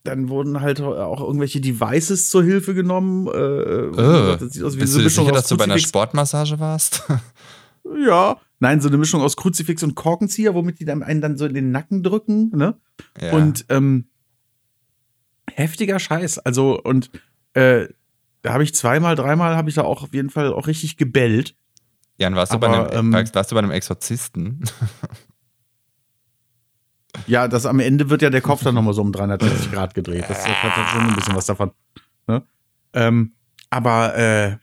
dann 0.03 0.29
wurden 0.29 0.59
halt 0.59 0.81
auch 0.81 1.21
irgendwelche 1.21 1.61
Devices 1.61 2.29
zur 2.29 2.43
Hilfe 2.43 2.73
genommen. 2.73 3.27
Äh, 3.27 3.31
Äh, 3.31 4.37
das 4.37 4.53
sieht 4.53 4.63
aus 4.63 4.75
wie 4.75 4.79
Bist 4.79 4.93
so 4.93 4.97
du 4.97 5.01
eine 5.01 5.05
Mischung 5.05 5.25
sicher, 5.25 5.37
aus 5.37 5.41
dass 5.41 5.49
du 5.49 5.57
bei 5.57 5.63
einer 5.63 5.79
Sportmassage 5.79 6.59
warst? 6.59 7.03
Ja, 8.05 8.37
nein, 8.59 8.79
so 8.79 8.87
eine 8.87 8.97
Mischung 8.97 9.21
aus 9.21 9.35
Kruzifix 9.35 9.83
und 9.83 9.93
Korkenzieher, 9.93 10.53
womit 10.55 10.79
die 10.79 10.85
dann 10.85 11.03
einen 11.03 11.19
dann 11.19 11.37
so 11.37 11.45
in 11.45 11.53
den 11.53 11.71
Nacken 11.71 12.01
drücken, 12.01 12.49
ne? 12.55 12.77
ja. 13.21 13.33
Und 13.33 13.65
ähm, 13.67 14.07
heftiger 15.51 15.99
Scheiß. 15.99 16.39
Also, 16.39 16.81
und 16.81 17.11
äh, 17.55 17.89
da 18.41 18.53
habe 18.53 18.63
ich 18.63 18.73
zweimal, 18.73 19.15
dreimal 19.15 19.57
habe 19.57 19.67
ich 19.67 19.75
da 19.75 19.83
auch 19.83 20.01
auf 20.01 20.13
jeden 20.13 20.29
Fall 20.29 20.53
auch 20.53 20.67
richtig 20.67 20.95
gebellt. 20.95 21.55
Jan, 22.17 22.35
warst 22.35 22.53
du, 22.53 22.59
bei 22.59 22.67
aber, 22.67 22.91
einem, 22.91 23.13
ähm, 23.13 23.29
warst 23.33 23.51
du 23.51 23.55
bei 23.55 23.59
einem 23.59 23.71
Exorzisten? 23.71 24.63
Ja, 27.27 27.47
das 27.47 27.65
am 27.65 27.79
Ende 27.79 28.09
wird 28.09 28.21
ja 28.21 28.29
der 28.29 28.41
Kopf 28.41 28.63
dann 28.63 28.75
nochmal 28.75 28.93
so 28.93 29.01
um 29.01 29.11
360 29.11 29.71
Grad 29.71 29.93
gedreht. 29.93 30.25
Das, 30.27 30.45
hat 30.45 30.89
schon 30.89 31.01
ein 31.01 31.15
bisschen 31.15 31.35
was 31.35 31.45
davon. 31.45 31.71
Ne? 32.27 32.43
Ähm, 32.93 33.33
aber 33.69 34.17
äh, 34.17 34.57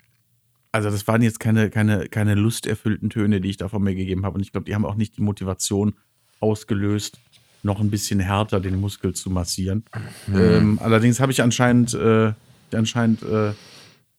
also 0.72 0.90
das 0.90 1.06
waren 1.08 1.22
jetzt 1.22 1.40
keine, 1.40 1.70
keine, 1.70 2.08
keine 2.08 2.34
lusterfüllten 2.34 3.10
Töne, 3.10 3.40
die 3.40 3.50
ich 3.50 3.56
da 3.56 3.68
von 3.68 3.82
mir 3.82 3.94
gegeben 3.94 4.24
habe. 4.24 4.36
Und 4.36 4.42
ich 4.42 4.52
glaube, 4.52 4.66
die 4.66 4.74
haben 4.74 4.84
auch 4.84 4.94
nicht 4.94 5.16
die 5.16 5.22
Motivation 5.22 5.94
ausgelöst, 6.40 7.18
noch 7.62 7.80
ein 7.80 7.90
bisschen 7.90 8.20
härter 8.20 8.60
den 8.60 8.80
Muskel 8.80 9.14
zu 9.14 9.30
massieren. 9.30 9.84
Ähm, 10.32 10.78
allerdings 10.82 11.20
habe 11.20 11.32
ich 11.32 11.42
anscheinend, 11.42 11.94
äh, 11.94 12.32
anscheinend 12.72 13.22
äh, 13.22 13.52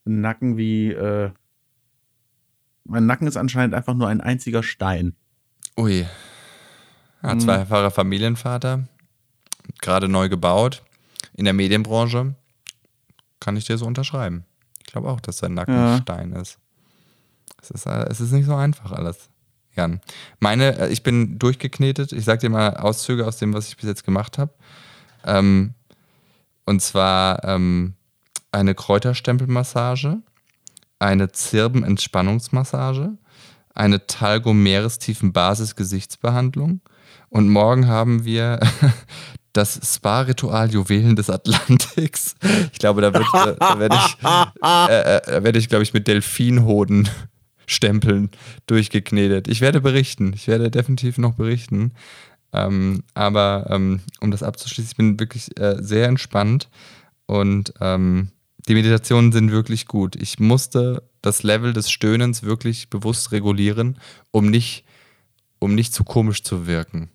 einen 0.05 0.21
Nacken 0.21 0.57
wie 0.57 0.91
äh, 0.91 1.31
mein 2.83 3.05
Nacken 3.05 3.27
ist 3.27 3.37
anscheinend 3.37 3.73
einfach 3.73 3.93
nur 3.93 4.07
ein 4.07 4.21
einziger 4.21 4.63
Stein. 4.63 5.15
Ui. 5.77 6.05
Ja, 7.23 7.37
zweifacher 7.37 7.91
Familienvater, 7.91 8.87
gerade 9.81 10.07
neu 10.07 10.27
gebaut, 10.27 10.83
in 11.33 11.45
der 11.45 11.53
Medienbranche. 11.53 12.35
Kann 13.39 13.57
ich 13.57 13.65
dir 13.65 13.77
so 13.77 13.85
unterschreiben. 13.85 14.45
Ich 14.79 14.91
glaube 14.91 15.09
auch, 15.09 15.19
dass 15.19 15.37
sein 15.37 15.53
Nacken 15.53 15.75
Ja. 15.75 15.97
Stein 15.99 16.31
ist. 16.33 16.57
Es 17.61 17.71
ist, 17.71 17.85
äh, 17.85 18.05
es 18.09 18.19
ist 18.21 18.31
nicht 18.31 18.45
so 18.45 18.55
einfach 18.55 18.91
alles. 18.91 19.29
Jan. 19.75 20.01
Meine, 20.39 20.77
äh, 20.77 20.89
ich 20.89 21.03
bin 21.03 21.39
durchgeknetet. 21.39 22.11
Ich 22.11 22.25
sag 22.25 22.39
dir 22.39 22.49
mal 22.49 22.75
Auszüge 22.77 23.25
aus 23.25 23.37
dem, 23.37 23.53
was 23.53 23.67
ich 23.69 23.77
bis 23.77 23.85
jetzt 23.85 24.03
gemacht 24.03 24.37
habe. 24.37 24.53
Ähm, 25.23 25.73
und 26.65 26.81
zwar 26.81 27.43
ähm, 27.43 27.93
eine 28.51 28.75
Kräuterstempelmassage, 28.75 30.21
eine 31.01 31.31
Zirbenentspannungsmassage, 31.31 33.17
eine 33.73 34.05
Talgo-Meerestiefen-Basis-Gesichtsbehandlung 34.05 36.81
und 37.29 37.49
morgen 37.49 37.87
haben 37.87 38.23
wir 38.23 38.59
das 39.53 39.79
Spa-Ritual 39.83 40.69
Juwelen 40.71 41.15
des 41.15 41.29
Atlantiks. 41.29 42.35
Ich 42.71 42.79
glaube, 42.79 43.01
da, 43.01 43.13
wird, 43.13 43.25
äh, 43.33 43.55
da 43.59 43.79
werde 43.79 43.95
ich, 43.95 44.17
äh, 44.23 45.17
äh, 45.17 45.21
da 45.25 45.43
werde 45.43 45.59
ich, 45.59 45.69
glaube 45.69 45.83
ich, 45.83 45.93
mit 45.93 46.07
Delfinhoden 46.07 47.09
Stempeln 47.65 48.29
durchgeknetet. 48.67 49.47
Ich 49.47 49.61
werde 49.61 49.81
berichten. 49.81 50.33
Ich 50.33 50.47
werde 50.47 50.69
definitiv 50.69 51.17
noch 51.17 51.33
berichten. 51.33 51.93
Ähm, 52.53 53.03
aber 53.13 53.65
ähm, 53.69 54.01
um 54.19 54.29
das 54.29 54.43
abzuschließen, 54.43 54.91
ich 54.91 54.97
bin 54.97 55.17
wirklich 55.19 55.57
äh, 55.57 55.77
sehr 55.79 56.07
entspannt 56.07 56.69
und 57.27 57.73
ähm, 57.79 58.31
die 58.67 58.73
Meditationen 58.73 59.31
sind 59.31 59.51
wirklich 59.51 59.87
gut. 59.87 60.15
Ich 60.15 60.39
musste 60.39 61.09
das 61.21 61.43
Level 61.43 61.73
des 61.73 61.89
Stöhnens 61.89 62.43
wirklich 62.43 62.89
bewusst 62.89 63.31
regulieren, 63.31 63.99
um 64.31 64.49
nicht, 64.49 64.85
um 65.59 65.75
nicht 65.75 65.93
zu 65.93 66.03
komisch 66.03 66.43
zu 66.43 66.67
wirken. 66.67 67.09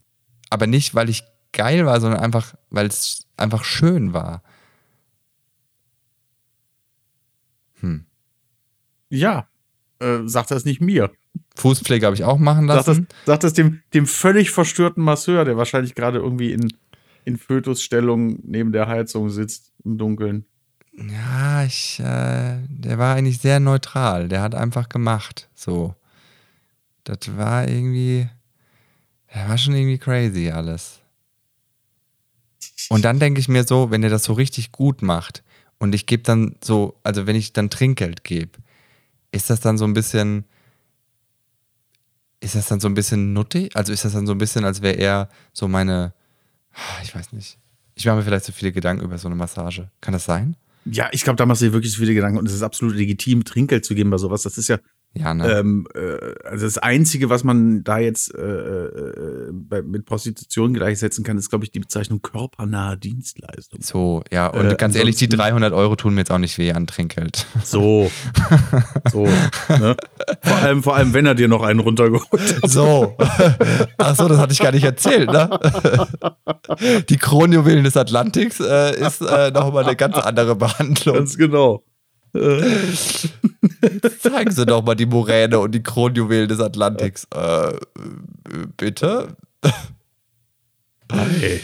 Aber 0.50 0.66
nicht, 0.66 0.94
weil 0.94 1.08
ich 1.08 1.24
geil 1.52 1.86
war, 1.86 2.00
sondern 2.00 2.20
einfach, 2.20 2.54
weil 2.70 2.86
es 2.86 3.26
einfach 3.36 3.64
schön 3.64 4.12
war. 4.12 4.42
Ja, 9.08 9.48
äh, 9.98 10.20
sagt 10.24 10.50
das 10.50 10.64
nicht 10.64 10.80
mir. 10.80 11.12
Fußpflege 11.56 12.06
habe 12.06 12.16
ich 12.16 12.24
auch 12.24 12.38
machen 12.38 12.66
Sagt 12.66 12.78
das, 12.80 12.86
lassen. 12.86 13.08
sagt 13.24 13.44
das 13.44 13.52
dem, 13.52 13.80
dem 13.94 14.06
völlig 14.06 14.50
verstörten 14.50 15.02
Masseur, 15.02 15.44
der 15.44 15.56
wahrscheinlich 15.56 15.94
gerade 15.94 16.18
irgendwie 16.18 16.52
in, 16.52 16.72
in 17.24 17.36
Fötusstellung 17.36 18.38
neben 18.42 18.72
der 18.72 18.88
Heizung 18.88 19.30
sitzt 19.30 19.72
im 19.84 19.98
Dunkeln. 19.98 20.46
Ja, 20.98 21.64
ich, 21.64 22.00
äh, 22.00 22.56
der 22.68 22.98
war 22.98 23.16
eigentlich 23.16 23.38
sehr 23.38 23.60
neutral. 23.60 24.28
Der 24.28 24.40
hat 24.40 24.54
einfach 24.54 24.88
gemacht. 24.88 25.48
So. 25.54 25.94
Das 27.04 27.36
war 27.36 27.68
irgendwie, 27.68 28.28
der 29.34 29.48
war 29.48 29.58
schon 29.58 29.74
irgendwie 29.74 29.98
crazy 29.98 30.50
alles. 30.50 31.00
Und 32.88 33.04
dann 33.04 33.18
denke 33.18 33.40
ich 33.40 33.48
mir 33.48 33.64
so, 33.64 33.90
wenn 33.90 34.00
der 34.00 34.10
das 34.10 34.24
so 34.24 34.32
richtig 34.32 34.72
gut 34.72 35.02
macht 35.02 35.42
und 35.78 35.94
ich 35.94 36.06
gebe 36.06 36.22
dann 36.22 36.56
so, 36.62 36.98
also 37.02 37.26
wenn 37.26 37.36
ich 37.36 37.52
dann 37.52 37.70
Trinkgeld 37.70 38.24
gebe, 38.24 38.58
ist 39.32 39.50
das 39.50 39.60
dann 39.60 39.76
so 39.76 39.84
ein 39.84 39.92
bisschen, 39.92 40.44
ist 42.40 42.54
das 42.54 42.68
dann 42.68 42.80
so 42.80 42.88
ein 42.88 42.94
bisschen 42.94 43.32
nuttig? 43.32 43.74
Also 43.76 43.92
ist 43.92 44.04
das 44.04 44.12
dann 44.12 44.26
so 44.26 44.32
ein 44.32 44.38
bisschen, 44.38 44.64
als 44.64 44.82
wäre 44.82 44.96
er 44.96 45.28
so 45.52 45.68
meine, 45.68 46.14
ich 47.02 47.14
weiß 47.14 47.32
nicht. 47.32 47.58
Ich 47.94 48.04
mache 48.06 48.16
mir 48.16 48.22
vielleicht 48.22 48.44
zu 48.44 48.52
viele 48.52 48.72
Gedanken 48.72 49.04
über 49.04 49.18
so 49.18 49.28
eine 49.28 49.36
Massage. 49.36 49.90
Kann 50.00 50.12
das 50.12 50.24
sein? 50.24 50.56
Ja, 50.88 51.08
ich 51.10 51.24
glaube, 51.24 51.36
da 51.36 51.46
machst 51.46 51.62
du 51.62 51.66
dir 51.66 51.72
wirklich 51.72 51.92
so 51.92 51.98
viele 51.98 52.14
Gedanken 52.14 52.38
und 52.38 52.46
es 52.46 52.54
ist 52.54 52.62
absolut 52.62 52.94
legitim, 52.94 53.44
Trinkgeld 53.44 53.84
zu 53.84 53.94
geben 53.94 54.10
bei 54.10 54.18
sowas. 54.18 54.42
Das 54.42 54.56
ist 54.56 54.68
ja, 54.68 54.78
Ja, 55.18 55.32
ne? 55.34 55.50
ähm, 55.58 55.86
äh, 55.94 56.34
also 56.46 56.66
das 56.66 56.78
Einzige, 56.78 57.30
was 57.30 57.42
man 57.42 57.82
da 57.84 57.98
jetzt 57.98 58.34
äh, 58.34 58.40
äh, 58.40 59.50
bei, 59.52 59.82
mit 59.82 60.04
Prostitution 60.04 60.74
gleichsetzen 60.74 61.24
kann, 61.24 61.38
ist, 61.38 61.48
glaube 61.48 61.64
ich, 61.64 61.70
die 61.70 61.80
Bezeichnung 61.80 62.20
körpernahe 62.22 62.98
Dienstleistung. 62.98 63.80
So, 63.82 64.22
ja, 64.30 64.48
und 64.48 64.66
Äh, 64.66 64.74
ganz 64.76 64.94
ehrlich, 64.94 65.16
die 65.16 65.24
ansonsten- 65.26 65.42
300 65.54 65.72
Euro 65.72 65.96
tun 65.96 66.14
mir 66.14 66.20
jetzt 66.20 66.30
auch 66.30 66.38
nicht 66.38 66.58
weh 66.58 66.72
an 66.72 66.86
Trinkgeld. 66.86 67.46
So. 67.64 68.10
so. 69.10 69.24
Ne? 69.68 69.96
Vor, 70.42 70.56
allem, 70.56 70.82
vor 70.82 70.96
allem, 70.96 71.14
wenn 71.14 71.26
er 71.26 71.34
dir 71.34 71.48
noch 71.48 71.62
einen 71.62 71.80
runtergeholt 71.80 72.62
hat. 72.62 72.70
So. 72.70 73.16
Ach 73.98 74.14
so, 74.16 74.28
das 74.28 74.38
hatte 74.38 74.52
ich 74.52 74.58
gar 74.58 74.72
nicht 74.72 74.84
erzählt, 74.84 75.30
ne? 75.30 75.48
Die 77.08 77.16
Kronjuwelen 77.16 77.84
des 77.84 77.96
Atlantiks 77.96 78.60
äh, 78.60 79.00
ist 79.06 79.20
äh, 79.22 79.50
nochmal 79.50 79.84
eine 79.84 79.96
ganz 79.96 80.16
andere 80.16 80.56
Behandlung. 80.56 81.16
Ganz 81.16 81.36
genau. 81.36 81.82
Zeigen 84.20 84.50
Sie 84.50 84.66
doch 84.66 84.82
mal 84.84 84.94
die 84.94 85.06
Moräne 85.06 85.58
und 85.58 85.72
die 85.72 85.82
Kronjuwelen 85.82 86.48
des 86.48 86.60
Atlantiks. 86.60 87.26
Äh, 87.34 87.68
äh, 87.68 87.78
bitte? 88.76 89.36
Hey. 91.10 91.60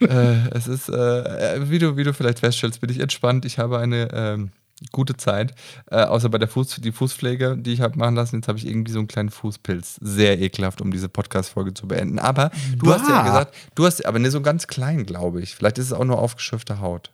äh, 0.00 0.48
es 0.50 0.66
ist, 0.68 0.88
äh, 0.88 1.70
wie, 1.70 1.78
du, 1.78 1.96
wie 1.96 2.04
du 2.04 2.12
vielleicht 2.12 2.40
feststellst, 2.40 2.80
bin 2.80 2.90
ich 2.90 3.00
entspannt. 3.00 3.44
Ich 3.44 3.58
habe 3.58 3.78
eine 3.78 4.08
ähm, 4.12 4.50
gute 4.92 5.16
Zeit. 5.16 5.54
Äh, 5.90 6.02
außer 6.02 6.28
bei 6.28 6.38
der 6.38 6.48
Fuß, 6.48 6.76
die 6.80 6.92
Fußpflege, 6.92 7.56
die 7.58 7.72
ich 7.72 7.80
habe 7.80 7.98
machen 7.98 8.14
lassen. 8.14 8.36
Jetzt 8.36 8.48
habe 8.48 8.58
ich 8.58 8.66
irgendwie 8.66 8.92
so 8.92 8.98
einen 8.98 9.08
kleinen 9.08 9.30
Fußpilz. 9.30 9.98
Sehr 10.00 10.40
ekelhaft, 10.40 10.80
um 10.80 10.90
diese 10.90 11.08
Podcast-Folge 11.08 11.74
zu 11.74 11.88
beenden. 11.88 12.18
Aber 12.18 12.50
du 12.76 12.92
hast 12.92 13.08
ja 13.08 13.22
Bah. 13.22 13.24
gesagt, 13.24 13.54
du 13.74 13.86
hast, 13.86 14.04
aber 14.04 14.18
ne, 14.18 14.30
so 14.30 14.40
ganz 14.40 14.66
klein, 14.66 15.06
glaube 15.06 15.40
ich. 15.42 15.54
Vielleicht 15.54 15.78
ist 15.78 15.86
es 15.86 15.92
auch 15.92 16.04
nur 16.04 16.18
aufgeschürfte 16.18 16.80
Haut. 16.80 17.12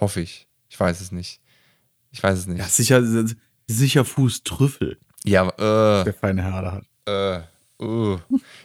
Hoffe 0.00 0.20
ich. 0.20 0.48
Ich 0.68 0.78
weiß 0.78 1.00
es 1.00 1.12
nicht. 1.12 1.40
Ich 2.10 2.22
weiß 2.22 2.38
es 2.38 2.46
nicht. 2.46 2.58
Ja, 2.58 2.66
sicher, 2.66 3.02
sicher 3.66 4.04
Fußtrüffel, 4.04 4.98
Ja, 5.24 5.48
äh, 5.48 6.04
der 6.04 6.14
feine 6.14 6.42
Herr 6.42 6.62
da 6.62 6.72
hat. 6.72 6.84
äh, 7.06 7.42
Uh, 7.82 8.18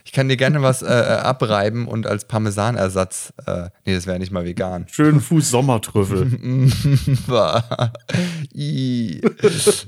ich 0.05 0.11
kann 0.11 0.29
dir 0.29 0.37
gerne 0.37 0.61
was 0.61 0.83
äh, 0.83 0.85
äh 0.85 0.89
abreiben 0.89 1.87
und 1.87 2.05
als 2.05 2.25
Parmesanersatz. 2.25 3.33
Äh, 3.47 3.69
nee, 3.85 3.95
das 3.95 4.05
wäre 4.05 4.19
nicht 4.19 4.31
mal 4.31 4.45
vegan. 4.45 4.85
Schönen 4.89 5.21
Fuß 5.21 5.49
Sommertrüffel. 5.49 6.27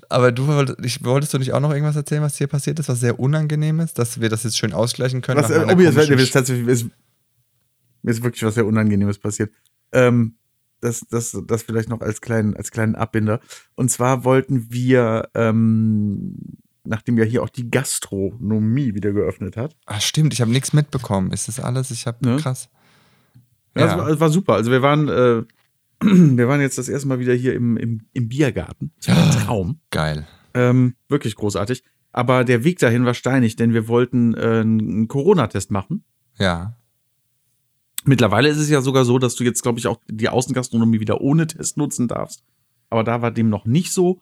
Aber 0.10 0.32
du 0.32 0.48
wolltest, 0.48 1.06
wolltest 1.06 1.34
du 1.34 1.38
nicht 1.38 1.54
auch 1.54 1.60
noch 1.60 1.72
irgendwas 1.72 1.96
erzählen, 1.96 2.24
was 2.24 2.38
hier 2.38 2.48
passiert 2.48 2.80
ist, 2.80 2.90
was 2.90 3.00
sehr 3.00 3.20
unangenehm 3.20 3.80
ist, 3.82 4.00
dass 4.00 4.20
wir 4.20 4.30
das 4.30 4.46
jetzt 4.46 4.58
schön 4.58 4.74
ausgleichen 4.74 5.22
können? 5.22 5.44
Was, 5.44 5.52
oh, 5.52 5.76
mir, 5.76 5.90
ist, 5.90 6.10
mir, 6.10 6.16
ist 6.16 6.32
tatsächlich, 6.32 6.66
mir, 6.66 6.72
ist, 6.72 6.88
mir 8.02 8.12
ist 8.12 8.24
wirklich 8.24 8.42
was 8.44 8.56
sehr 8.56 8.66
Unangenehmes 8.66 9.20
passiert. 9.20 9.52
Ähm, 9.92 10.38
das, 10.82 11.06
das, 11.10 11.38
das 11.46 11.64
vielleicht 11.64 11.90
noch 11.90 12.02
als 12.02 12.22
kleinen, 12.22 12.56
als 12.56 12.72
kleinen 12.72 12.96
Abbinder. 12.96 13.40
Und 13.76 13.90
zwar 13.90 14.24
wollten 14.24 14.72
wir 14.72 15.30
ähm, 15.36 16.36
nachdem 16.90 17.18
ja 17.18 17.24
hier 17.24 17.44
auch 17.44 17.50
die 17.50 17.70
Gastronomie 17.70 18.96
wieder 18.96 19.14
geöffnet 19.14 19.56
hat. 19.58 19.76
Ach 19.86 20.02
stimmt, 20.02 20.34
ich 20.34 20.42
habe 20.42 20.52
nichts 20.52 20.74
mitbekommen. 20.74 21.32
Ist 21.32 21.48
das 21.48 21.60
alles? 21.60 21.92
Ich 21.92 22.08
habe 22.08 22.26
ne? 22.26 22.38
krass. 22.38 22.70
Ja, 23.76 23.86
ja. 23.86 23.92
Es, 23.92 23.98
war, 23.98 24.08
es, 24.10 24.20
war, 24.20 24.30
super. 24.30 24.54
Also 24.54 24.72
wir 24.72 24.82
waren, 24.82 25.08
äh, 25.08 25.44
wir 26.02 26.48
waren 26.48 26.62
jetzt 26.62 26.78
das 26.78 26.90
erste 26.90 27.08
Mal 27.08 27.20
wieder 27.20 27.34
hier 27.34 27.54
im, 27.54 27.78
im, 27.78 28.02
im 28.14 28.28
Biergarten. 28.28 28.92
Das 28.98 29.16
war 29.16 29.24
ein 29.24 29.32
Traum. 29.32 29.80
Geil. 29.92 30.28
Ähm, 30.54 30.96
wirklich 31.08 31.36
großartig. 31.36 31.84
Aber 32.12 32.44
der 32.44 32.64
Weg 32.64 32.80
dahin 32.80 33.06
war 33.06 33.14
steinig, 33.14 33.56
denn 33.56 33.74
wir 33.74 33.88
wollten 33.88 34.34
äh, 34.34 34.62
einen 34.62 35.08
Corona-Test 35.08 35.70
machen. 35.70 36.04
Ja. 36.38 36.76
Mittlerweile 38.06 38.50
ist 38.50 38.58
es 38.58 38.70
ja 38.70 38.82
sogar 38.82 39.06
so, 39.06 39.20
dass 39.20 39.36
du 39.36 39.44
jetzt, 39.44 39.62
glaube 39.62 39.80
ich, 39.80 39.88
auch 39.88 40.00
die 40.10 40.30
Außengastronomie 40.30 41.00
wieder 41.00 41.22
ohne 41.22 41.48
Test 41.48 41.78
nutzen 41.78 42.08
darfst. 42.08 42.44
Aber 42.90 43.04
da 43.04 43.22
war 43.22 43.32
dem 43.32 43.50
noch 43.50 43.66
nicht 43.66 43.92
so. 43.92 44.22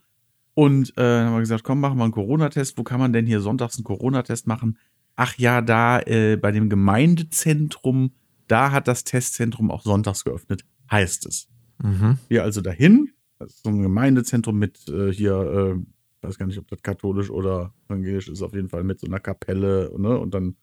Und 0.53 0.97
äh, 0.97 1.01
haben 1.01 1.34
wir 1.34 1.39
gesagt, 1.39 1.63
komm, 1.63 1.80
machen 1.80 1.97
wir 1.97 2.03
einen 2.03 2.13
Corona-Test. 2.13 2.78
Wo 2.78 2.84
kann 2.84 2.99
man 2.99 3.13
denn 3.13 3.28
hier 3.28 3.41
sonntags 3.41 3.78
einen 3.78 3.84
Corona-Test 3.84 4.47
machen? 4.47 4.78
Ach 5.15 5.36
ja, 5.38 5.61
da 5.61 5.99
äh, 5.99 6.36
bei 6.36 6.51
dem 6.51 6.69
Gemeindezentrum, 6.69 8.11
da 8.47 8.71
hat 8.71 8.88
das 8.88 9.03
Testzentrum 9.03 9.69
auch 9.71 9.84
sonntags 9.84 10.23
geöffnet, 10.23 10.65
heißt 10.89 11.28
es. 11.28 11.47
Mhm. 11.84 12.17
Wir 12.28 12.43
also 12.43 12.61
dahin, 12.61 13.11
das 13.39 13.53
ist 13.53 13.63
so 13.63 13.69
ein 13.69 13.82
Gemeindezentrum 13.82 14.57
mit 14.57 14.88
äh, 14.89 15.11
hier, 15.11 15.34
äh, 15.34 16.25
weiß 16.25 16.38
gar 16.38 16.47
nicht, 16.47 16.57
ob 16.57 16.67
das 16.67 16.82
katholisch 16.82 17.30
oder 17.30 17.73
evangelisch 17.88 18.28
ist, 18.28 18.41
auf 18.41 18.53
jeden 18.53 18.69
Fall 18.69 18.84
mit 18.84 18.99
so 18.99 19.07
einer 19.07 19.19
Kapelle 19.19 19.93
ne? 19.97 20.17
und 20.17 20.34
dann 20.34 20.55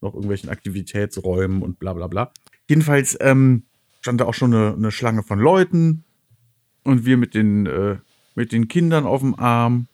noch 0.00 0.14
irgendwelchen 0.14 0.50
Aktivitätsräumen 0.50 1.62
und 1.62 1.78
bla 1.78 1.92
bla 1.92 2.06
bla. 2.06 2.32
Jedenfalls 2.72 3.18
ähm, 3.20 3.64
stand 4.00 4.22
da 4.22 4.24
auch 4.24 4.32
schon 4.32 4.54
eine, 4.54 4.72
eine 4.72 4.90
Schlange 4.90 5.22
von 5.22 5.38
Leuten 5.38 6.04
und 6.84 7.04
wir 7.04 7.18
mit 7.18 7.34
den 7.34 7.66
äh, 7.66 7.96
mit 8.34 8.50
den 8.50 8.66
Kindern 8.66 9.04
auf 9.04 9.20
dem 9.20 9.38
Arm 9.38 9.88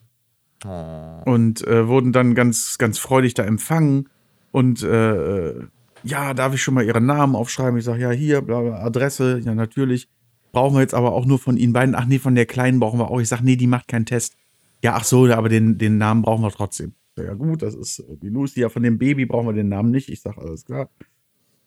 oh. 0.63 1.21
und 1.25 1.67
äh, 1.67 1.89
wurden 1.89 2.13
dann 2.13 2.35
ganz, 2.35 2.77
ganz 2.77 2.97
freudig 2.97 3.33
da 3.33 3.43
empfangen. 3.43 4.07
Und 4.53 4.81
äh, 4.81 5.55
ja, 6.03 6.33
darf 6.33 6.53
ich 6.53 6.61
schon 6.61 6.73
mal 6.73 6.85
ihren 6.85 7.05
Namen 7.05 7.35
aufschreiben? 7.35 7.77
Ich 7.77 7.83
sage, 7.83 8.01
ja, 8.01 8.11
hier, 8.11 8.39
bla, 8.41 8.61
bla, 8.61 8.81
Adresse, 8.81 9.39
ja, 9.39 9.53
natürlich. 9.53 10.07
Brauchen 10.53 10.77
wir 10.77 10.79
jetzt 10.79 10.93
aber 10.93 11.11
auch 11.11 11.25
nur 11.25 11.37
von 11.37 11.57
Ihnen 11.57 11.73
beiden. 11.73 11.95
Ach 11.95 12.05
nee, 12.05 12.17
von 12.17 12.35
der 12.35 12.45
Kleinen 12.45 12.79
brauchen 12.79 12.97
wir 12.97 13.11
auch. 13.11 13.19
Ich 13.19 13.27
sage, 13.27 13.43
nee, 13.43 13.57
die 13.57 13.67
macht 13.67 13.89
keinen 13.89 14.05
Test. 14.05 14.37
Ja, 14.81 14.95
ach 14.95 15.03
so, 15.03 15.27
aber 15.27 15.49
den, 15.49 15.77
den 15.77 15.97
Namen 15.97 16.21
brauchen 16.21 16.43
wir 16.43 16.51
trotzdem. 16.51 16.93
Ja, 17.17 17.33
gut, 17.33 17.61
das 17.61 17.75
ist 17.75 18.05
die 18.21 18.29
Lucy. 18.29 18.61
Ja, 18.61 18.69
von 18.69 18.83
dem 18.83 18.97
Baby 18.97 19.25
brauchen 19.25 19.47
wir 19.47 19.53
den 19.53 19.67
Namen 19.67 19.91
nicht. 19.91 20.07
Ich 20.07 20.21
sage, 20.21 20.39
alles 20.39 20.63
klar. 20.63 20.89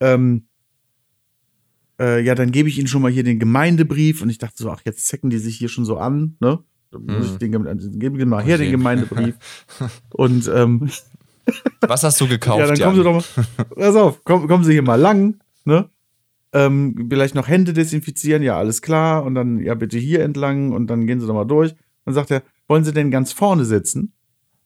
Ähm, 0.00 0.46
äh, 2.02 2.20
ja, 2.20 2.34
dann 2.34 2.50
gebe 2.50 2.68
ich 2.68 2.78
ihnen 2.78 2.88
schon 2.88 3.00
mal 3.00 3.12
hier 3.12 3.22
den 3.22 3.38
Gemeindebrief 3.38 4.22
und 4.22 4.28
ich 4.28 4.38
dachte 4.38 4.60
so, 4.60 4.70
ach, 4.70 4.80
jetzt 4.84 5.06
zecken 5.06 5.30
die 5.30 5.38
sich 5.38 5.56
hier 5.56 5.68
schon 5.68 5.84
so 5.84 5.98
an, 5.98 6.36
ne? 6.40 6.58
Dann 6.90 7.06
muss 7.06 7.26
ich 7.26 7.32
mhm. 7.34 7.38
den, 7.38 7.66
also, 7.66 7.90
geben 7.90 8.18
wir 8.18 8.26
mal 8.26 8.42
her 8.42 8.58
den 8.58 8.70
Gemeindebrief. 8.70 9.36
und 10.10 10.50
ähm, 10.52 10.90
was 11.80 12.02
hast 12.02 12.20
du 12.20 12.26
gekauft? 12.26 12.58
ja, 12.58 12.66
dann 12.66 12.78
kommen 12.78 12.96
Sie 12.96 13.02
doch 13.04 13.36
mal, 13.36 13.66
pass 13.76 13.96
auf, 13.96 14.20
komm, 14.24 14.48
kommen 14.48 14.64
Sie 14.64 14.72
hier 14.72 14.82
mal 14.82 15.00
lang, 15.00 15.40
ne? 15.64 15.88
Ähm, 16.54 17.06
vielleicht 17.08 17.34
noch 17.34 17.48
Hände 17.48 17.72
desinfizieren, 17.72 18.42
ja, 18.42 18.58
alles 18.58 18.82
klar. 18.82 19.24
Und 19.24 19.34
dann, 19.34 19.60
ja, 19.60 19.74
bitte 19.74 19.96
hier 19.96 20.22
entlang 20.22 20.72
und 20.72 20.88
dann 20.88 21.06
gehen 21.06 21.18
Sie 21.18 21.26
doch 21.26 21.34
mal 21.34 21.46
durch. 21.46 21.74
Dann 22.04 22.12
sagt 22.12 22.30
er, 22.30 22.42
wollen 22.68 22.84
Sie 22.84 22.92
denn 22.92 23.10
ganz 23.10 23.32
vorne 23.32 23.64
sitzen? 23.64 24.12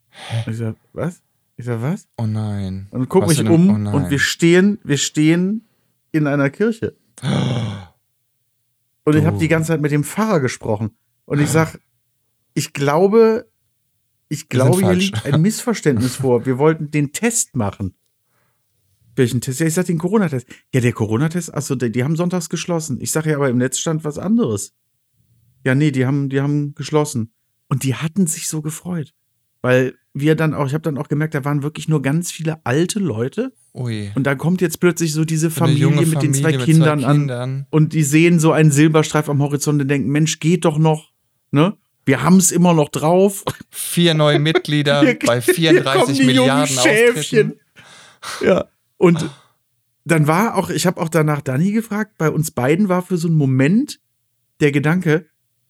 Hä? 0.08 0.50
Ich 0.50 0.56
sag, 0.56 0.74
was? 0.94 1.22
Ich 1.56 1.66
sag, 1.66 1.82
was? 1.82 2.08
Oh 2.16 2.26
nein. 2.26 2.88
Und 2.90 3.08
guck 3.08 3.22
was 3.22 3.38
mich 3.38 3.48
um 3.48 3.86
oh 3.86 3.96
und 3.96 4.10
wir 4.10 4.18
stehen, 4.18 4.78
wir 4.82 4.96
stehen 4.96 5.64
in 6.10 6.26
einer 6.26 6.50
Kirche. 6.50 6.96
Und 7.22 9.16
ich 9.16 9.24
habe 9.24 9.38
die 9.38 9.48
ganze 9.48 9.68
Zeit 9.68 9.80
mit 9.80 9.92
dem 9.92 10.04
Pfarrer 10.04 10.40
gesprochen. 10.40 10.90
Und 11.24 11.40
ich 11.40 11.48
sag, 11.48 11.78
ich 12.54 12.72
glaube, 12.72 13.48
ich 14.28 14.48
glaube, 14.48 14.78
hier 14.78 14.94
liegt 14.94 15.24
ein 15.24 15.40
Missverständnis 15.40 16.16
vor. 16.22 16.46
Wir 16.46 16.58
wollten 16.58 16.90
den 16.90 17.12
Test 17.12 17.54
machen. 17.54 17.94
Welchen 19.14 19.40
Test? 19.40 19.60
Ja, 19.60 19.66
ich 19.66 19.74
sag 19.74 19.86
den 19.86 19.98
Corona-Test. 19.98 20.46
Ja, 20.74 20.80
der 20.80 20.92
Corona-Test, 20.92 21.54
achso, 21.54 21.74
die, 21.74 21.90
die, 21.90 22.04
haben 22.04 22.16
sonntags 22.16 22.48
geschlossen. 22.48 23.00
Ich 23.00 23.12
sage 23.12 23.30
ja 23.30 23.36
aber 23.36 23.48
im 23.48 23.58
Netz 23.58 23.78
stand 23.78 24.04
was 24.04 24.18
anderes. 24.18 24.74
Ja, 25.64 25.74
nee, 25.74 25.90
die 25.90 26.04
haben, 26.04 26.28
die 26.28 26.40
haben 26.40 26.74
geschlossen. 26.74 27.32
Und 27.68 27.82
die 27.82 27.94
hatten 27.94 28.26
sich 28.26 28.48
so 28.48 28.60
gefreut. 28.60 29.14
Weil 29.62 29.96
wir 30.18 30.34
dann 30.34 30.54
auch, 30.54 30.66
ich 30.66 30.72
habe 30.72 30.82
dann 30.82 30.96
auch 30.96 31.08
gemerkt, 31.08 31.34
da 31.34 31.44
waren 31.44 31.62
wirklich 31.62 31.88
nur 31.88 32.00
ganz 32.00 32.32
viele 32.32 32.64
alte 32.64 32.98
Leute. 32.98 33.52
Ui. 33.74 34.10
Und 34.14 34.24
da 34.24 34.34
kommt 34.34 34.62
jetzt 34.62 34.80
plötzlich 34.80 35.12
so 35.12 35.24
diese 35.24 35.50
Familie, 35.50 35.88
mit 35.88 36.08
Familie 36.08 36.18
den 36.20 36.34
zwei, 36.34 36.52
mit 36.52 36.64
Kindern, 36.64 37.00
zwei 37.00 37.12
Kindern, 37.12 37.40
an. 37.40 37.66
Und 37.70 37.92
die 37.92 38.02
sehen 38.02 38.40
so 38.40 38.52
einen 38.52 38.70
Silberstreif 38.70 39.28
am 39.28 39.42
Horizont 39.42 39.82
und 39.82 39.88
denken, 39.88 40.10
Mensch, 40.10 40.40
geht 40.40 40.64
doch 40.64 40.78
noch. 40.78 41.12
Ne? 41.50 41.76
Wir 42.06 42.22
haben 42.22 42.38
es 42.38 42.50
immer 42.50 42.72
noch 42.72 42.88
drauf. 42.88 43.44
Vier 43.68 44.14
neue 44.14 44.38
Mitglieder 44.38 45.00
hier, 45.04 45.18
bei 45.26 45.42
34 45.42 46.24
Milliarden 46.24 46.66
Schäfchen. 46.66 47.60
Ja. 48.40 48.64
Und 48.96 49.28
dann 50.06 50.26
war 50.26 50.56
auch, 50.56 50.70
ich 50.70 50.86
habe 50.86 51.00
auch 51.00 51.10
danach 51.10 51.42
Dani 51.42 51.72
gefragt, 51.72 52.12
bei 52.16 52.30
uns 52.30 52.52
beiden 52.52 52.88
war 52.88 53.02
für 53.02 53.18
so 53.18 53.28
einen 53.28 53.36
Moment 53.36 54.00
der 54.60 54.72
Gedanke, 54.72 55.26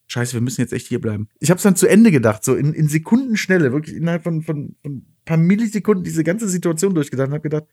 Scheiße, 0.09 0.35
wir 0.35 0.41
müssen 0.41 0.61
jetzt 0.61 0.73
echt 0.73 0.87
hier 0.87 1.01
bleiben. 1.01 1.29
Ich 1.41 1.51
habe 1.51 1.57
es 1.57 1.65
dann 1.65 1.77
zu 1.77 1.87
Ende 1.87 2.11
gedacht, 2.11 2.45
so 2.45 2.55
in, 2.55 2.73
in 2.73 2.89
Sekundenschnelle, 2.89 3.73
wirklich 3.73 3.97
innerhalb 3.97 4.23
von, 4.23 4.43
von, 4.43 4.77
von 4.83 4.93
ein 4.93 5.17
paar 5.25 5.37
Millisekunden 5.37 6.05
diese 6.05 6.23
ganze 6.23 6.49
Situation 6.49 6.95
durchgedacht 6.95 7.29
und 7.29 7.35
habe 7.35 7.43
gedacht, 7.43 7.65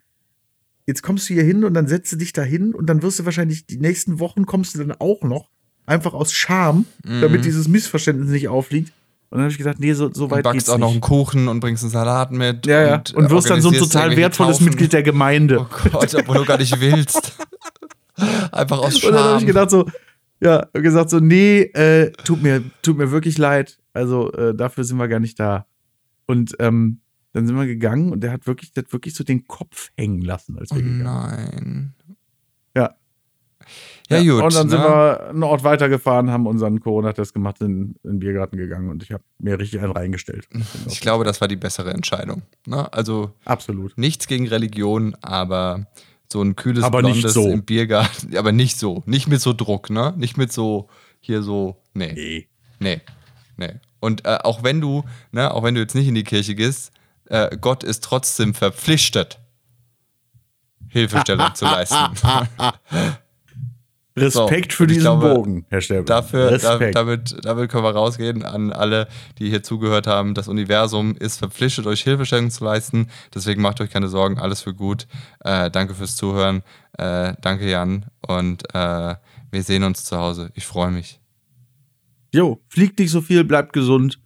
jetzt 0.88 1.04
kommst 1.04 1.30
du 1.30 1.36
hier 1.36 1.44
hin 1.44 1.64
und 1.64 1.74
dann 1.76 1.88
setzt 1.88 2.12
du 2.12 2.16
dich 2.16 2.34
da 2.34 2.42
hin 2.42 2.74
und 2.74 2.88
dann 2.88 3.04
wirst 3.04 3.20
du 3.20 3.26
wahrscheinlich 3.26 3.68
die 3.68 3.78
nächsten 3.78 4.20
Wochen 4.20 4.46
kommst 4.46 4.74
du 4.74 4.80
dann 4.80 4.92
auch 4.94 5.22
noch, 5.22 5.50
einfach 5.86 6.14
aus 6.14 6.34
Scham, 6.34 6.86
mhm. 7.06 7.22
damit 7.22 7.46
dieses 7.46 7.68
Missverständnis 7.68 8.30
nicht 8.30 8.48
aufliegt. 8.48 8.92
Und 9.30 9.38
dann 9.38 9.46
habe 9.46 9.52
ich 9.52 9.58
gesagt, 9.58 9.80
nee, 9.80 9.94
so, 9.94 10.14
so 10.14 10.30
weit 10.30 10.46
du 10.46 10.52
backst 10.52 10.70
auch 10.70 10.78
noch 10.78 10.92
einen 10.92 11.02
Kuchen 11.02 11.48
und 11.48 11.60
bringst 11.60 11.84
einen 11.84 11.92
Salat 11.92 12.32
mit. 12.32 12.68
Ja, 12.68 12.84
ja. 12.84 12.96
Und, 12.96 13.14
und 13.16 13.30
wirst 13.32 13.50
dann 13.50 13.62
so 13.62 13.70
ein 13.70 13.76
total 13.76 14.16
wertvolles 14.16 14.58
Taufen. 14.58 14.70
Mitglied 14.70 14.94
der 14.94 15.02
Gemeinde. 15.02 15.60
Oh 15.60 15.90
Gott, 15.92 16.14
obwohl 16.14 16.38
du 16.38 16.46
gar 16.46 16.60
nicht 16.60 16.80
willst. 16.80 17.36
Einfach 18.52 18.78
aus 18.78 19.00
Scham. 19.00 19.10
Und 19.10 19.16
dann 19.16 19.24
habe 19.24 19.40
ich 19.40 19.48
gedacht 19.48 19.72
so, 19.72 19.88
ja, 20.44 20.68
gesagt 20.74 21.10
so, 21.10 21.20
nee, 21.20 21.62
äh, 21.62 22.12
tut 22.24 22.42
mir, 22.44 22.64
tut 22.82 22.98
mir 22.98 23.12
wirklich 23.12 23.38
leid. 23.38 23.80
Also 23.94 24.32
äh, 24.34 24.54
dafür 24.54 24.84
sind 24.84 24.98
wir 24.98 25.08
gar 25.08 25.20
nicht 25.20 25.40
da. 25.40 25.68
Und 26.26 26.56
ähm, 26.60 27.00
dann 27.34 27.48
sind 27.48 27.56
wir 27.56 27.66
gegangen 27.66 28.12
und 28.12 28.22
der 28.22 28.32
hat 28.32 28.46
wirklich, 28.46 28.74
der 28.74 28.84
hat 28.84 28.94
wirklich 28.94 29.16
so 29.16 29.24
den 29.24 29.48
Kopf 29.48 29.92
hängen 29.98 30.22
lassen, 30.22 30.58
als 30.60 30.72
wir 30.72 30.78
oh 30.78 30.82
gegangen 30.82 31.04
Nein. 31.04 31.94
Ja. 32.76 32.96
Ja, 34.10 34.18
ja, 34.18 34.34
gut. 34.34 34.44
Und 34.44 34.54
dann 34.54 34.68
ne? 34.68 34.72
sind 34.72 34.82
wir 34.82 35.30
einen 35.30 35.44
Ort 35.44 35.64
weitergefahren, 35.64 36.30
haben 36.30 36.46
unseren 36.46 36.80
Corona-Test 36.80 37.34
gemacht, 37.34 37.60
sind 37.60 37.96
in 38.04 38.12
den 38.12 38.20
Biergarten 38.20 38.58
gegangen 38.58 38.90
und 38.90 39.02
ich 39.02 39.12
habe 39.12 39.24
mir 39.40 39.58
richtig 39.58 39.80
einen 39.82 39.94
reingestellt. 39.94 40.48
Ich 40.88 41.00
glaube, 41.00 41.24
das 41.24 41.40
war 41.42 41.48
die 41.48 41.56
bessere 41.56 41.92
Entscheidung. 41.92 42.44
Ne? 42.68 42.92
Also 42.92 43.32
absolut. 43.46 43.98
Nichts 43.98 44.28
gegen 44.28 44.48
Religion, 44.48 45.16
aber 45.22 45.88
so 46.34 46.42
ein 46.42 46.58
kühles 46.58 46.84
aber 46.84 47.00
Blondes 47.00 47.34
so. 47.34 47.50
im 47.50 47.64
Biergarten. 47.64 48.36
Aber 48.36 48.52
nicht 48.52 48.78
so. 48.78 49.04
Nicht 49.06 49.28
mit 49.28 49.40
so 49.40 49.54
Druck, 49.54 49.90
ne? 49.90 50.14
Nicht 50.18 50.36
mit 50.36 50.52
so, 50.52 50.90
hier 51.22 51.42
so, 51.42 51.82
nee. 51.94 52.12
Nee. 52.14 52.48
Nee. 52.80 53.02
Nee. 53.56 53.80
Und 54.02 54.26
äh, 54.26 54.40
auch 54.44 54.64
wenn 54.64 54.82
du, 54.82 55.06
ne, 55.32 55.54
auch 55.54 55.64
wenn 55.64 55.76
du 55.76 55.82
jetzt 55.82 55.96
nicht 55.96 56.08
in 56.08 56.16
die 56.16 56.26
Kirche 56.26 56.56
gehst, 56.56 56.92
äh, 57.30 57.56
Gott 57.56 57.84
ist 57.86 58.04
trotzdem 58.04 58.54
verpflichtet, 58.54 59.40
Hilfestellung 60.90 61.56
zu 61.56 61.66
leisten. 61.66 61.96
Respekt 64.16 64.72
so, 64.72 64.78
für 64.78 64.88
diesen 64.88 65.02
glaube, 65.02 65.34
Bogen, 65.34 65.66
Herr 65.70 65.82
Sterbe. 65.82 66.06
Dafür, 66.06 66.58
da, 66.60 66.78
damit, 66.92 67.36
damit 67.44 67.72
können 67.72 67.84
wir 67.84 67.96
rausgehen 67.96 68.44
an 68.44 68.72
alle, 68.72 69.08
die 69.40 69.50
hier 69.50 69.64
zugehört 69.64 70.06
haben. 70.06 70.36
Das 70.36 70.48
Universum 70.48 71.16
ist 71.18 71.38
verpflichtet, 71.38 71.88
euch 71.88 72.04
Hilfestellung 72.04 72.52
zu 72.52 72.64
leisten. 72.64 73.10
Deswegen 73.34 73.62
macht 73.62 73.82
euch 73.82 73.90
keine 73.90 74.10
Sorgen, 74.10 74.38
alles 74.38 74.62
für 74.62 74.76
gut. 74.76 75.08
Äh, 75.44 75.72
danke 75.72 75.96
fürs 75.96 76.16
Zuhören. 76.16 76.62
Äh, 76.98 77.34
danke, 77.42 77.70
Jan. 77.70 78.06
Und 78.28 78.64
äh, 78.76 79.16
wir 79.52 79.64
sehen 79.64 79.84
uns 79.84 80.04
zu 80.04 80.18
Hause. 80.18 80.52
Ich 80.54 80.66
freue 80.66 80.92
mich. 80.92 81.20
Jo, 82.34 82.62
fliegt 82.68 83.00
nicht 83.00 83.12
so 83.12 83.22
viel, 83.22 83.44
bleibt 83.44 83.74
gesund. 83.74 84.20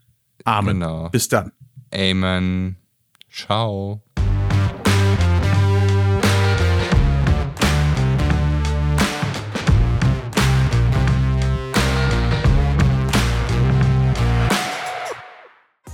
Amen. 0.43 0.79
Genau. 0.79 1.09
Bis 1.09 1.29
dann. 1.29 1.51
Amen. 1.93 2.77
Ciao. 3.29 4.01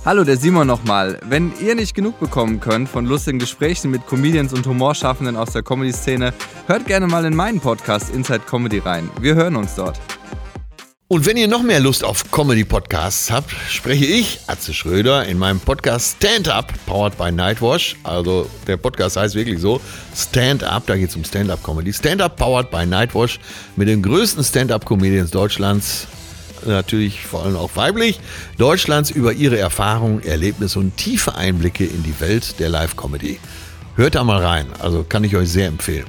Hallo, 0.06 0.22
der 0.22 0.36
Simon 0.36 0.66
nochmal. 0.66 1.18
Wenn 1.24 1.50
ihr 1.62 1.74
nicht 1.74 1.94
genug 1.94 2.20
bekommen 2.20 2.60
könnt 2.60 2.90
von 2.90 3.06
lustigen 3.06 3.38
Gesprächen 3.38 3.90
mit 3.90 4.06
Comedians 4.06 4.52
und 4.52 4.66
Humorschaffenden 4.66 5.34
aus 5.34 5.52
der 5.52 5.62
Comedy-Szene, 5.62 6.34
hört 6.66 6.86
gerne 6.86 7.06
mal 7.06 7.24
in 7.24 7.34
meinen 7.34 7.58
Podcast 7.58 8.10
Inside 8.10 8.40
Comedy 8.40 8.80
rein. 8.80 9.08
Wir 9.22 9.34
hören 9.34 9.56
uns 9.56 9.76
dort. 9.76 9.98
Und 11.08 11.24
wenn 11.24 11.38
ihr 11.38 11.48
noch 11.48 11.62
mehr 11.62 11.80
Lust 11.80 12.04
auf 12.04 12.30
Comedy-Podcasts 12.30 13.30
habt, 13.30 13.50
spreche 13.70 14.04
ich, 14.04 14.40
Atze 14.46 14.74
Schröder, 14.74 15.24
in 15.24 15.38
meinem 15.38 15.58
Podcast 15.58 16.18
Stand 16.18 16.50
Up, 16.50 16.70
powered 16.84 17.16
by 17.16 17.32
Nightwash. 17.32 17.96
Also 18.02 18.50
der 18.66 18.76
Podcast 18.76 19.16
heißt 19.16 19.34
wirklich 19.34 19.58
so, 19.58 19.80
Stand 20.14 20.64
Up, 20.64 20.86
da 20.86 20.98
geht 20.98 21.08
es 21.08 21.16
um 21.16 21.24
Stand-Up-Comedy. 21.24 21.94
Stand 21.94 22.20
Up, 22.20 22.36
powered 22.36 22.70
by 22.70 22.84
Nightwash, 22.84 23.40
mit 23.76 23.88
den 23.88 24.02
größten 24.02 24.44
Stand-Up-Comedians 24.44 25.30
Deutschlands 25.30 26.06
natürlich 26.66 27.24
vor 27.24 27.44
allem 27.44 27.56
auch 27.56 27.76
weiblich, 27.76 28.20
Deutschlands 28.58 29.10
über 29.10 29.32
ihre 29.32 29.58
Erfahrungen, 29.58 30.22
Erlebnisse 30.22 30.78
und 30.78 30.96
tiefe 30.96 31.34
Einblicke 31.34 31.84
in 31.84 32.02
die 32.02 32.18
Welt 32.20 32.58
der 32.60 32.68
Live-Comedy. 32.68 33.38
Hört 33.96 34.14
da 34.14 34.24
mal 34.24 34.42
rein, 34.42 34.66
also 34.80 35.04
kann 35.04 35.24
ich 35.24 35.36
euch 35.36 35.50
sehr 35.50 35.68
empfehlen. 35.68 36.06